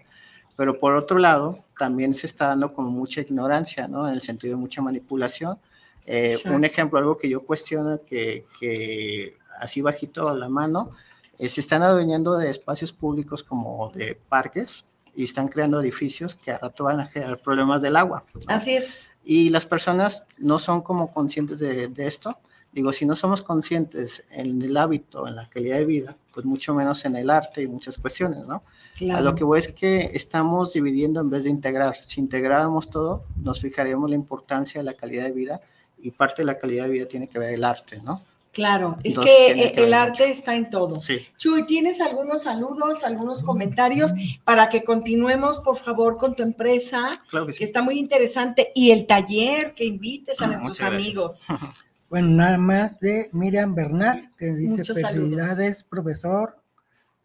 pero 0.56 0.78
por 0.78 0.96
otro 0.96 1.18
lado 1.18 1.64
también 1.78 2.14
se 2.14 2.26
está 2.26 2.48
dando 2.48 2.68
como 2.70 2.90
mucha 2.90 3.20
ignorancia, 3.20 3.86
¿no? 3.88 4.08
En 4.08 4.14
el 4.14 4.22
sentido 4.22 4.56
de 4.56 4.60
mucha 4.60 4.80
manipulación. 4.80 5.58
Eh, 6.06 6.36
un 6.46 6.64
ejemplo, 6.64 6.98
algo 6.98 7.18
que 7.18 7.28
yo 7.28 7.44
cuestiono 7.44 8.00
que, 8.04 8.46
que 8.60 9.36
así 9.58 9.80
bajito 9.80 10.28
a 10.28 10.34
la 10.36 10.48
mano, 10.48 10.90
eh, 11.38 11.48
se 11.48 11.60
están 11.60 11.82
adueñando 11.82 12.38
de 12.38 12.48
espacios 12.48 12.92
públicos 12.92 13.42
como 13.42 13.90
de 13.92 14.14
parques 14.28 14.86
y 15.14 15.24
están 15.24 15.48
creando 15.48 15.80
edificios 15.80 16.34
que 16.34 16.52
a 16.52 16.58
rato 16.58 16.84
van 16.84 17.00
a 17.00 17.06
generar 17.06 17.40
problemas 17.42 17.82
del 17.82 17.96
agua. 17.96 18.24
¿no? 18.34 18.40
Así 18.46 18.76
es. 18.76 19.00
Y 19.24 19.50
las 19.50 19.66
personas 19.66 20.26
no 20.38 20.58
son 20.58 20.82
como 20.82 21.12
conscientes 21.12 21.58
de, 21.58 21.88
de 21.88 22.06
esto. 22.06 22.38
Digo, 22.70 22.92
si 22.92 23.06
no 23.06 23.16
somos 23.16 23.42
conscientes 23.42 24.24
en 24.30 24.60
el 24.62 24.76
hábito, 24.76 25.26
en 25.26 25.34
la 25.34 25.48
calidad 25.48 25.78
de 25.78 25.86
vida, 25.86 26.16
pues 26.32 26.44
mucho 26.46 26.74
menos 26.74 27.04
en 27.06 27.16
el 27.16 27.30
arte 27.30 27.62
y 27.62 27.66
muchas 27.66 27.96
cuestiones, 27.98 28.46
¿no? 28.46 28.56
A 28.56 28.62
Claro. 28.98 29.24
lo 29.24 29.34
que 29.34 29.44
voy 29.44 29.58
es 29.58 29.68
que 29.72 30.10
estamos 30.14 30.72
dividiendo 30.74 31.20
en 31.20 31.28
vez 31.30 31.44
de 31.44 31.50
integrar. 31.50 31.96
Si 31.96 32.20
integráramos 32.20 32.88
todo, 32.90 33.24
nos 33.36 33.60
fijaríamos 33.60 34.08
la 34.10 34.16
importancia 34.16 34.80
de 34.80 34.84
la 34.84 34.94
calidad 34.94 35.24
de 35.24 35.32
vida 35.32 35.60
y 36.06 36.10
parte 36.12 36.42
de 36.42 36.46
la 36.46 36.56
calidad 36.56 36.84
de 36.84 36.90
vida 36.90 37.06
tiene 37.06 37.28
que 37.28 37.38
ver 37.38 37.54
el 37.54 37.64
arte, 37.64 37.98
¿no? 38.04 38.22
Claro, 38.52 38.96
es 39.04 39.10
Entonces, 39.16 39.32
que 39.54 39.72
que 39.74 39.84
el 39.84 39.92
arte 39.92 40.22
mucho. 40.22 40.32
está 40.32 40.54
en 40.54 40.70
todo. 40.70 40.98
Sí. 40.98 41.18
Chuy, 41.36 41.66
¿tienes 41.66 42.00
algunos 42.00 42.42
saludos, 42.42 43.04
algunos 43.04 43.42
comentarios 43.42 44.12
para 44.44 44.70
que 44.70 44.82
continuemos, 44.82 45.58
por 45.58 45.76
favor, 45.76 46.16
con 46.16 46.34
tu 46.34 46.42
empresa, 46.42 47.22
Claro 47.28 47.44
que 47.46 47.52
que 47.52 47.58
sí. 47.58 47.64
está 47.64 47.82
muy 47.82 47.98
interesante, 47.98 48.72
y 48.74 48.92
el 48.92 49.06
taller 49.06 49.74
que 49.74 49.84
invites 49.84 50.40
a 50.40 50.44
Ah, 50.44 50.48
nuestros 50.48 50.78
gracias. 50.78 51.02
amigos? 51.02 51.46
Bueno, 52.08 52.28
nada 52.28 52.56
más 52.56 53.00
de 53.00 53.28
Miriam 53.32 53.74
Bernal, 53.74 54.30
que 54.38 54.46
dice 54.54 54.76
Muchos 54.78 55.00
saludos. 55.00 55.24
felicidades, 55.28 55.82
profesor, 55.82 56.56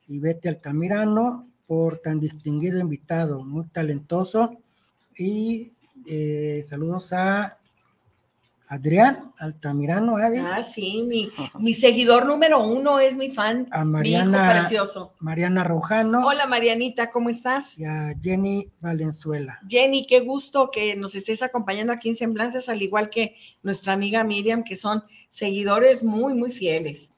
y 0.07 0.17
Betty 0.17 0.47
Altamirano, 0.47 1.47
por 1.67 1.97
tan 1.99 2.19
distinguido 2.19 2.79
invitado, 2.79 3.43
muy 3.45 3.67
talentoso. 3.67 4.57
Y 5.15 5.71
eh, 6.07 6.65
saludos 6.67 7.13
a 7.13 7.59
Adrián 8.71 9.33
Altamirano, 9.37 10.15
Adi, 10.15 10.37
Ah, 10.37 10.63
sí, 10.63 11.03
mi, 11.05 11.29
mi 11.59 11.73
seguidor 11.73 12.25
número 12.25 12.63
uno 12.63 12.99
es 12.99 13.17
mi 13.17 13.29
fan, 13.29 13.67
a 13.69 13.83
mi 13.83 14.07
hijo 14.09 14.19
Mariana, 14.23 14.49
precioso. 14.61 15.13
Mariana 15.19 15.65
Rojano 15.65 16.21
Hola, 16.25 16.47
Marianita, 16.47 17.09
¿cómo 17.11 17.29
estás? 17.29 17.77
y 17.77 17.83
a 17.83 18.13
Jenny 18.21 18.71
Valenzuela. 18.79 19.59
Jenny, 19.67 20.07
qué 20.07 20.21
gusto 20.21 20.71
que 20.71 20.95
nos 20.95 21.15
estés 21.15 21.41
acompañando 21.41 21.91
aquí 21.91 22.07
en 22.07 22.15
Semblanzas, 22.15 22.69
al 22.69 22.81
igual 22.81 23.09
que 23.09 23.35
nuestra 23.61 23.91
amiga 23.91 24.23
Miriam, 24.23 24.63
que 24.63 24.77
son 24.77 25.03
seguidores 25.29 26.01
muy, 26.01 26.33
muy 26.33 26.51
fieles. 26.51 27.13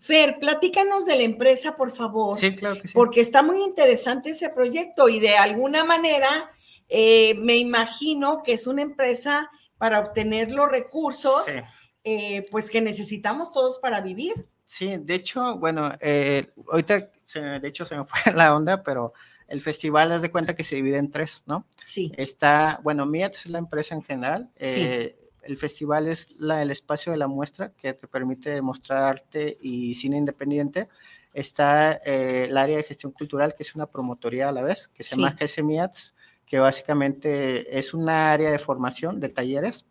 Fer, 0.00 0.38
platícanos 0.38 1.04
de 1.04 1.16
la 1.16 1.22
empresa, 1.24 1.76
por 1.76 1.90
favor, 1.90 2.38
Sí, 2.38 2.54
claro 2.54 2.80
que 2.80 2.88
sí. 2.88 2.94
porque 2.94 3.20
está 3.20 3.42
muy 3.42 3.62
interesante 3.62 4.30
ese 4.30 4.48
proyecto 4.48 5.10
y 5.10 5.20
de 5.20 5.36
alguna 5.36 5.84
manera 5.84 6.50
eh, 6.88 7.34
me 7.38 7.56
imagino 7.56 8.42
que 8.42 8.54
es 8.54 8.66
una 8.66 8.80
empresa 8.80 9.50
para 9.78 10.00
obtener 10.00 10.50
los 10.50 10.70
recursos, 10.70 11.44
Sí. 11.46 11.60
eh, 12.04 12.46
pues 12.50 12.70
que 12.70 12.80
necesitamos 12.80 13.52
todos 13.52 13.78
para 13.78 14.00
vivir. 14.00 14.32
Sí, 14.64 14.96
de 14.98 15.14
hecho, 15.14 15.56
bueno, 15.58 15.92
eh, 16.00 16.50
ahorita, 16.70 17.10
se- 17.24 17.40
de 17.40 17.68
hecho, 17.68 17.84
se 17.84 17.96
me 17.96 18.04
fue 18.04 18.18
la 18.34 18.54
onda, 18.54 18.82
pero 18.82 19.12
el 19.48 19.60
festival, 19.60 20.10
haz 20.12 20.22
de 20.22 20.30
cuenta 20.32 20.56
que 20.56 20.64
se 20.64 20.74
divide 20.76 20.98
en 20.98 21.10
tres, 21.10 21.42
¿no? 21.46 21.66
Sí, 21.84 22.12
Está, 22.16 22.80
bueno, 22.82 23.06
MIAT 23.06 23.34
es 23.34 23.46
la 23.46 23.58
empresa 23.58 23.94
en 23.94 24.02
general. 24.02 24.50
Sí. 24.58 24.80
eh, 24.82 25.18
el 25.42 25.56
festival 25.58 26.08
es 26.08 26.40
la, 26.40 26.60
el 26.60 26.72
espacio 26.72 27.12
de 27.12 27.18
la 27.18 27.28
muestra 27.28 27.70
que 27.74 27.94
te 27.94 28.08
permite 28.08 28.60
mostrar 28.60 29.04
arte 29.04 29.56
y 29.60 29.94
cine 29.94 30.16
independiente. 30.16 30.88
Está 31.32 32.00
eh, 32.04 32.46
el 32.48 32.56
área 32.56 32.76
de 32.78 32.82
gestión 32.82 33.12
cultural, 33.12 33.54
que 33.54 33.62
es 33.62 33.72
una 33.76 33.86
promotoría 33.86 34.48
a 34.48 34.52
la 34.52 34.62
vez, 34.62 34.88
que 34.88 35.04
se 35.04 35.14
Sí. 35.14 35.20
llama 35.20 35.36
GS 35.38 35.62
MIATS, 35.62 36.15
que 36.46 36.58
básicamente 36.60 37.78
es 37.78 37.92
una 37.92 38.32
área 38.32 38.50
de 38.50 38.58
formación 38.58 39.20
de 39.20 39.28
talleres, 39.28 39.86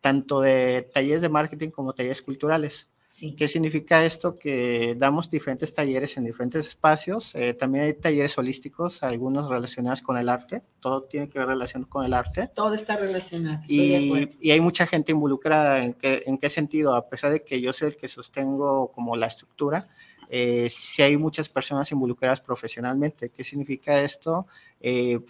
tanto 0.00 0.40
de 0.40 0.88
talleres 0.94 1.22
de 1.22 1.28
marketing 1.28 1.70
como 1.70 1.92
talleres 1.92 2.22
culturales. 2.22 2.88
sí. 3.08 3.34
¿Qué 3.36 3.46
significa 3.46 4.04
esto? 4.04 4.38
Que 4.38 4.94
damos 4.96 5.28
diferentes 5.28 5.74
talleres 5.74 6.16
en 6.16 6.24
diferentes 6.24 6.66
espacios. 6.68 7.34
eh, 7.34 7.52
también 7.52 7.84
hay 7.84 7.94
talleres 7.94 8.38
holísticos, 8.38 9.02
algunos 9.02 9.50
relacionados 9.50 10.00
con 10.00 10.16
el 10.16 10.28
arte. 10.28 10.62
Todo 10.80 11.02
tiene 11.02 11.28
que 11.28 11.38
ver 11.38 11.48
relación 11.48 11.84
con 11.84 12.06
el 12.06 12.14
arte. 12.14 12.48
Todo 12.54 12.72
está 12.74 12.96
relacionado. 12.96 13.60
Y, 13.68 14.30
y 14.40 14.50
hay 14.50 14.60
mucha 14.60 14.86
gente 14.86 15.12
involucrada. 15.12 15.84
¿En 15.84 15.92
qué, 15.94 16.22
¿En 16.26 16.38
qué 16.38 16.48
sentido? 16.48 16.94
A 16.94 17.08
pesar 17.08 17.32
de 17.32 17.42
que 17.42 17.60
yo 17.60 17.72
soy 17.72 17.88
el 17.88 17.96
que 17.96 18.08
sostengo 18.08 18.90
como 18.92 19.14
la 19.14 19.26
estructura, 19.26 19.88
eh, 20.30 20.68
sí 20.70 21.02
hay 21.02 21.18
muchas 21.18 21.50
personas 21.50 21.92
involucradas 21.92 22.40
profesionalmente. 22.40 23.28
¿Qué 23.28 23.44
significa 23.44 24.00
esto? 24.00 24.46
Eh, 24.80 25.20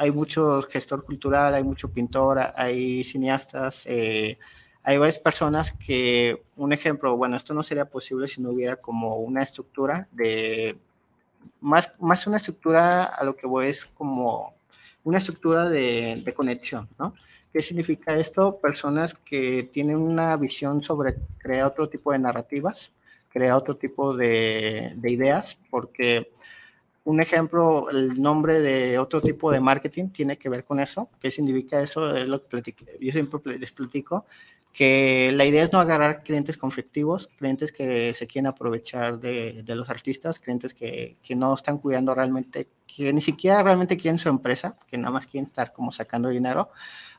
hay 0.00 0.10
mucho 0.12 0.62
gestor 0.62 1.04
cultural, 1.04 1.52
hay 1.52 1.62
mucho 1.62 1.92
pintor, 1.92 2.40
hay 2.54 3.04
cineastas, 3.04 3.84
eh, 3.86 4.38
hay 4.82 4.96
varias 4.96 5.18
personas 5.18 5.72
que, 5.72 6.42
un 6.56 6.72
ejemplo, 6.72 7.18
bueno, 7.18 7.36
esto 7.36 7.52
no 7.52 7.62
sería 7.62 7.84
posible 7.84 8.26
si 8.26 8.40
no 8.40 8.48
hubiera 8.48 8.76
como 8.76 9.16
una 9.16 9.42
estructura 9.42 10.08
de, 10.10 10.78
más, 11.60 11.94
más 12.00 12.26
una 12.26 12.38
estructura 12.38 13.04
a 13.04 13.22
lo 13.24 13.36
que 13.36 13.46
voy 13.46 13.66
es 13.66 13.84
como 13.84 14.54
una 15.04 15.18
estructura 15.18 15.68
de, 15.68 16.22
de 16.24 16.32
conexión, 16.32 16.88
¿no? 16.98 17.14
¿Qué 17.52 17.60
significa 17.60 18.16
esto? 18.16 18.56
Personas 18.56 19.12
que 19.12 19.68
tienen 19.70 19.98
una 19.98 20.34
visión 20.38 20.82
sobre 20.82 21.16
crear 21.36 21.66
otro 21.66 21.90
tipo 21.90 22.10
de 22.12 22.20
narrativas, 22.20 22.90
crear 23.28 23.54
otro 23.54 23.76
tipo 23.76 24.16
de, 24.16 24.94
de 24.96 25.12
ideas, 25.12 25.58
porque 25.68 26.30
un 27.10 27.20
ejemplo, 27.20 27.90
el 27.90 28.20
nombre 28.20 28.60
de 28.60 28.98
otro 28.98 29.20
tipo 29.20 29.50
de 29.52 29.60
marketing 29.60 30.08
tiene 30.10 30.38
que 30.38 30.48
ver 30.48 30.64
con 30.64 30.80
eso. 30.80 31.10
¿Qué 31.20 31.30
significa 31.30 31.80
eso? 31.80 32.14
Es 32.16 32.26
lo 32.28 32.40
que 32.42 32.48
platico- 32.48 32.84
yo 33.00 33.12
siempre 33.12 33.58
les 33.58 33.72
platico 33.72 34.26
que 34.72 35.32
la 35.34 35.44
idea 35.44 35.64
es 35.64 35.72
no 35.72 35.80
agarrar 35.80 36.22
clientes 36.22 36.56
conflictivos, 36.56 37.26
clientes 37.36 37.72
que 37.72 38.14
se 38.14 38.28
quieren 38.28 38.46
aprovechar 38.46 39.18
de, 39.18 39.64
de 39.64 39.74
los 39.74 39.90
artistas, 39.90 40.38
clientes 40.38 40.74
que, 40.74 41.16
que 41.24 41.34
no 41.34 41.52
están 41.54 41.78
cuidando 41.78 42.14
realmente, 42.14 42.68
que 42.86 43.12
ni 43.12 43.20
siquiera 43.20 43.62
realmente 43.64 43.96
quieren 43.96 44.18
su 44.18 44.28
empresa, 44.28 44.78
que 44.86 44.96
nada 44.96 45.10
más 45.10 45.26
quieren 45.26 45.46
estar 45.48 45.72
como 45.72 45.90
sacando 45.90 46.28
dinero. 46.28 46.70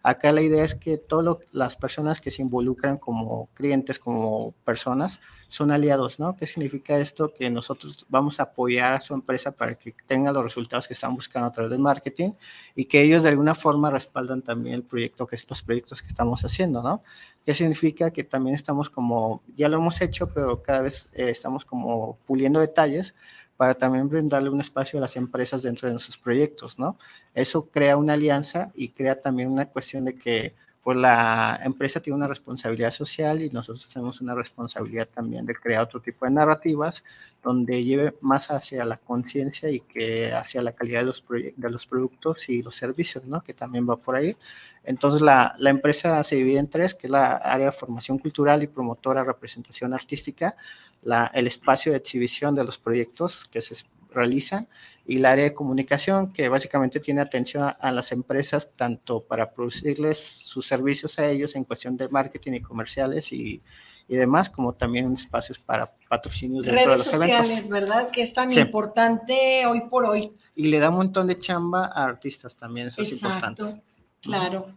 Acá 0.03 0.31
la 0.31 0.41
idea 0.41 0.63
es 0.63 0.73
que 0.73 0.97
todas 0.97 1.37
las 1.51 1.75
personas 1.75 2.21
que 2.21 2.31
se 2.31 2.41
involucran 2.41 2.97
como 2.97 3.49
clientes, 3.53 3.99
como 3.99 4.53
personas, 4.65 5.19
son 5.47 5.69
aliados, 5.69 6.19
¿no? 6.19 6.35
¿Qué 6.35 6.47
significa 6.47 6.97
esto? 6.97 7.33
Que 7.33 7.49
nosotros 7.49 8.05
vamos 8.09 8.39
a 8.39 8.43
apoyar 8.43 8.93
a 8.93 9.01
su 9.01 9.13
empresa 9.13 9.51
para 9.51 9.75
que 9.75 9.93
tenga 10.07 10.31
los 10.31 10.43
resultados 10.43 10.87
que 10.87 10.93
están 10.93 11.13
buscando 11.13 11.49
a 11.49 11.51
través 11.51 11.71
del 11.71 11.79
marketing 11.79 12.31
y 12.73 12.85
que 12.85 13.01
ellos 13.01 13.23
de 13.23 13.29
alguna 13.29 13.53
forma 13.53 13.91
respaldan 13.91 14.41
también 14.41 14.75
el 14.75 14.83
proyecto, 14.83 15.27
que 15.27 15.37
los 15.47 15.61
proyectos 15.61 16.01
que 16.01 16.07
estamos 16.07 16.43
haciendo, 16.43 16.81
¿no? 16.81 17.03
¿Qué 17.45 17.53
significa? 17.53 18.11
Que 18.11 18.23
también 18.23 18.55
estamos 18.55 18.89
como, 18.89 19.43
ya 19.55 19.69
lo 19.69 19.77
hemos 19.77 20.01
hecho, 20.01 20.29
pero 20.33 20.63
cada 20.63 20.81
vez 20.81 21.09
eh, 21.13 21.29
estamos 21.29 21.65
como 21.65 22.17
puliendo 22.25 22.59
detalles 22.59 23.13
para 23.61 23.75
también 23.75 24.09
brindarle 24.09 24.49
un 24.49 24.59
espacio 24.59 24.97
a 24.97 25.01
las 25.01 25.15
empresas 25.15 25.61
dentro 25.61 25.87
de 25.87 25.93
nuestros 25.93 26.17
proyectos, 26.17 26.79
¿no? 26.79 26.97
Eso 27.35 27.69
crea 27.69 27.95
una 27.95 28.13
alianza 28.13 28.71
y 28.73 28.89
crea 28.89 29.21
también 29.21 29.51
una 29.51 29.67
cuestión 29.67 30.03
de 30.03 30.15
que 30.15 30.55
pues 30.83 30.97
la 30.97 31.59
empresa 31.63 31.99
tiene 31.99 32.17
una 32.17 32.27
responsabilidad 32.27 32.89
social 32.89 33.41
y 33.41 33.49
nosotros 33.49 33.87
tenemos 33.87 34.19
una 34.21 34.33
responsabilidad 34.33 35.07
también 35.13 35.45
de 35.45 35.53
crear 35.53 35.83
otro 35.83 35.99
tipo 35.99 36.25
de 36.25 36.31
narrativas 36.31 37.03
donde 37.43 37.83
lleve 37.83 38.15
más 38.21 38.49
hacia 38.49 38.83
la 38.85 38.97
conciencia 38.97 39.69
y 39.69 39.81
que 39.81 40.33
hacia 40.33 40.61
la 40.61 40.73
calidad 40.73 41.01
de 41.01 41.05
los, 41.05 41.23
de 41.27 41.69
los 41.69 41.85
productos 41.85 42.49
y 42.49 42.63
los 42.63 42.75
servicios, 42.75 43.25
¿no? 43.25 43.41
Que 43.41 43.53
también 43.53 43.87
va 43.87 43.95
por 43.95 44.15
ahí. 44.15 44.35
Entonces 44.83 45.21
la, 45.21 45.55
la 45.57 45.69
empresa 45.69 46.23
se 46.23 46.35
divide 46.35 46.59
en 46.59 46.69
tres, 46.69 46.95
que 46.95 47.07
es 47.07 47.11
la 47.11 47.37
área 47.37 47.67
de 47.67 47.71
formación 47.71 48.17
cultural 48.17 48.63
y 48.63 48.67
promotora 48.67 49.23
representación 49.23 49.93
artística, 49.93 50.55
la, 51.03 51.29
el 51.33 51.47
espacio 51.47 51.91
de 51.91 51.99
exhibición 51.99 52.55
de 52.55 52.63
los 52.63 52.77
proyectos 52.77 53.47
que 53.51 53.61
se 53.61 53.75
realizan 54.13 54.67
y 55.11 55.17
el 55.17 55.25
área 55.25 55.43
de 55.43 55.53
comunicación 55.53 56.31
que 56.31 56.47
básicamente 56.47 56.99
tiene 57.01 57.19
atención 57.21 57.63
a, 57.63 57.69
a 57.69 57.91
las 57.91 58.11
empresas 58.13 58.71
tanto 58.75 59.19
para 59.25 59.51
producirles 59.51 60.17
sus 60.19 60.65
servicios 60.65 61.19
a 61.19 61.27
ellos 61.29 61.55
en 61.55 61.65
cuestión 61.65 61.97
de 61.97 62.07
marketing 62.07 62.53
y 62.53 62.61
comerciales 62.61 63.31
y, 63.33 63.61
y 64.07 64.15
demás, 64.15 64.49
como 64.49 64.73
también 64.73 65.11
espacios 65.13 65.59
para 65.59 65.91
patrocinios 66.07 66.65
dentro 66.65 66.85
Redes 66.85 67.05
de 67.05 67.11
los 67.11 67.21
sociales, 67.21 67.49
eventos. 67.51 67.69
¿verdad? 67.69 68.09
Que 68.09 68.21
es 68.21 68.33
tan 68.33 68.49
Sí. 68.49 68.59
importante 68.59 69.65
hoy 69.65 69.81
por 69.89 70.05
hoy. 70.05 70.31
Y 70.55 70.67
le 70.67 70.79
da 70.79 70.89
un 70.89 70.95
montón 70.97 71.27
de 71.27 71.37
chamba 71.37 71.87
a 71.93 72.03
artistas 72.05 72.55
también, 72.55 72.87
eso 72.87 73.01
es 73.01 73.11
importante. 73.11 73.63
Exacto, 73.63 73.83
claro. 74.21 74.73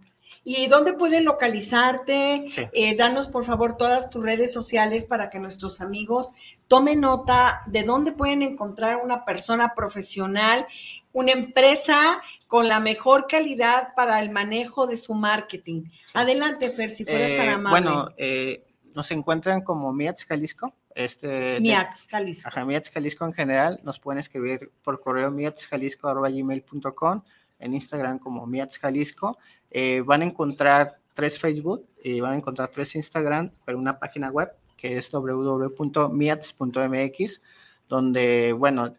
¿Y 0.47 0.67
dónde 0.67 0.93
pueden 0.93 1.25
localizarte? 1.25 2.45
Sí. 2.49 2.67
Eh, 2.75 2.95
danos 2.97 3.29
por 3.29 3.45
favor 3.47 3.77
todas 3.79 4.11
tus 4.11 4.23
redes 4.23 4.53
sociales 4.53 5.07
para 5.07 5.31
que 5.31 5.39
nuestros 5.39 5.81
amigos 5.81 6.31
tomen 6.69 7.01
nota 7.01 7.63
de 7.67 7.83
dónde 7.83 8.13
pueden 8.13 8.43
encontrar 8.43 8.99
una 9.03 9.25
persona 9.25 9.75
profesional, 9.75 10.67
una 11.13 11.33
empresa 11.33 12.21
con 12.47 12.69
la 12.69 12.79
mejor 12.79 13.27
calidad 13.27 13.95
para 13.97 14.21
el 14.21 14.31
manejo 14.31 14.87
de 14.87 14.99
su 14.99 15.15
marketing. 15.15 15.85
Sí. 16.03 16.13
Adelante, 16.15 16.71
Fer, 16.71 16.91
si 16.91 17.05
fueras 17.07 17.35
tan 17.37 17.47
Eh, 17.47 17.51
amable. 17.51 17.81
bueno, 17.91 18.09
eh, 18.19 18.67
nos 18.95 19.11
encuentran 19.13 19.63
como 19.63 19.93
Miats 19.95 20.25
Jalisco. 20.27 20.75
Este, 20.95 21.59
Miax, 21.61 22.07
Jalisco. 22.09 22.49
Ajá, 22.49 22.65
Miats 22.65 22.91
Jalisco 22.91 23.25
en 23.25 23.33
general. 23.33 23.81
Nos 23.83 23.99
pueden 23.99 24.21
escribir 24.21 24.71
por 24.83 25.01
correo 25.01 25.31
miatsjalisco.gmail.com, 25.33 27.23
en 27.65 27.75
Instagram 27.75 28.19
como 28.19 28.47
Miats 28.47 28.79
Jalisco. 28.79 29.39
Eh, 29.71 30.03
van 30.05 30.21
a 30.23 30.27
encontrar 30.27 30.99
tres 31.15 31.39
Facebook 31.39 31.87
y 32.03 32.21
van 32.21 32.35
a 32.35 32.37
encontrar 32.37 32.71
tres 32.71 32.95
Instagram, 32.95 33.51
pero 33.65 33.79
una 33.79 33.99
página 33.99 34.31
web 34.31 34.51
que 34.77 34.99
es 34.99 35.11
www.miats.mx, 35.11 37.43
donde, 37.89 38.53
bueno, 38.53 38.95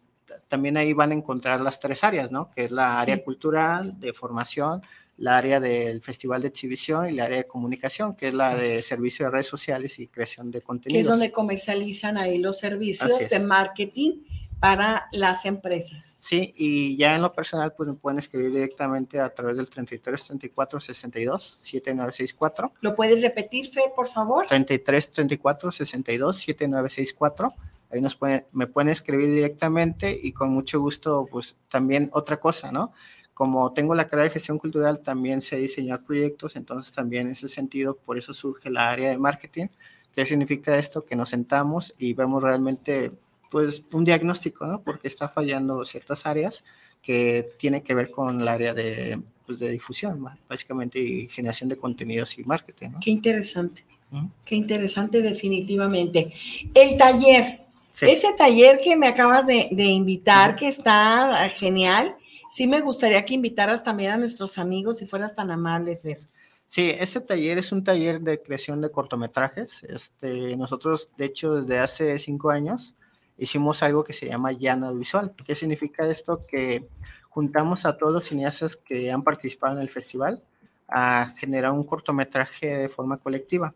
también 0.47 0.78
ahí 0.78 0.93
van 0.93 1.11
a 1.11 1.16
encontrar 1.16 1.59
las 1.61 1.80
tres 1.80 2.03
áreas, 2.03 2.32
¿no? 2.32 2.49
Que 2.51 2.66
es 2.66 2.72
la 2.72 2.89
Sí. 2.91 2.97
área 3.01 3.24
cultural, 3.24 3.99
de 3.99 4.13
formación, 4.13 4.82
la 5.18 5.38
área 5.38 5.59
del 5.59 6.01
festival 6.01 6.41
de 6.41 6.47
exhibición 6.49 7.09
y 7.09 7.13
la 7.13 7.26
área 7.26 7.38
de 7.38 7.47
comunicación, 7.47 8.16
que 8.16 8.28
es 8.30 8.34
la 8.34 8.53
Sí. 8.55 8.61
de 8.61 8.82
servicio 8.82 9.26
de 9.26 9.32
redes 9.32 9.45
sociales 9.47 9.97
y 9.99 10.07
creación 10.07 10.51
de 10.51 10.59
que 10.59 10.66
contenidos. 10.66 11.01
es 11.01 11.07
donde 11.07 11.32
comercializan 11.32 12.18
ahí 12.18 12.38
los 12.39 12.57
servicios 12.59 13.30
de 13.30 13.39
marketing 13.39 14.22
para 14.60 15.08
las 15.12 15.45
empresas. 15.45 16.03
Sí, 16.03 16.53
y 16.58 16.97
ya 16.97 17.16
en 17.16 17.22
lo 17.22 17.34
personal, 17.34 17.74
pues 17.74 17.89
me 17.89 17.95
pueden 17.95 18.20
escribir 18.20 18.51
directamente 18.51 19.20
a 19.20 19.30
través 19.34 19.58
del 19.58 19.70
33 19.70 20.26
34 20.26 20.80
62 20.80 21.43
7964. 21.43 22.74
¿Lo 22.82 22.95
puedes 22.95 23.22
repetir, 23.22 23.70
Fer, 23.70 23.91
por 23.95 24.08
favor? 24.08 24.47
33 24.47 25.12
34 25.12 25.72
62 25.72 26.38
7964. 26.38 27.53
Ahí 27.91 28.01
nos 28.01 28.16
pueden, 28.16 28.45
me 28.51 28.68
pueden 28.68 28.89
escribir 28.89 29.30
directamente 29.30 30.18
y 30.22 30.32
con 30.32 30.49
mucho 30.49 30.80
gusto, 30.80 31.28
pues 31.32 31.56
también 31.70 32.10
otra 32.14 32.38
cosa, 32.39 32.72
¿no? 32.72 32.91
Como 33.34 33.74
tengo 33.74 33.93
la 33.95 34.08
carrera 34.08 34.26
de 34.26 34.30
gestión 34.32 34.58
cultural, 34.58 35.01
también 35.01 35.41
sé 35.41 35.58
diseñar 35.58 36.03
proyectos, 36.03 36.56
entonces 36.56 36.93
también 36.93 37.28
en 37.28 37.34
ese 37.34 37.49
sentido, 37.49 37.95
por 37.95 38.18
eso 38.18 38.34
surge 38.34 38.70
la 38.70 38.89
área 38.89 39.10
de 39.10 39.18
marketing. 39.18 39.68
¿Qué 40.16 40.26
significa 40.26 40.78
esto? 40.78 41.03
Que 41.03 41.18
nos 41.18 41.30
sentamos 41.30 41.93
y 41.97 42.14
vemos 42.14 42.41
realmente 42.41 43.12
pues 43.56 43.86
un 43.93 44.03
diagnóstico, 44.03 44.66
¿no? 44.66 44.82
Porque 44.82 45.08
está 45.08 45.30
fallando 45.30 45.86
ciertas 45.86 46.26
áreas 46.26 46.66
que 47.01 47.53
tiene 47.58 47.84
que 47.84 47.93
ver 47.93 48.12
con 48.12 48.41
el 48.41 48.47
área 48.49 48.74
de, 48.74 49.22
pues, 49.45 49.60
de 49.60 49.70
difusión, 49.70 50.22
básicamente, 50.49 50.99
y 50.99 51.30
generación 51.30 51.70
de 51.70 51.78
contenidos 51.78 52.38
y 52.38 52.43
marketing. 52.43 52.89
¿no? 52.89 52.99
Qué 52.99 53.12
interesante. 53.12 53.86
Qué 54.43 54.56
interesante 54.56 55.22
definitivamente. 55.22 56.34
El 56.74 56.97
taller, 56.97 57.62
ese 58.01 58.34
taller 58.34 58.78
que 58.84 58.97
me 58.97 59.08
acabas 59.08 59.47
de, 59.47 59.70
invitar, 59.72 60.58
que 60.58 60.68
está 60.68 61.47
genial, 61.47 62.14
sí 62.49 62.68
me 62.68 62.82
gustaría 62.82 63.24
que 63.24 63.36
invitaras 63.36 63.84
también 63.84 64.12
a 64.12 64.18
nuestros 64.18 64.58
amigos 64.58 64.97
si 64.97 65.06
fueras 65.06 65.34
tan 65.34 65.49
amable, 65.49 65.95
Fer. 65.95 66.18
Sí, 66.68 66.93
este 66.99 67.22
taller 67.22 67.58
es 67.58 67.72
un 67.72 67.86
taller 67.86 68.20
de 68.20 68.41
creación 68.41 68.82
de 68.82 68.91
cortometrajes. 68.91 69.82
Este, 69.86 70.58
nosotros, 70.58 71.12
de 71.16 71.24
hecho, 71.24 71.56
desde 71.56 71.80
hace 71.80 72.20
cinco 72.20 72.49
años, 72.49 72.95
hicimos 73.38 73.84
algo 73.84 74.04
que 74.04 74.14
se 74.14 74.28
llama 74.28 74.52
llano 74.52 74.94
visual. 74.94 75.34
¿Qué 75.46 75.56
significa 75.56 76.08
esto? 76.08 76.46
Que 76.48 76.88
juntamos 77.30 77.86
a 77.86 77.98
todos 77.98 78.14
los 78.14 78.26
cineastas 78.28 78.76
que 78.78 79.12
han 79.12 79.24
participado 79.24 79.76
en 79.76 79.82
el 79.82 79.90
festival 79.90 80.44
a 80.88 81.34
generar 81.38 81.72
un 81.72 81.84
cortometraje 81.84 82.78
de 82.78 82.90
forma 82.90 83.18
colectiva. 83.18 83.74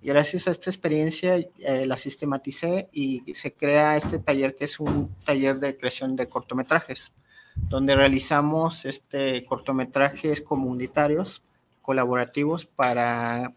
Y 0.00 0.08
gracias 0.08 0.48
a 0.48 0.50
esta 0.50 0.70
experiencia 0.70 1.36
eh, 1.36 1.86
la 1.86 1.96
sistematicé 1.96 2.88
y 2.92 3.22
se 3.34 3.52
crea 3.52 3.96
este 3.96 4.18
taller 4.18 4.56
que 4.56 4.64
es 4.64 4.80
un 4.80 5.14
taller 5.24 5.60
de 5.60 5.76
creación 5.76 6.16
de 6.16 6.28
cortometrajes, 6.28 7.12
donde 7.54 7.94
realizamos 7.94 8.84
este, 8.84 9.44
cortometrajes 9.44 10.40
comunitarios, 10.40 11.42
colaborativos 11.82 12.66
para 12.66 13.52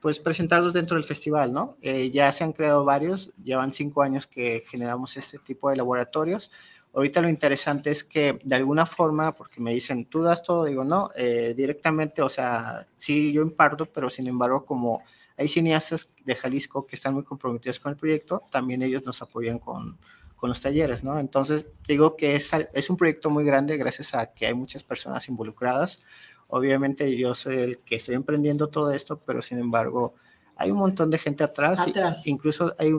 pues 0.00 0.18
presentarlos 0.18 0.72
dentro 0.72 0.96
del 0.96 1.04
festival, 1.04 1.52
¿no? 1.52 1.76
Eh, 1.80 2.10
ya 2.10 2.30
se 2.32 2.44
han 2.44 2.52
creado 2.52 2.84
varios, 2.84 3.32
llevan 3.42 3.72
cinco 3.72 4.02
años 4.02 4.26
que 4.26 4.62
generamos 4.68 5.16
este 5.16 5.38
tipo 5.38 5.70
de 5.70 5.76
laboratorios. 5.76 6.50
Ahorita 6.94 7.20
lo 7.20 7.28
interesante 7.28 7.90
es 7.90 8.04
que 8.04 8.38
de 8.42 8.56
alguna 8.56 8.86
forma, 8.86 9.32
porque 9.32 9.60
me 9.60 9.72
dicen, 9.72 10.06
tú 10.06 10.22
das 10.22 10.42
todo, 10.42 10.64
digo, 10.64 10.84
no, 10.84 11.10
eh, 11.14 11.54
directamente, 11.56 12.22
o 12.22 12.28
sea, 12.28 12.86
sí, 12.96 13.32
yo 13.32 13.42
imparto, 13.42 13.86
pero 13.86 14.08
sin 14.08 14.26
embargo, 14.28 14.64
como 14.64 15.02
hay 15.36 15.48
cineastas 15.48 16.10
de 16.24 16.34
Jalisco 16.34 16.86
que 16.86 16.96
están 16.96 17.14
muy 17.14 17.24
comprometidos 17.24 17.80
con 17.80 17.92
el 17.92 17.98
proyecto, 17.98 18.44
también 18.50 18.82
ellos 18.82 19.04
nos 19.04 19.20
apoyan 19.20 19.58
con, 19.58 19.98
con 20.36 20.50
los 20.50 20.60
talleres, 20.60 21.02
¿no? 21.02 21.18
Entonces, 21.18 21.66
digo 21.86 22.16
que 22.16 22.36
es, 22.36 22.50
es 22.72 22.90
un 22.90 22.96
proyecto 22.96 23.30
muy 23.30 23.44
grande 23.44 23.76
gracias 23.76 24.14
a 24.14 24.32
que 24.32 24.46
hay 24.46 24.54
muchas 24.54 24.82
personas 24.82 25.28
involucradas. 25.28 26.00
Obviamente 26.48 27.16
yo 27.16 27.34
soy 27.34 27.56
el 27.56 27.78
que 27.78 27.96
estoy 27.96 28.14
emprendiendo 28.14 28.68
todo 28.68 28.92
esto, 28.92 29.20
pero 29.24 29.42
sin 29.42 29.58
embargo 29.58 30.14
hay 30.56 30.70
un 30.70 30.78
montón 30.78 31.10
de 31.10 31.18
gente 31.18 31.44
atrás. 31.44 31.80
incluso 32.24 32.74
hay 32.78 32.92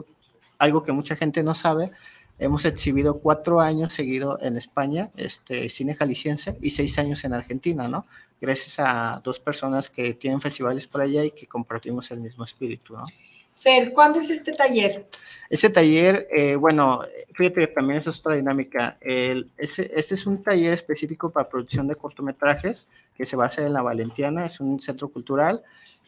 algo 0.58 0.82
que 0.82 0.92
mucha 0.92 1.16
gente 1.16 1.42
no 1.42 1.54
sabe. 1.54 1.90
Hemos 2.38 2.64
exhibido 2.64 3.18
cuatro 3.18 3.60
años 3.60 3.92
seguido 3.92 4.38
en 4.40 4.56
España, 4.56 5.10
este, 5.16 5.68
cine 5.68 5.94
jalisciense, 5.94 6.56
y 6.60 6.70
seis 6.70 6.96
años 6.98 7.24
en 7.24 7.32
Argentina, 7.32 7.88
¿no? 7.88 8.06
Gracias 8.40 8.78
a 8.78 9.20
dos 9.24 9.40
personas 9.40 9.88
que 9.88 10.14
tienen 10.14 10.40
festivales 10.40 10.86
por 10.86 11.00
allá 11.00 11.24
y 11.24 11.32
que 11.32 11.48
compartimos 11.48 12.10
el 12.12 12.20
mismo 12.20 12.44
espíritu, 12.44 12.96
¿no? 12.96 13.04
Fer, 13.58 13.92
¿cuándo 13.92 14.20
es 14.20 14.30
este 14.30 14.52
taller? 14.52 15.08
Este 15.50 15.68
taller, 15.68 16.28
eh, 16.30 16.54
bueno, 16.54 17.00
fíjate 17.34 17.60
que 17.60 17.66
también 17.66 17.98
es 17.98 18.06
otra 18.06 18.36
dinámica. 18.36 18.96
El, 19.00 19.50
este 19.56 19.98
es 19.98 20.26
un 20.26 20.42
taller 20.44 20.72
específico 20.72 21.30
para 21.30 21.48
producción 21.48 21.88
de 21.88 21.96
cortometrajes 21.96 22.86
que 23.16 23.26
se 23.26 23.34
basa 23.34 23.66
en 23.66 23.72
La 23.72 23.82
Valentiana, 23.82 24.46
es 24.46 24.60
un 24.60 24.80
centro 24.80 25.08
cultural 25.08 25.64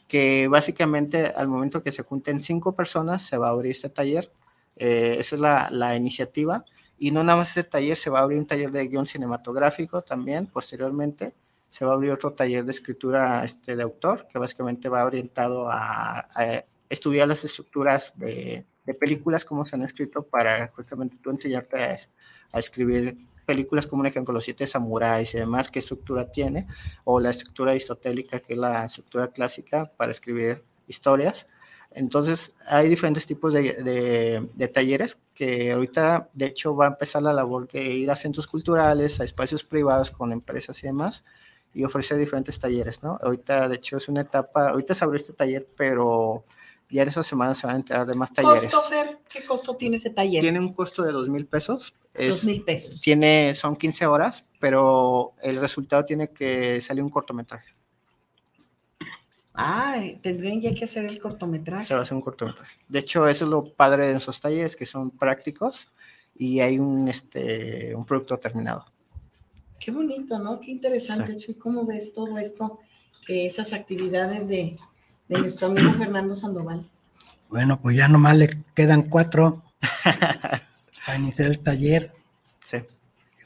que 0.07 0.49
básicamente 0.49 1.27
al 1.27 1.49
momento 1.49 1.83
que 1.83 1.93
se 1.93 2.03
junten 2.03 2.41
cinco 2.41 2.73
personas 2.73 3.23
se 3.23 3.37
va 3.37 3.49
a 3.49 3.51
abrir 3.51 3.73
este 3.73 3.89
taller. 3.89 4.31
Eh, 4.77 5.17
esa 5.19 5.37
es 5.37 5.41
la, 5.41 5.69
la, 5.71 5.95
iniciativa. 5.97 6.65
Y 6.99 7.13
no 7.13 7.23
nada 7.25 7.39
más 7.39 7.49
este 7.49 7.65
taller, 7.65 7.97
se 7.97 8.11
va 8.11 8.21
a 8.21 8.23
abrir 8.23 8.39
un 8.39 8.47
taller 8.47 8.71
de 8.71 8.89
guion 8.89 9.07
cinematográfico 9.07 10.03
también 10.03 10.47
posteriormente. 10.47 11.35
Se 11.69 11.85
va 11.85 11.93
a 11.93 11.95
abrir 11.95 12.11
otro 12.11 12.33
taller 12.33 12.65
de 12.65 12.73
escritura 12.73 13.45
este, 13.45 13.77
de 13.77 13.83
autor, 13.85 14.27
que 14.27 14.39
básicamente 14.39 14.89
va 14.89 15.05
orientado 15.05 15.71
a, 15.71 16.29
a 16.35 16.65
estudiar 16.91 17.29
las 17.29 17.45
estructuras 17.45 18.19
de, 18.19 18.67
de, 18.85 18.95
películas, 18.95 19.45
como 19.45 19.65
se 19.65 19.77
han 19.77 19.83
escrito, 19.83 20.23
para 20.23 20.69
justamente 20.69 21.17
tú 21.23 21.31
enseñarte 21.31 21.83
a, 21.83 21.97
a, 22.53 22.59
escribir 22.59 23.17
películas 23.47 23.87
como 23.87 24.01
un 24.01 24.07
ejemplo, 24.07 24.35
Los 24.35 24.45
Siete 24.45 24.67
Samuráis 24.67 25.33
y 25.35 25.39
demás, 25.39 25.71
qué 25.71 25.79
estructura 25.79 26.31
tiene, 26.31 26.67
o 27.05 27.21
la 27.21 27.31
estructura 27.31 27.71
aristotélica, 27.71 28.41
que 28.41 28.55
es 28.55 28.59
la 28.59 28.85
estructura 28.85 29.29
clásica 29.29 29.91
para 29.97 30.11
escribir 30.11 30.63
historias. 30.87 31.47
Entonces, 31.93 32.55
hay 32.67 32.89
diferentes 32.89 33.27
tipos 33.27 33.53
de, 33.53 33.73
de, 33.83 34.49
de, 34.55 34.69
talleres 34.69 35.19
que 35.35 35.73
ahorita, 35.73 36.29
de 36.33 36.47
hecho, 36.47 36.77
va 36.77 36.87
a 36.87 36.91
empezar 36.91 37.23
la 37.23 37.33
labor 37.33 37.69
de 37.69 37.83
ir 37.83 38.11
a 38.11 38.17
centros 38.17 38.47
culturales, 38.47 39.21
a 39.21 39.25
espacios 39.25 39.65
privados 39.65 40.11
con 40.11 40.33
empresas 40.33 40.83
y 40.85 40.87
demás, 40.87 41.25
y 41.75 41.85
ofrecer 41.85 42.19
diferentes 42.19 42.59
talleres, 42.59 43.03
¿no? 43.03 43.19
Ahorita, 43.23 43.69
de 43.69 43.77
hecho, 43.77 43.97
es 43.97 44.09
una 44.09 44.23
etapa, 44.23 44.71
ahorita 44.71 44.95
se 44.95 45.05
abrió 45.05 45.17
este 45.17 45.33
taller, 45.33 45.69
pero 45.77 46.45
ya 46.91 47.03
en 47.03 47.09
esa 47.09 47.23
semana 47.23 47.55
se 47.55 47.67
van 47.67 47.77
a 47.77 47.79
enterar 47.79 48.07
de 48.07 48.15
más 48.15 48.33
talleres. 48.33 48.73
¿Costo, 48.73 48.89
Fer? 48.89 49.19
¿Qué 49.29 49.45
costo 49.45 49.77
tiene 49.77 49.97
ese 49.97 50.11
taller? 50.11 50.41
Tiene 50.41 50.59
un 50.59 50.73
costo 50.73 51.03
de 51.03 51.13
dos 51.13 51.29
mil 51.29 51.47
pesos. 51.47 51.95
Dos 52.15 52.45
mil 52.45 52.63
pesos. 52.63 53.01
Tiene, 53.01 53.55
son 53.55 53.77
15 53.77 54.07
horas, 54.07 54.45
pero 54.59 55.35
el 55.43 55.57
resultado 55.57 56.05
tiene 56.05 56.31
que 56.31 56.81
salir 56.81 57.03
un 57.03 57.11
cortometraje. 57.11 57.75
Ah, 59.55 60.01
tendrían 60.23 60.61
ya 60.61 60.73
que 60.73 60.85
hacer 60.85 61.05
el 61.05 61.21
cortometraje. 61.21 61.85
Se 61.85 61.95
va 61.95 62.01
a 62.01 62.03
hacer 62.03 62.17
un 62.17 62.23
cortometraje. 62.23 62.79
De 62.89 62.99
hecho, 62.99 63.29
eso 63.29 63.45
es 63.45 63.51
lo 63.51 63.73
padre 63.75 64.09
de 64.09 64.17
esos 64.17 64.41
talleres, 64.41 64.75
que 64.75 64.87
son 64.87 65.11
prácticos 65.11 65.89
y 66.35 66.61
hay 66.61 66.79
un, 66.79 67.09
este, 67.09 67.95
un 67.95 68.05
producto 68.05 68.39
terminado. 68.39 68.87
Qué 69.79 69.91
bonito, 69.91 70.39
¿no? 70.39 70.61
Qué 70.61 70.71
interesante, 70.71 71.37
Chuy. 71.37 71.55
¿Cómo 71.55 71.85
ves 71.85 72.13
todo 72.13 72.39
esto? 72.39 72.79
Que 73.27 73.47
esas 73.47 73.73
actividades 73.73 74.49
de, 74.49 74.79
de 75.31 75.39
nuestro 75.39 75.69
amigo 75.69 75.95
Fernando 75.95 76.35
Sandoval. 76.35 76.85
Bueno, 77.49 77.81
pues 77.81 77.97
ya 77.97 78.09
nomás 78.09 78.37
le 78.37 78.51
quedan 78.75 79.03
cuatro 79.03 79.63
para 81.07 81.19
iniciar 81.19 81.49
el 81.51 81.61
taller. 81.61 82.13
Sí. 82.65 82.79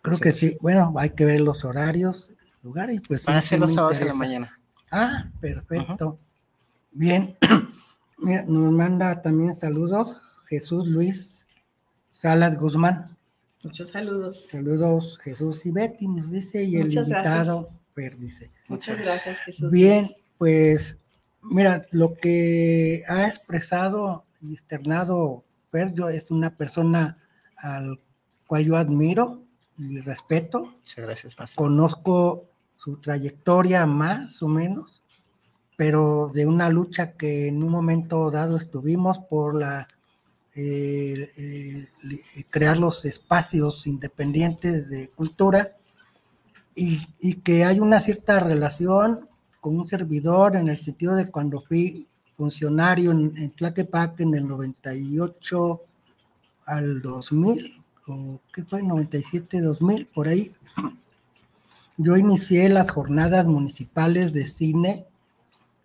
creo 0.01 0.19
que 0.19 0.33
sí. 0.33 0.57
Bueno, 0.63 0.95
hay 0.97 1.11
que 1.11 1.27
ver 1.27 1.43
los 1.43 1.65
horarios, 1.65 2.31
lugares, 2.63 3.03
pues. 3.07 3.25
Van 3.27 3.37
a 3.37 3.43
ser 3.43 3.61
los 3.61 3.75
sábados 3.75 3.99
de 3.99 4.07
la 4.07 4.15
mañana. 4.15 4.59
Ah, 4.91 5.27
perfecto. 5.41 6.19
Bien. 6.91 7.37
Mira, 8.19 8.45
nos 8.47 8.73
manda 8.73 9.21
también 9.21 9.55
saludos 9.55 10.17
Jesús 10.49 10.87
Luis 10.87 11.47
Salas 12.11 12.57
Guzmán. 12.57 13.15
Muchos 13.63 13.91
saludos. 13.91 14.47
Saludos 14.51 15.19
Jesús 15.19 15.67
y 15.67 15.71
Betty, 15.71 16.09
nos 16.09 16.31
dice, 16.31 16.63
y 16.63 16.77
el 16.77 16.91
invitado 16.91 17.71
Fer 17.95 18.17
dice. 18.17 18.51
Muchas 18.69 18.99
gracias, 19.01 19.41
Jesús. 19.41 19.71
Bien, 19.71 20.09
pues 20.39 20.99
Mira, 21.51 21.87
lo 21.91 22.15
que 22.15 23.03
ha 23.09 23.27
expresado 23.27 24.25
y 24.41 24.55
externado 24.55 25.45
Ferdio 25.71 26.09
es 26.09 26.31
una 26.31 26.57
persona 26.57 27.19
al 27.57 28.01
cual 28.47 28.65
yo 28.65 28.77
admiro 28.77 29.43
y 29.79 30.01
respeto. 30.01 30.67
Muchas 30.67 31.05
gracias, 31.05 31.55
Conozco 31.55 32.45
su 32.77 32.97
trayectoria 32.97 33.87
más 33.87 34.43
o 34.43 34.49
menos, 34.49 35.03
pero 35.77 36.31
de 36.33 36.47
una 36.47 36.69
lucha 36.71 37.13
que 37.13 37.49
en 37.49 37.63
un 37.63 37.71
momento 37.71 38.31
dado 38.31 38.57
estuvimos 38.57 39.19
por 39.19 39.55
la 39.55 39.89
eh, 40.55 41.29
eh, 41.37 41.87
crear 42.51 42.79
los 42.79 43.05
espacios 43.05 43.89
independientes 43.89 44.89
de 44.89 45.09
cultura 45.09 45.73
y, 46.77 47.01
y, 47.19 47.35
que 47.41 47.65
hay 47.65 47.81
una 47.81 47.99
cierta 47.99 48.39
relación 48.39 49.29
con 49.65 49.79
un 49.79 49.89
servidor 49.89 50.57
en 50.57 50.69
el 50.69 50.77
sentido 50.77 51.15
de 51.15 51.31
cuando 51.31 51.63
fui 51.63 52.07
funcionario 52.37 53.13
en, 53.13 53.33
en 53.39 53.55
en 54.19 54.35
el 54.35 54.47
98 54.47 55.81
al 56.67 57.01
2000, 57.01 57.73
o 58.09 58.41
qué 58.53 58.63
fue, 58.65 58.83
97, 58.83 59.63
2000, 59.63 60.07
por 60.09 60.29
ahí. 60.29 60.53
Yo 61.97 62.15
inicié 62.19 62.69
las 62.69 62.91
jornadas 62.91 63.47
municipales 63.47 64.35
de 64.35 64.45
cine 64.45 65.07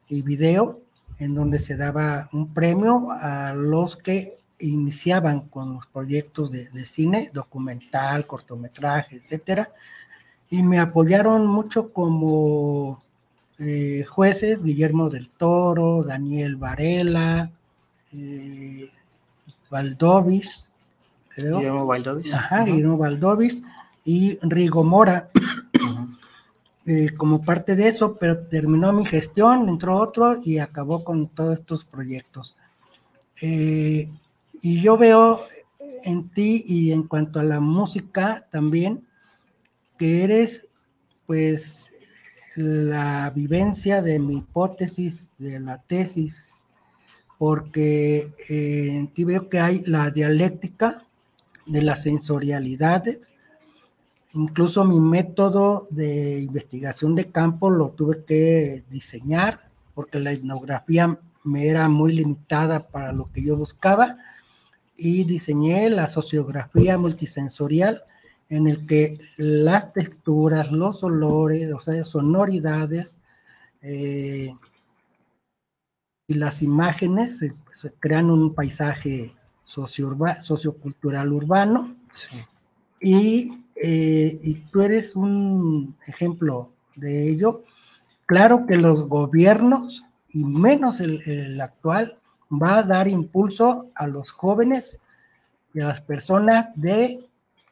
y 0.09 0.23
video, 0.23 0.81
en 1.17 1.33
donde 1.33 1.59
se 1.59 1.77
daba 1.77 2.27
un 2.33 2.53
premio 2.53 3.07
a 3.11 3.53
los 3.53 3.95
que 3.95 4.39
iniciaban 4.59 5.47
con 5.47 5.75
los 5.75 5.87
proyectos 5.87 6.51
de, 6.51 6.69
de 6.71 6.83
cine, 6.83 7.31
documental, 7.33 8.27
cortometraje, 8.27 9.15
etcétera, 9.15 9.71
y 10.49 10.63
me 10.63 10.79
apoyaron 10.79 11.47
mucho 11.47 11.93
como 11.93 12.99
eh, 13.59 14.05
jueces, 14.07 14.63
Guillermo 14.63 15.09
del 15.09 15.29
Toro, 15.29 16.03
Daniel 16.03 16.55
Varela, 16.55 17.51
eh, 18.13 18.89
Valdovis, 19.69 20.71
creo. 21.29 21.57
Guillermo 21.57 21.85
Valdovis. 21.85 22.33
Ajá. 22.33 22.63
Guillermo 22.63 22.97
Valdovis 22.97 23.61
y 24.05 24.39
Rigo 24.41 24.83
Mora 24.83 25.29
eh, 26.85 27.11
como 27.15 27.43
parte 27.43 27.75
de 27.75 27.87
eso, 27.87 28.17
pero 28.19 28.39
terminó 28.47 28.91
mi 28.93 29.05
gestión, 29.05 29.69
entró 29.69 29.97
otro 29.97 30.37
y 30.43 30.57
acabó 30.57 31.03
con 31.03 31.27
todos 31.27 31.59
estos 31.59 31.85
proyectos. 31.85 32.55
Eh, 33.41 34.09
y 34.61 34.81
yo 34.81 34.97
veo 34.97 35.41
en 36.03 36.29
ti 36.29 36.63
y 36.65 36.91
en 36.91 37.03
cuanto 37.03 37.39
a 37.39 37.43
la 37.43 37.59
música 37.59 38.47
también, 38.49 39.05
que 39.97 40.23
eres 40.23 40.65
pues 41.27 41.88
la 42.59 43.29
vivencia 43.29 44.01
de 44.01 44.19
mi 44.19 44.37
hipótesis 44.37 45.29
de 45.37 45.59
la 45.59 45.81
tesis, 45.81 46.51
porque 47.37 48.33
eh, 48.49 48.89
en 48.91 49.07
ti 49.13 49.23
veo 49.23 49.49
que 49.49 49.59
hay 49.59 49.83
la 49.85 50.11
dialéctica 50.11 51.05
de 51.65 51.81
las 51.81 52.03
sensorialidades, 52.03 53.31
Incluso 54.33 54.85
mi 54.85 54.99
método 54.99 55.87
de 55.89 56.39
investigación 56.41 57.15
de 57.15 57.31
campo 57.31 57.71
lo 57.71 57.89
tuve 57.89 58.23
que 58.25 58.83
diseñar 58.89 59.71
porque 59.95 60.19
la 60.19 60.31
etnografía 60.31 61.19
me 61.43 61.67
era 61.67 61.89
muy 61.89 62.13
limitada 62.13 62.87
para 62.87 63.11
lo 63.11 63.31
que 63.31 63.41
yo 63.41 63.57
buscaba 63.57 64.17
y 64.95 65.23
diseñé 65.23 65.89
la 65.89 66.05
sociografía 66.05 66.99
multisensorial 66.99 68.03
en 68.49 68.67
el 68.67 68.87
que 68.87 69.17
las 69.37 69.93
texturas, 69.93 70.71
los 70.71 71.03
olores, 71.03 71.71
o 71.73 71.79
sea, 71.79 72.03
sonoridades 72.03 73.19
eh, 73.81 74.53
y 76.27 76.33
las 76.33 76.61
imágenes 76.61 77.41
eh, 77.43 77.53
se 77.73 77.93
crean 77.93 78.29
un 78.29 78.53
paisaje 78.53 79.33
sociourba- 79.65 80.39
sociocultural 80.41 81.31
urbano 81.31 81.95
Sí. 82.11 82.37
y, 82.99 83.63
eh, 83.75 84.39
y 84.43 84.55
tú 84.71 84.81
eres 84.81 85.15
un 85.15 85.95
ejemplo 86.07 86.71
de 86.95 87.29
ello. 87.29 87.63
Claro 88.25 88.65
que 88.65 88.77
los 88.77 89.07
gobiernos, 89.07 90.05
y 90.31 90.43
menos 90.43 90.99
el, 91.01 91.21
el 91.29 91.61
actual, 91.61 92.17
va 92.51 92.79
a 92.79 92.83
dar 92.83 93.07
impulso 93.07 93.91
a 93.93 94.07
los 94.07 94.31
jóvenes 94.31 94.99
y 95.73 95.81
a 95.81 95.87
las 95.87 96.01
personas 96.01 96.69
de 96.75 97.28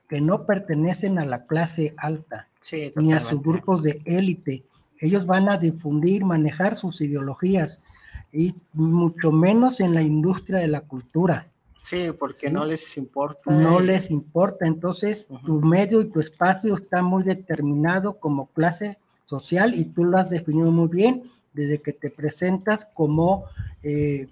que 0.07 0.21
no 0.21 0.45
pertenecen 0.45 1.19
a 1.19 1.25
la 1.25 1.45
clase 1.45 1.93
alta 1.97 2.47
Sí, 2.59 2.91
ni 2.95 3.13
a 3.13 3.19
sus 3.19 3.41
grupos 3.41 3.83
de 3.83 4.01
élite. 4.05 4.63
Ellos 4.99 5.25
van 5.25 5.47
a 5.49 5.57
difundir, 5.57 6.25
manejar 6.25 6.75
sus 6.75 7.01
ideologías 7.01 7.81
y 8.31 8.55
mucho 8.73 9.31
menos 9.31 9.79
en 9.79 9.93
la 9.93 10.01
industria 10.01 10.59
de 10.59 10.67
la 10.67 10.81
cultura. 10.81 11.47
Sí, 11.79 12.07
porque 12.17 12.47
Sí. 12.47 12.53
no 12.53 12.65
les 12.65 12.97
importa. 12.97 13.51
No 13.51 13.79
les 13.79 14.09
importa. 14.11 14.65
Entonces, 14.65 15.27
tu 15.45 15.61
medio 15.61 16.01
y 16.01 16.09
tu 16.09 16.19
espacio 16.19 16.75
está 16.75 17.03
muy 17.03 17.23
determinado 17.23 18.19
como 18.19 18.47
clase 18.47 18.97
social 19.25 19.75
y 19.75 19.85
tú 19.85 20.03
lo 20.03 20.17
has 20.17 20.29
definido 20.29 20.71
muy 20.71 20.87
bien 20.87 21.23
desde 21.53 21.81
que 21.81 21.93
te 21.93 22.09
presentas 22.09 22.85
como 22.93 23.45
eh, 23.83 24.27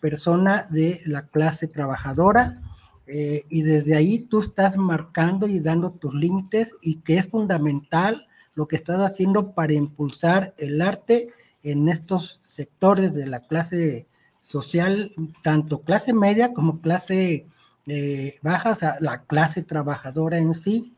persona 0.00 0.66
de 0.70 1.00
la 1.06 1.22
clase 1.26 1.66
trabajadora 1.68 2.60
eh, 3.06 3.44
y 3.48 3.62
desde 3.62 3.96
ahí 3.96 4.20
tú 4.20 4.40
estás 4.40 4.76
marcando 4.76 5.46
y 5.46 5.60
dando 5.60 5.92
tus 5.92 6.14
límites 6.14 6.74
y 6.80 6.96
que 6.96 7.18
es 7.18 7.28
fundamental 7.28 8.26
lo 8.54 8.66
que 8.66 8.76
estás 8.76 9.00
haciendo 9.00 9.52
para 9.52 9.74
impulsar 9.74 10.54
el 10.58 10.82
arte 10.82 11.28
en 11.62 11.88
estos 11.88 12.40
sectores 12.42 13.14
de 13.14 13.26
la 13.26 13.40
clase 13.40 14.06
social, 14.40 15.12
tanto 15.42 15.82
clase 15.82 16.12
media 16.12 16.52
como 16.52 16.80
clase 16.80 17.46
eh, 17.86 18.38
baja, 18.42 18.76
la 19.00 19.22
clase 19.24 19.62
trabajadora 19.62 20.38
en 20.38 20.54
sí. 20.54 20.94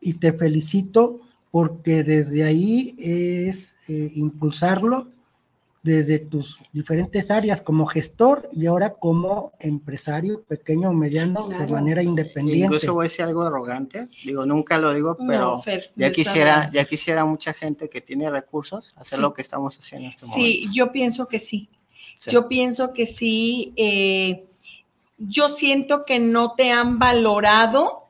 Y 0.00 0.14
te 0.14 0.32
felicito 0.32 1.20
porque 1.50 2.02
desde 2.02 2.44
ahí 2.44 2.94
es 2.98 3.76
eh, 3.88 4.10
impulsarlo 4.14 5.10
desde 5.86 6.18
tus 6.18 6.58
diferentes 6.72 7.30
áreas 7.30 7.62
como 7.62 7.86
gestor 7.86 8.48
y 8.52 8.66
ahora 8.66 8.94
como 8.94 9.52
empresario 9.60 10.42
pequeño 10.42 10.90
o 10.90 10.92
mediano 10.92 11.46
de 11.48 11.66
manera 11.68 12.02
independiente. 12.02 12.64
Incluso 12.64 12.92
voy 12.94 13.04
a 13.04 13.08
decir 13.08 13.24
algo 13.24 13.42
arrogante. 13.42 14.08
Digo, 14.24 14.44
nunca 14.44 14.78
lo 14.78 14.92
digo, 14.92 15.16
No, 15.20 15.26
pero 15.28 15.58
Fer, 15.60 15.90
ya 15.94 16.10
quisiera, 16.10 16.68
ya 16.72 16.84
quisiera 16.86 17.24
mucha 17.24 17.52
gente 17.52 17.88
que 17.88 18.00
tiene 18.00 18.28
recursos 18.30 18.92
hacer 18.96 19.16
Sí. 19.18 19.22
lo 19.22 19.32
que 19.32 19.42
estamos 19.42 19.78
haciendo 19.78 20.06
en 20.06 20.10
este 20.10 20.26
momento. 20.26 20.44
Sí, 20.44 20.68
yo 20.72 20.90
pienso 20.90 21.28
que 21.28 21.38
sí. 21.38 21.68
Sí. 22.18 22.30
Yo 22.32 22.48
pienso 22.48 22.92
que 22.92 23.06
sí. 23.06 23.72
eh, 23.76 24.44
yo 25.18 25.48
siento 25.48 26.04
que 26.04 26.18
no 26.18 26.52
te 26.56 26.72
han 26.72 26.98
valorado 26.98 28.06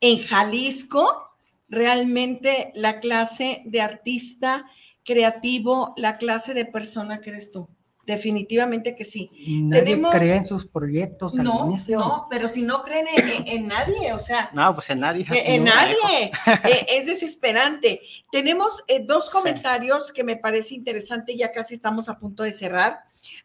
en 0.00 0.18
Jalisco 0.18 1.28
realmente 1.68 2.72
la 2.74 2.98
clase 3.00 3.62
de 3.66 3.80
artista 3.82 4.64
creativo, 5.12 5.94
la 5.96 6.18
clase 6.18 6.52
de 6.54 6.66
persona 6.66 7.20
que 7.20 7.30
eres 7.30 7.50
tú. 7.50 7.66
Definitivamente 8.06 8.94
que 8.94 9.04
sí. 9.04 9.30
Nadie 9.64 9.82
tenemos- 9.84 10.14
cree 10.14 10.34
en 10.36 10.44
sus 10.46 10.66
proyectos 10.66 11.38
al 11.38 11.44
No, 11.44 11.66
inicio. 11.66 11.98
no, 11.98 12.26
pero 12.30 12.48
si 12.48 12.62
no 12.62 12.82
creen 12.82 13.06
en, 13.16 13.28
en- 13.28 13.48
en 13.48 13.66
nadie, 13.68 14.12
o 14.14 14.18
sea, 14.18 14.50
No, 14.54 14.74
pues 14.74 14.88
en 14.90 15.00
nadie. 15.00 15.26
En 15.30 15.64
nadie. 15.64 16.30
Eh, 16.64 16.86
es 16.90 17.06
desesperante. 17.06 18.00
Tenemos 18.32 18.82
eh, 18.88 19.00
dos 19.06 19.26
Sí. 19.26 19.30
comentarios 19.32 20.10
que 20.12 20.24
me 20.24 20.36
parece 20.36 20.74
interesante, 20.74 21.36
ya 21.36 21.52
casi 21.52 21.74
estamos 21.74 22.08
a 22.08 22.18
punto 22.18 22.42
de 22.44 22.52
cerrar. 22.52 23.00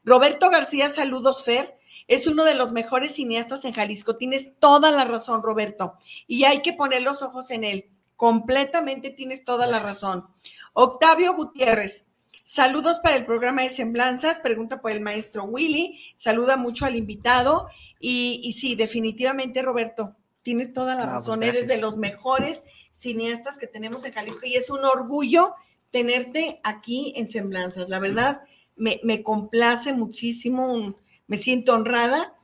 Roberto 0.06 0.50
García, 0.50 0.88
saludos, 0.90 1.44
Fer. 1.44 1.78
Es 2.08 2.28
uno 2.28 2.44
de 2.46 2.56
los 2.56 2.72
mejores 2.74 3.14
cineastas 3.16 3.64
en 3.66 3.74
Jalisco. 3.74 4.18
Tienes 4.18 4.52
toda 4.60 4.92
la 4.92 5.06
razón, 5.06 5.42
Roberto. 5.42 5.94
Y 6.28 6.44
hay 6.44 6.62
que 6.62 6.74
poner 6.74 7.02
los 7.02 7.22
ojos 7.22 7.50
en 7.52 7.64
él. 7.64 7.90
Completamente 8.16 9.10
tienes 9.10 9.44
toda 9.44 9.68
la 9.68 9.80
razón. 9.80 10.28
Octavio 10.74 11.36
Gutiérrez. 11.36 12.08
Saludos 12.44 13.00
para 13.00 13.16
el 13.16 13.26
programa 13.26 13.62
de 13.62 13.70
Semblanzas. 13.70 14.40
Pregunta 14.40 14.82
por 14.82 14.92
el 14.92 15.02
maestro 15.02 15.46
Willy. 15.46 16.00
Saluda 16.16 16.58
mucho 16.58 16.86
al 16.86 16.96
invitado. 16.96 17.68
Y, 18.00 18.42
y 18.44 18.54
sí, 18.54 18.76
definitivamente, 18.76 19.62
Roberto, 19.62 20.16
tienes 20.42 20.74
toda 20.74 20.96
la 20.96 21.06
No, 21.06 21.12
pues, 21.12 21.22
razón. 21.22 21.44
Eres 21.44 21.68
de 21.68 21.78
los 21.78 21.98
mejores 21.98 22.66
cineastas 22.92 23.58
que 23.58 23.68
tenemos 23.68 24.04
en 24.04 24.14
Jalisco 24.14 24.46
y 24.46 24.56
es 24.56 24.70
un 24.70 24.84
orgullo 24.86 25.56
tenerte 25.90 26.60
aquí 26.64 27.14
en 27.16 27.28
Semblanzas. 27.28 27.90
La 27.90 28.00
verdad, 28.00 28.42
me, 28.76 29.00
me 29.04 29.24
complace 29.24 29.94
muchísimo, 29.94 30.96
me 31.28 31.38
siento 31.38 31.74
honrada 31.74 32.36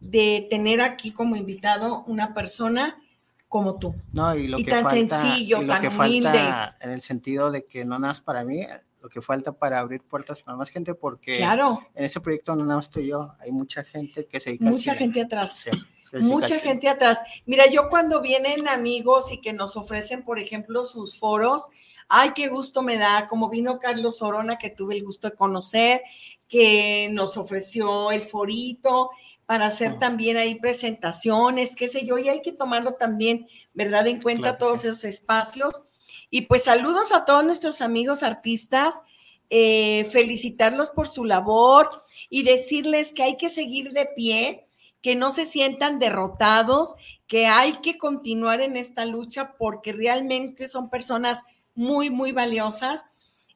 de 0.00 0.46
tener 0.48 0.80
aquí 0.80 1.12
como 1.12 1.36
invitado 1.36 2.04
una 2.06 2.34
persona 2.34 3.02
como 3.48 3.78
tú. 3.78 3.94
No, 4.12 4.34
y 4.34 4.48
lo 4.48 4.58
Y 4.58 4.64
que 4.64 4.70
tan 4.70 4.84
falta, 4.84 5.22
sencillo, 5.22 5.62
y 5.62 5.66
lo 5.66 5.72
tan 5.72 5.82
que 5.82 5.88
humilde. 5.88 6.28
falta 6.28 6.76
en 6.80 6.90
el 6.90 7.02
sentido 7.02 7.50
de 7.50 7.64
que 7.64 7.84
no 7.84 7.98
nada 7.98 8.12
más 8.12 8.20
para 8.20 8.44
mí, 8.44 8.66
lo 9.00 9.08
que 9.08 9.22
falta 9.22 9.52
para 9.52 9.78
abrir 9.80 10.02
puertas 10.02 10.42
para 10.42 10.56
más 10.56 10.70
gente, 10.70 10.94
porque 10.94 11.36
Claro, 11.36 11.80
en 11.94 12.04
ese 12.04 12.20
proyecto 12.20 12.54
no 12.56 12.64
nada 12.64 12.76
más 12.76 12.86
estoy 12.86 13.08
yo, 13.08 13.32
hay 13.40 13.50
mucha 13.50 13.84
gente 13.84 14.26
que 14.26 14.40
se 14.40 14.50
dedica 14.50 14.64
mucha 14.66 14.94
gente 14.94 15.22
atrás. 15.22 15.64
Sí, 15.64 15.70
Mucha 16.20 16.58
gente 16.58 16.88
atrás. 16.88 17.20
Mira, 17.44 17.66
yo 17.70 17.90
cuando 17.90 18.22
vienen 18.22 18.66
amigos 18.66 19.30
y 19.30 19.42
que 19.42 19.52
nos 19.52 19.76
ofrecen, 19.76 20.24
por 20.24 20.38
ejemplo, 20.38 20.82
sus 20.84 21.18
foros, 21.18 21.68
ay, 22.08 22.30
qué 22.34 22.48
gusto 22.48 22.80
me 22.80 22.96
da, 22.96 23.26
como 23.28 23.50
vino 23.50 23.78
Carlos 23.78 24.22
Orona, 24.22 24.56
que 24.56 24.70
tuve 24.70 24.96
el 24.96 25.04
gusto 25.04 25.28
de 25.28 25.36
conocer, 25.36 26.00
que 26.48 27.10
nos 27.12 27.36
ofreció 27.36 28.10
el 28.10 28.22
forito 28.22 29.10
para 29.48 29.68
hacer 29.68 29.92
Ujú. 29.92 30.00
también 30.00 30.36
ahí 30.36 30.56
presentaciones, 30.56 31.74
qué 31.74 31.88
sé 31.88 32.04
yo, 32.04 32.18
y 32.18 32.28
hay 32.28 32.42
que 32.42 32.52
tomarlo 32.52 32.96
también, 32.96 33.48
¿verdad? 33.72 34.06
En 34.06 34.20
cuenta 34.20 34.42
Claro 34.42 34.58
todos 34.58 34.82
sí. 34.82 34.88
esos 34.88 35.04
espacios. 35.04 35.72
Y 36.28 36.42
pues 36.42 36.64
saludos 36.64 37.12
a 37.12 37.24
todos 37.24 37.46
nuestros 37.46 37.80
amigos 37.80 38.22
artistas, 38.22 39.00
eh, 39.48 40.04
felicitarlos 40.12 40.90
por 40.90 41.08
su 41.08 41.24
labor 41.24 41.88
y 42.28 42.42
decirles 42.42 43.14
que 43.14 43.22
hay 43.22 43.38
que 43.38 43.48
seguir 43.48 43.92
de 43.92 44.04
pie, 44.14 44.66
que 45.00 45.16
no 45.16 45.32
se 45.32 45.46
sientan 45.46 45.98
derrotados, 45.98 46.94
que 47.26 47.46
hay 47.46 47.72
que 47.80 47.96
continuar 47.96 48.60
en 48.60 48.76
esta 48.76 49.06
lucha 49.06 49.54
porque 49.56 49.94
realmente 49.94 50.68
son 50.68 50.90
personas 50.90 51.44
muy, 51.74 52.10
muy 52.10 52.32
valiosas 52.32 53.06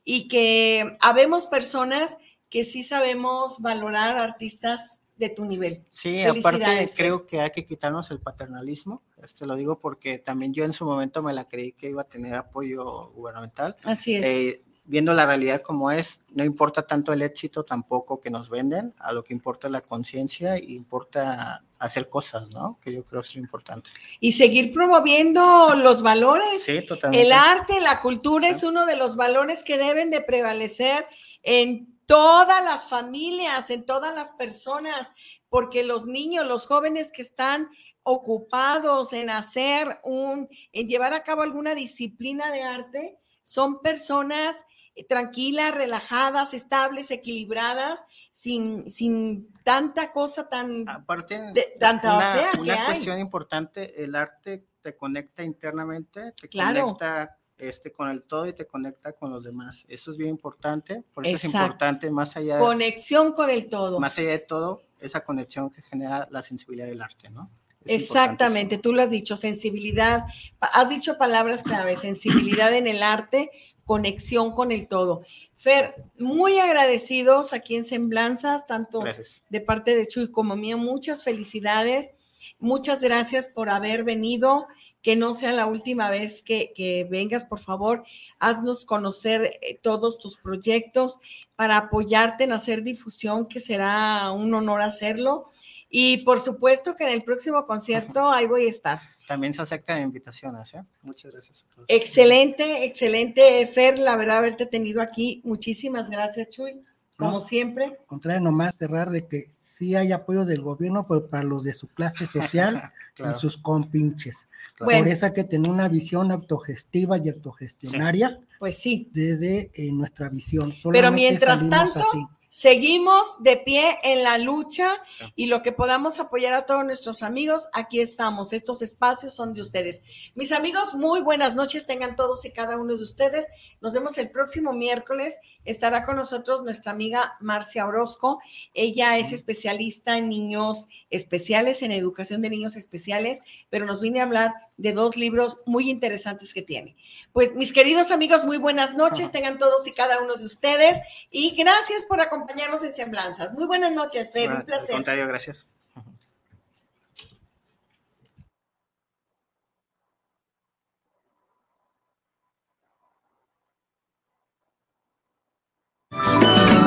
y 0.07 0.26
que 0.28 0.97
habemos 1.03 1.45
personas 1.45 2.16
que 2.49 2.64
sí 2.64 2.82
sabemos 2.82 3.61
valorar 3.61 4.16
artistas 4.16 5.01
de 5.22 5.34
tu 5.34 5.44
nivel. 5.44 5.84
Sí, 5.88 6.22
aparte 6.22 6.88
creo 6.96 7.26
que 7.26 7.40
hay 7.40 7.50
que 7.50 7.64
quitarnos 7.64 8.10
el 8.10 8.20
paternalismo. 8.20 9.02
Este 9.22 9.46
lo 9.46 9.54
digo 9.54 9.78
porque 9.78 10.18
también 10.18 10.52
yo 10.52 10.64
en 10.64 10.72
su 10.72 10.84
momento 10.84 11.22
me 11.22 11.32
la 11.32 11.48
creí 11.48 11.72
que 11.72 11.88
iba 11.88 12.02
a 12.02 12.08
tener 12.08 12.34
apoyo 12.34 13.10
gubernamental. 13.14 13.76
Así 13.84 14.16
es. 14.16 14.22
Eh, 14.24 14.62
viendo 14.84 15.14
la 15.14 15.26
realidad 15.26 15.62
como 15.62 15.90
es, 15.90 16.24
no 16.34 16.44
importa 16.44 16.86
tanto 16.86 17.12
el 17.12 17.22
éxito 17.22 17.64
tampoco 17.64 18.20
que 18.20 18.30
nos 18.30 18.50
venden, 18.50 18.92
a 18.98 19.12
lo 19.12 19.22
que 19.22 19.32
importa 19.32 19.68
la 19.68 19.80
conciencia 19.80 20.58
y 20.58 20.74
importa 20.74 21.64
hacer 21.78 22.08
cosas, 22.08 22.50
¿no? 22.50 22.78
Que 22.80 22.92
yo 22.92 23.04
creo 23.04 23.20
es 23.20 23.34
lo 23.34 23.40
importante. 23.40 23.90
Y 24.18 24.32
seguir 24.32 24.72
promoviendo 24.72 25.74
los 25.76 26.02
valores. 26.02 26.62
Sí, 26.62 26.82
totalmente. 26.82 27.26
El 27.26 27.32
arte, 27.32 27.80
la 27.80 28.00
cultura 28.00 28.48
es 28.48 28.62
uno 28.64 28.86
de 28.86 28.96
los 28.96 29.14
valores 29.14 29.62
que 29.62 29.78
deben 29.78 30.10
de 30.10 30.20
prevalecer 30.20 31.06
en 31.42 31.91
todas 32.07 32.64
las 32.64 32.88
familias, 32.88 33.70
en 33.70 33.84
todas 33.86 34.14
las 34.14 34.32
personas, 34.32 35.12
porque 35.48 35.82
los 35.84 36.05
niños, 36.07 36.46
los 36.46 36.66
jóvenes 36.66 37.11
que 37.12 37.22
están 37.22 37.68
ocupados 38.03 39.12
en 39.12 39.30
hacer 39.30 40.00
un, 40.05 40.48
en 40.72 40.86
llevar 40.88 41.14
a 41.14 41.22
cabo 41.22 41.42
alguna 41.42 41.74
disciplina 41.74 42.50
de 42.50 42.62
arte, 42.62 43.18
son 43.42 43.80
personas 43.80 44.64
eh, 44.94 45.05
tranquilas, 45.07 45.74
relajadas, 45.74 46.53
estables, 46.55 47.11
equilibradas, 47.11 48.05
sin, 48.32 48.90
sin 48.90 49.53
tanta 49.64 50.12
cosa 50.12 50.48
tan... 50.48 50.88
Aparte, 50.88 51.38
de- 51.55 51.74
tanta 51.80 52.14
una, 52.16 52.34
que 52.55 52.61
una 52.61 52.74
hay. 52.74 52.86
cuestión 52.86 53.18
importante, 53.18 54.03
el 54.03 54.14
arte 54.14 54.66
te 54.80 54.96
conecta 54.96 55.42
internamente, 55.42 56.32
te 56.32 56.48
Claro. 56.48 56.82
conecta 56.86 57.38
este, 57.62 57.92
con 57.92 58.08
el 58.08 58.24
todo 58.24 58.46
y 58.46 58.52
te 58.52 58.66
conecta 58.66 59.12
con 59.12 59.30
los 59.30 59.44
demás. 59.44 59.84
Eso 59.88 60.10
es 60.10 60.16
bien 60.16 60.30
importante, 60.30 61.04
por 61.14 61.26
eso 61.26 61.36
es 61.36 61.44
importante 61.44 62.10
más 62.10 62.36
allá, 62.36 62.58
Conexión 62.58 63.32
con 63.32 63.50
el 63.50 63.68
todo. 63.68 64.00
más 64.00 64.18
allá 64.18 64.30
de 64.30 64.40
todo, 64.40 64.82
esa 65.00 65.24
conexión 65.24 65.70
que 65.70 65.80
genera 65.80 66.26
la 66.30 66.42
sensibilidad 66.42 66.86
del 66.86 67.02
arte, 67.02 67.30
¿no? 67.30 67.50
Es 67.84 68.02
Exactamente, 68.02 68.78
tú 68.78 68.92
lo 68.92 69.02
has 69.02 69.10
dicho, 69.10 69.36
sensibilidad, 69.36 70.24
has 70.60 70.88
dicho 70.88 71.18
palabras 71.18 71.62
clave, 71.62 71.96
sensibilidad 71.96 72.72
en 72.74 72.86
el 72.86 73.02
arte, 73.02 73.50
conexión 73.84 74.52
con 74.52 74.72
el 74.72 74.88
todo. 74.88 75.22
Fer, 75.56 75.94
muy 76.18 76.58
agradecidos 76.58 77.52
aquí 77.52 77.76
en 77.76 77.84
Semblanzas, 77.84 78.66
tanto 78.66 79.00
Gracias. 79.00 79.42
de 79.48 79.60
parte 79.60 79.94
de 79.96 80.06
Chuy 80.06 80.30
como 80.30 80.56
mío, 80.56 80.78
muchas 80.78 81.24
felicidades, 81.24 82.12
muchas 82.58 83.00
gracias 83.00 83.48
por 83.48 83.68
haber 83.70 84.04
venido, 84.04 84.66
que 85.03 85.16
no 85.16 85.34
sea 85.34 85.53
la 85.53 85.66
última 85.66 86.09
vez 86.11 86.42
que, 86.42 86.72
que 86.74 87.07
vengas, 87.11 87.44
por 87.44 87.59
favor, 87.59 88.05
haznos 88.38 88.84
conocer 88.84 89.59
eh, 89.61 89.78
todos 89.82 90.18
tus 90.18 90.36
proyectos 90.36 91.18
para 91.57 91.76
apoyarte 91.76 92.44
en 92.44 92.53
hacer 92.53 92.82
difusión, 92.82 93.46
que 93.46 93.61
será 93.61 94.30
un 94.32 94.55
honor 94.55 94.80
hacerlo. 94.80 95.46
Y 95.90 96.18
por 96.18 96.40
supuesto 96.40 96.94
que 96.94 97.05
en 97.05 97.11
el 97.11 97.22
próximo 97.22 97.66
concierto 97.66 98.30
ahí 98.30 98.46
voy 98.46 98.66
a 98.66 98.70
estar. 98.70 99.00
También 99.28 99.55
se 99.55 99.62
aceptan 99.62 100.03
invitaciones, 100.03 100.72
¿eh? 100.74 100.82
Muchas 101.03 101.32
gracias 101.32 101.62
a 101.64 101.74
todos. 101.74 101.84
Excelente, 101.88 102.84
excelente, 102.84 103.66
Fer, 103.66 103.98
la 103.98 104.16
verdad, 104.16 104.38
haberte 104.38 104.66
tenido 104.66 105.00
aquí. 105.03 105.40
Muchísimas 105.44 106.11
gracias, 106.11 106.48
Chuy, 106.50 106.82
como 107.16 107.32
No. 107.32 107.40
siempre. 107.40 107.98
Contrario, 108.07 108.40
nomás 108.40 108.76
cerrar 108.76 109.11
de 109.11 109.26
que 109.26 109.51
sí 109.76 109.94
hay 109.94 110.12
apoyo 110.12 110.44
del 110.44 110.62
gobierno, 110.62 111.06
pero 111.06 111.26
para 111.26 111.44
los 111.44 111.62
de 111.62 111.74
su 111.74 111.88
clase 111.88 112.26
social 112.26 112.90
Claro, 113.14 113.36
y 113.36 113.40
sus 113.40 113.58
compinches. 113.58 114.46
claro. 114.76 114.84
Bueno. 114.86 115.00
Por 115.00 115.08
eso 115.08 115.26
hay 115.26 115.32
que 115.34 115.44
tener 115.44 115.70
una 115.70 115.86
visión 115.88 116.32
autogestiva 116.32 117.18
y 117.18 117.28
autogestionaria 117.28 118.40
Pues 118.58 118.78
sí, 118.78 119.10
desde 119.12 119.70
eh, 119.74 119.92
nuestra 119.92 120.30
visión. 120.30 120.70
Pero 120.70 120.80
Solamente 120.80 121.14
mientras 121.14 121.58
salimos 121.58 121.78
tanto, 121.92 122.08
así. 122.08 122.26
Seguimos 122.53 123.42
de 123.42 123.57
pie 123.57 123.96
en 124.03 124.22
la 124.22 124.36
lucha 124.36 125.03
y 125.34 125.46
lo 125.46 125.62
que 125.62 125.72
podamos 125.72 126.20
apoyar 126.20 126.53
a 126.53 126.66
todos 126.66 126.84
nuestros 126.84 127.22
amigos, 127.22 127.66
aquí 127.72 127.98
estamos. 127.98 128.53
Estos 128.53 128.82
espacios 128.82 129.32
son 129.32 129.55
de 129.55 129.62
ustedes. 129.62 130.03
Mis 130.34 130.53
amigos, 130.53 130.92
muy 130.92 131.22
buenas 131.22 131.55
noches 131.55 131.86
tengan 131.86 132.14
todos 132.14 132.44
y 132.44 132.53
cada 132.53 132.76
uno 132.76 132.94
de 132.94 133.03
ustedes. 133.05 133.46
Nos 133.80 133.94
vemos 133.94 134.18
el 134.18 134.30
próximo 134.30 134.74
miércoles. 134.74 135.38
Estará 135.64 136.05
con 136.05 136.16
nosotros 136.16 136.62
nuestra 136.62 136.92
amiga 136.92 137.38
Marcia 137.40 137.86
Orozco. 137.86 138.38
Ella 138.74 139.16
es 139.16 139.32
especialista 139.32 140.18
en 140.18 140.28
niños 140.28 140.88
especiales, 141.09 141.80
en 141.80 141.90
educación 141.90 142.42
de 142.42 142.50
niños 142.50 142.76
especiales, 142.76 143.40
pero 143.70 143.86
nos 143.86 144.03
viene 144.03 144.20
a 144.20 144.24
hablar 144.24 144.53
de 144.76 144.92
dos 144.92 145.16
libros 145.16 145.58
muy 145.66 145.90
interesantes 145.90 146.54
que 146.54 146.62
tiene. 146.62 146.96
Pues 147.32 147.54
mis 147.54 147.72
queridos 147.72 148.10
amigos, 148.10 148.44
muy 148.44 148.58
buenas 148.58 148.94
noches 148.94 149.30
tengan 149.30 149.58
todos 149.58 149.86
y 149.86 149.92
cada 149.92 150.20
uno 150.20 150.34
de 150.34 150.44
ustedes 150.44 150.98
y 151.30 151.54
gracias 151.56 152.04
por 152.04 152.20
acompañarnos 152.20 152.82
en 152.82 152.94
Semblanzas. 152.94 153.52
Muy 153.54 153.66
buenas 153.66 153.92
noches, 153.92 154.30
Fer, 154.32 154.50
un 154.50 154.56
Al 154.58 154.64
placer. 154.64 154.94
contrario, 154.94 155.26
gracias. 155.28 155.66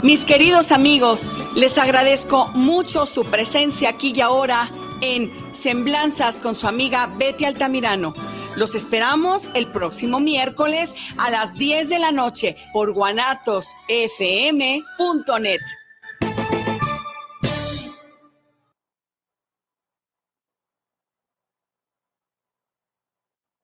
Mis 0.03 0.23
queridos 0.23 0.71
amigos, 0.71 1.41
les 1.55 1.79
agradezco 1.79 2.47
mucho 2.53 3.07
su 3.07 3.25
presencia 3.25 3.89
aquí 3.89 4.13
y 4.15 4.21
ahora 4.21 4.69
en 5.05 5.31
Semblanzas 5.53 6.41
con 6.41 6.55
su 6.55 6.67
amiga 6.67 7.07
Betty 7.17 7.45
Altamirano. 7.45 8.15
Los 8.55 8.73
esperamos 8.73 9.51
el 9.53 9.67
próximo 9.67 10.19
miércoles 10.19 10.95
a 11.17 11.29
las 11.29 11.53
10 11.53 11.89
de 11.89 11.99
la 11.99 12.11
noche 12.11 12.57
por 12.73 12.93
guanatosfm.net. 12.93 15.61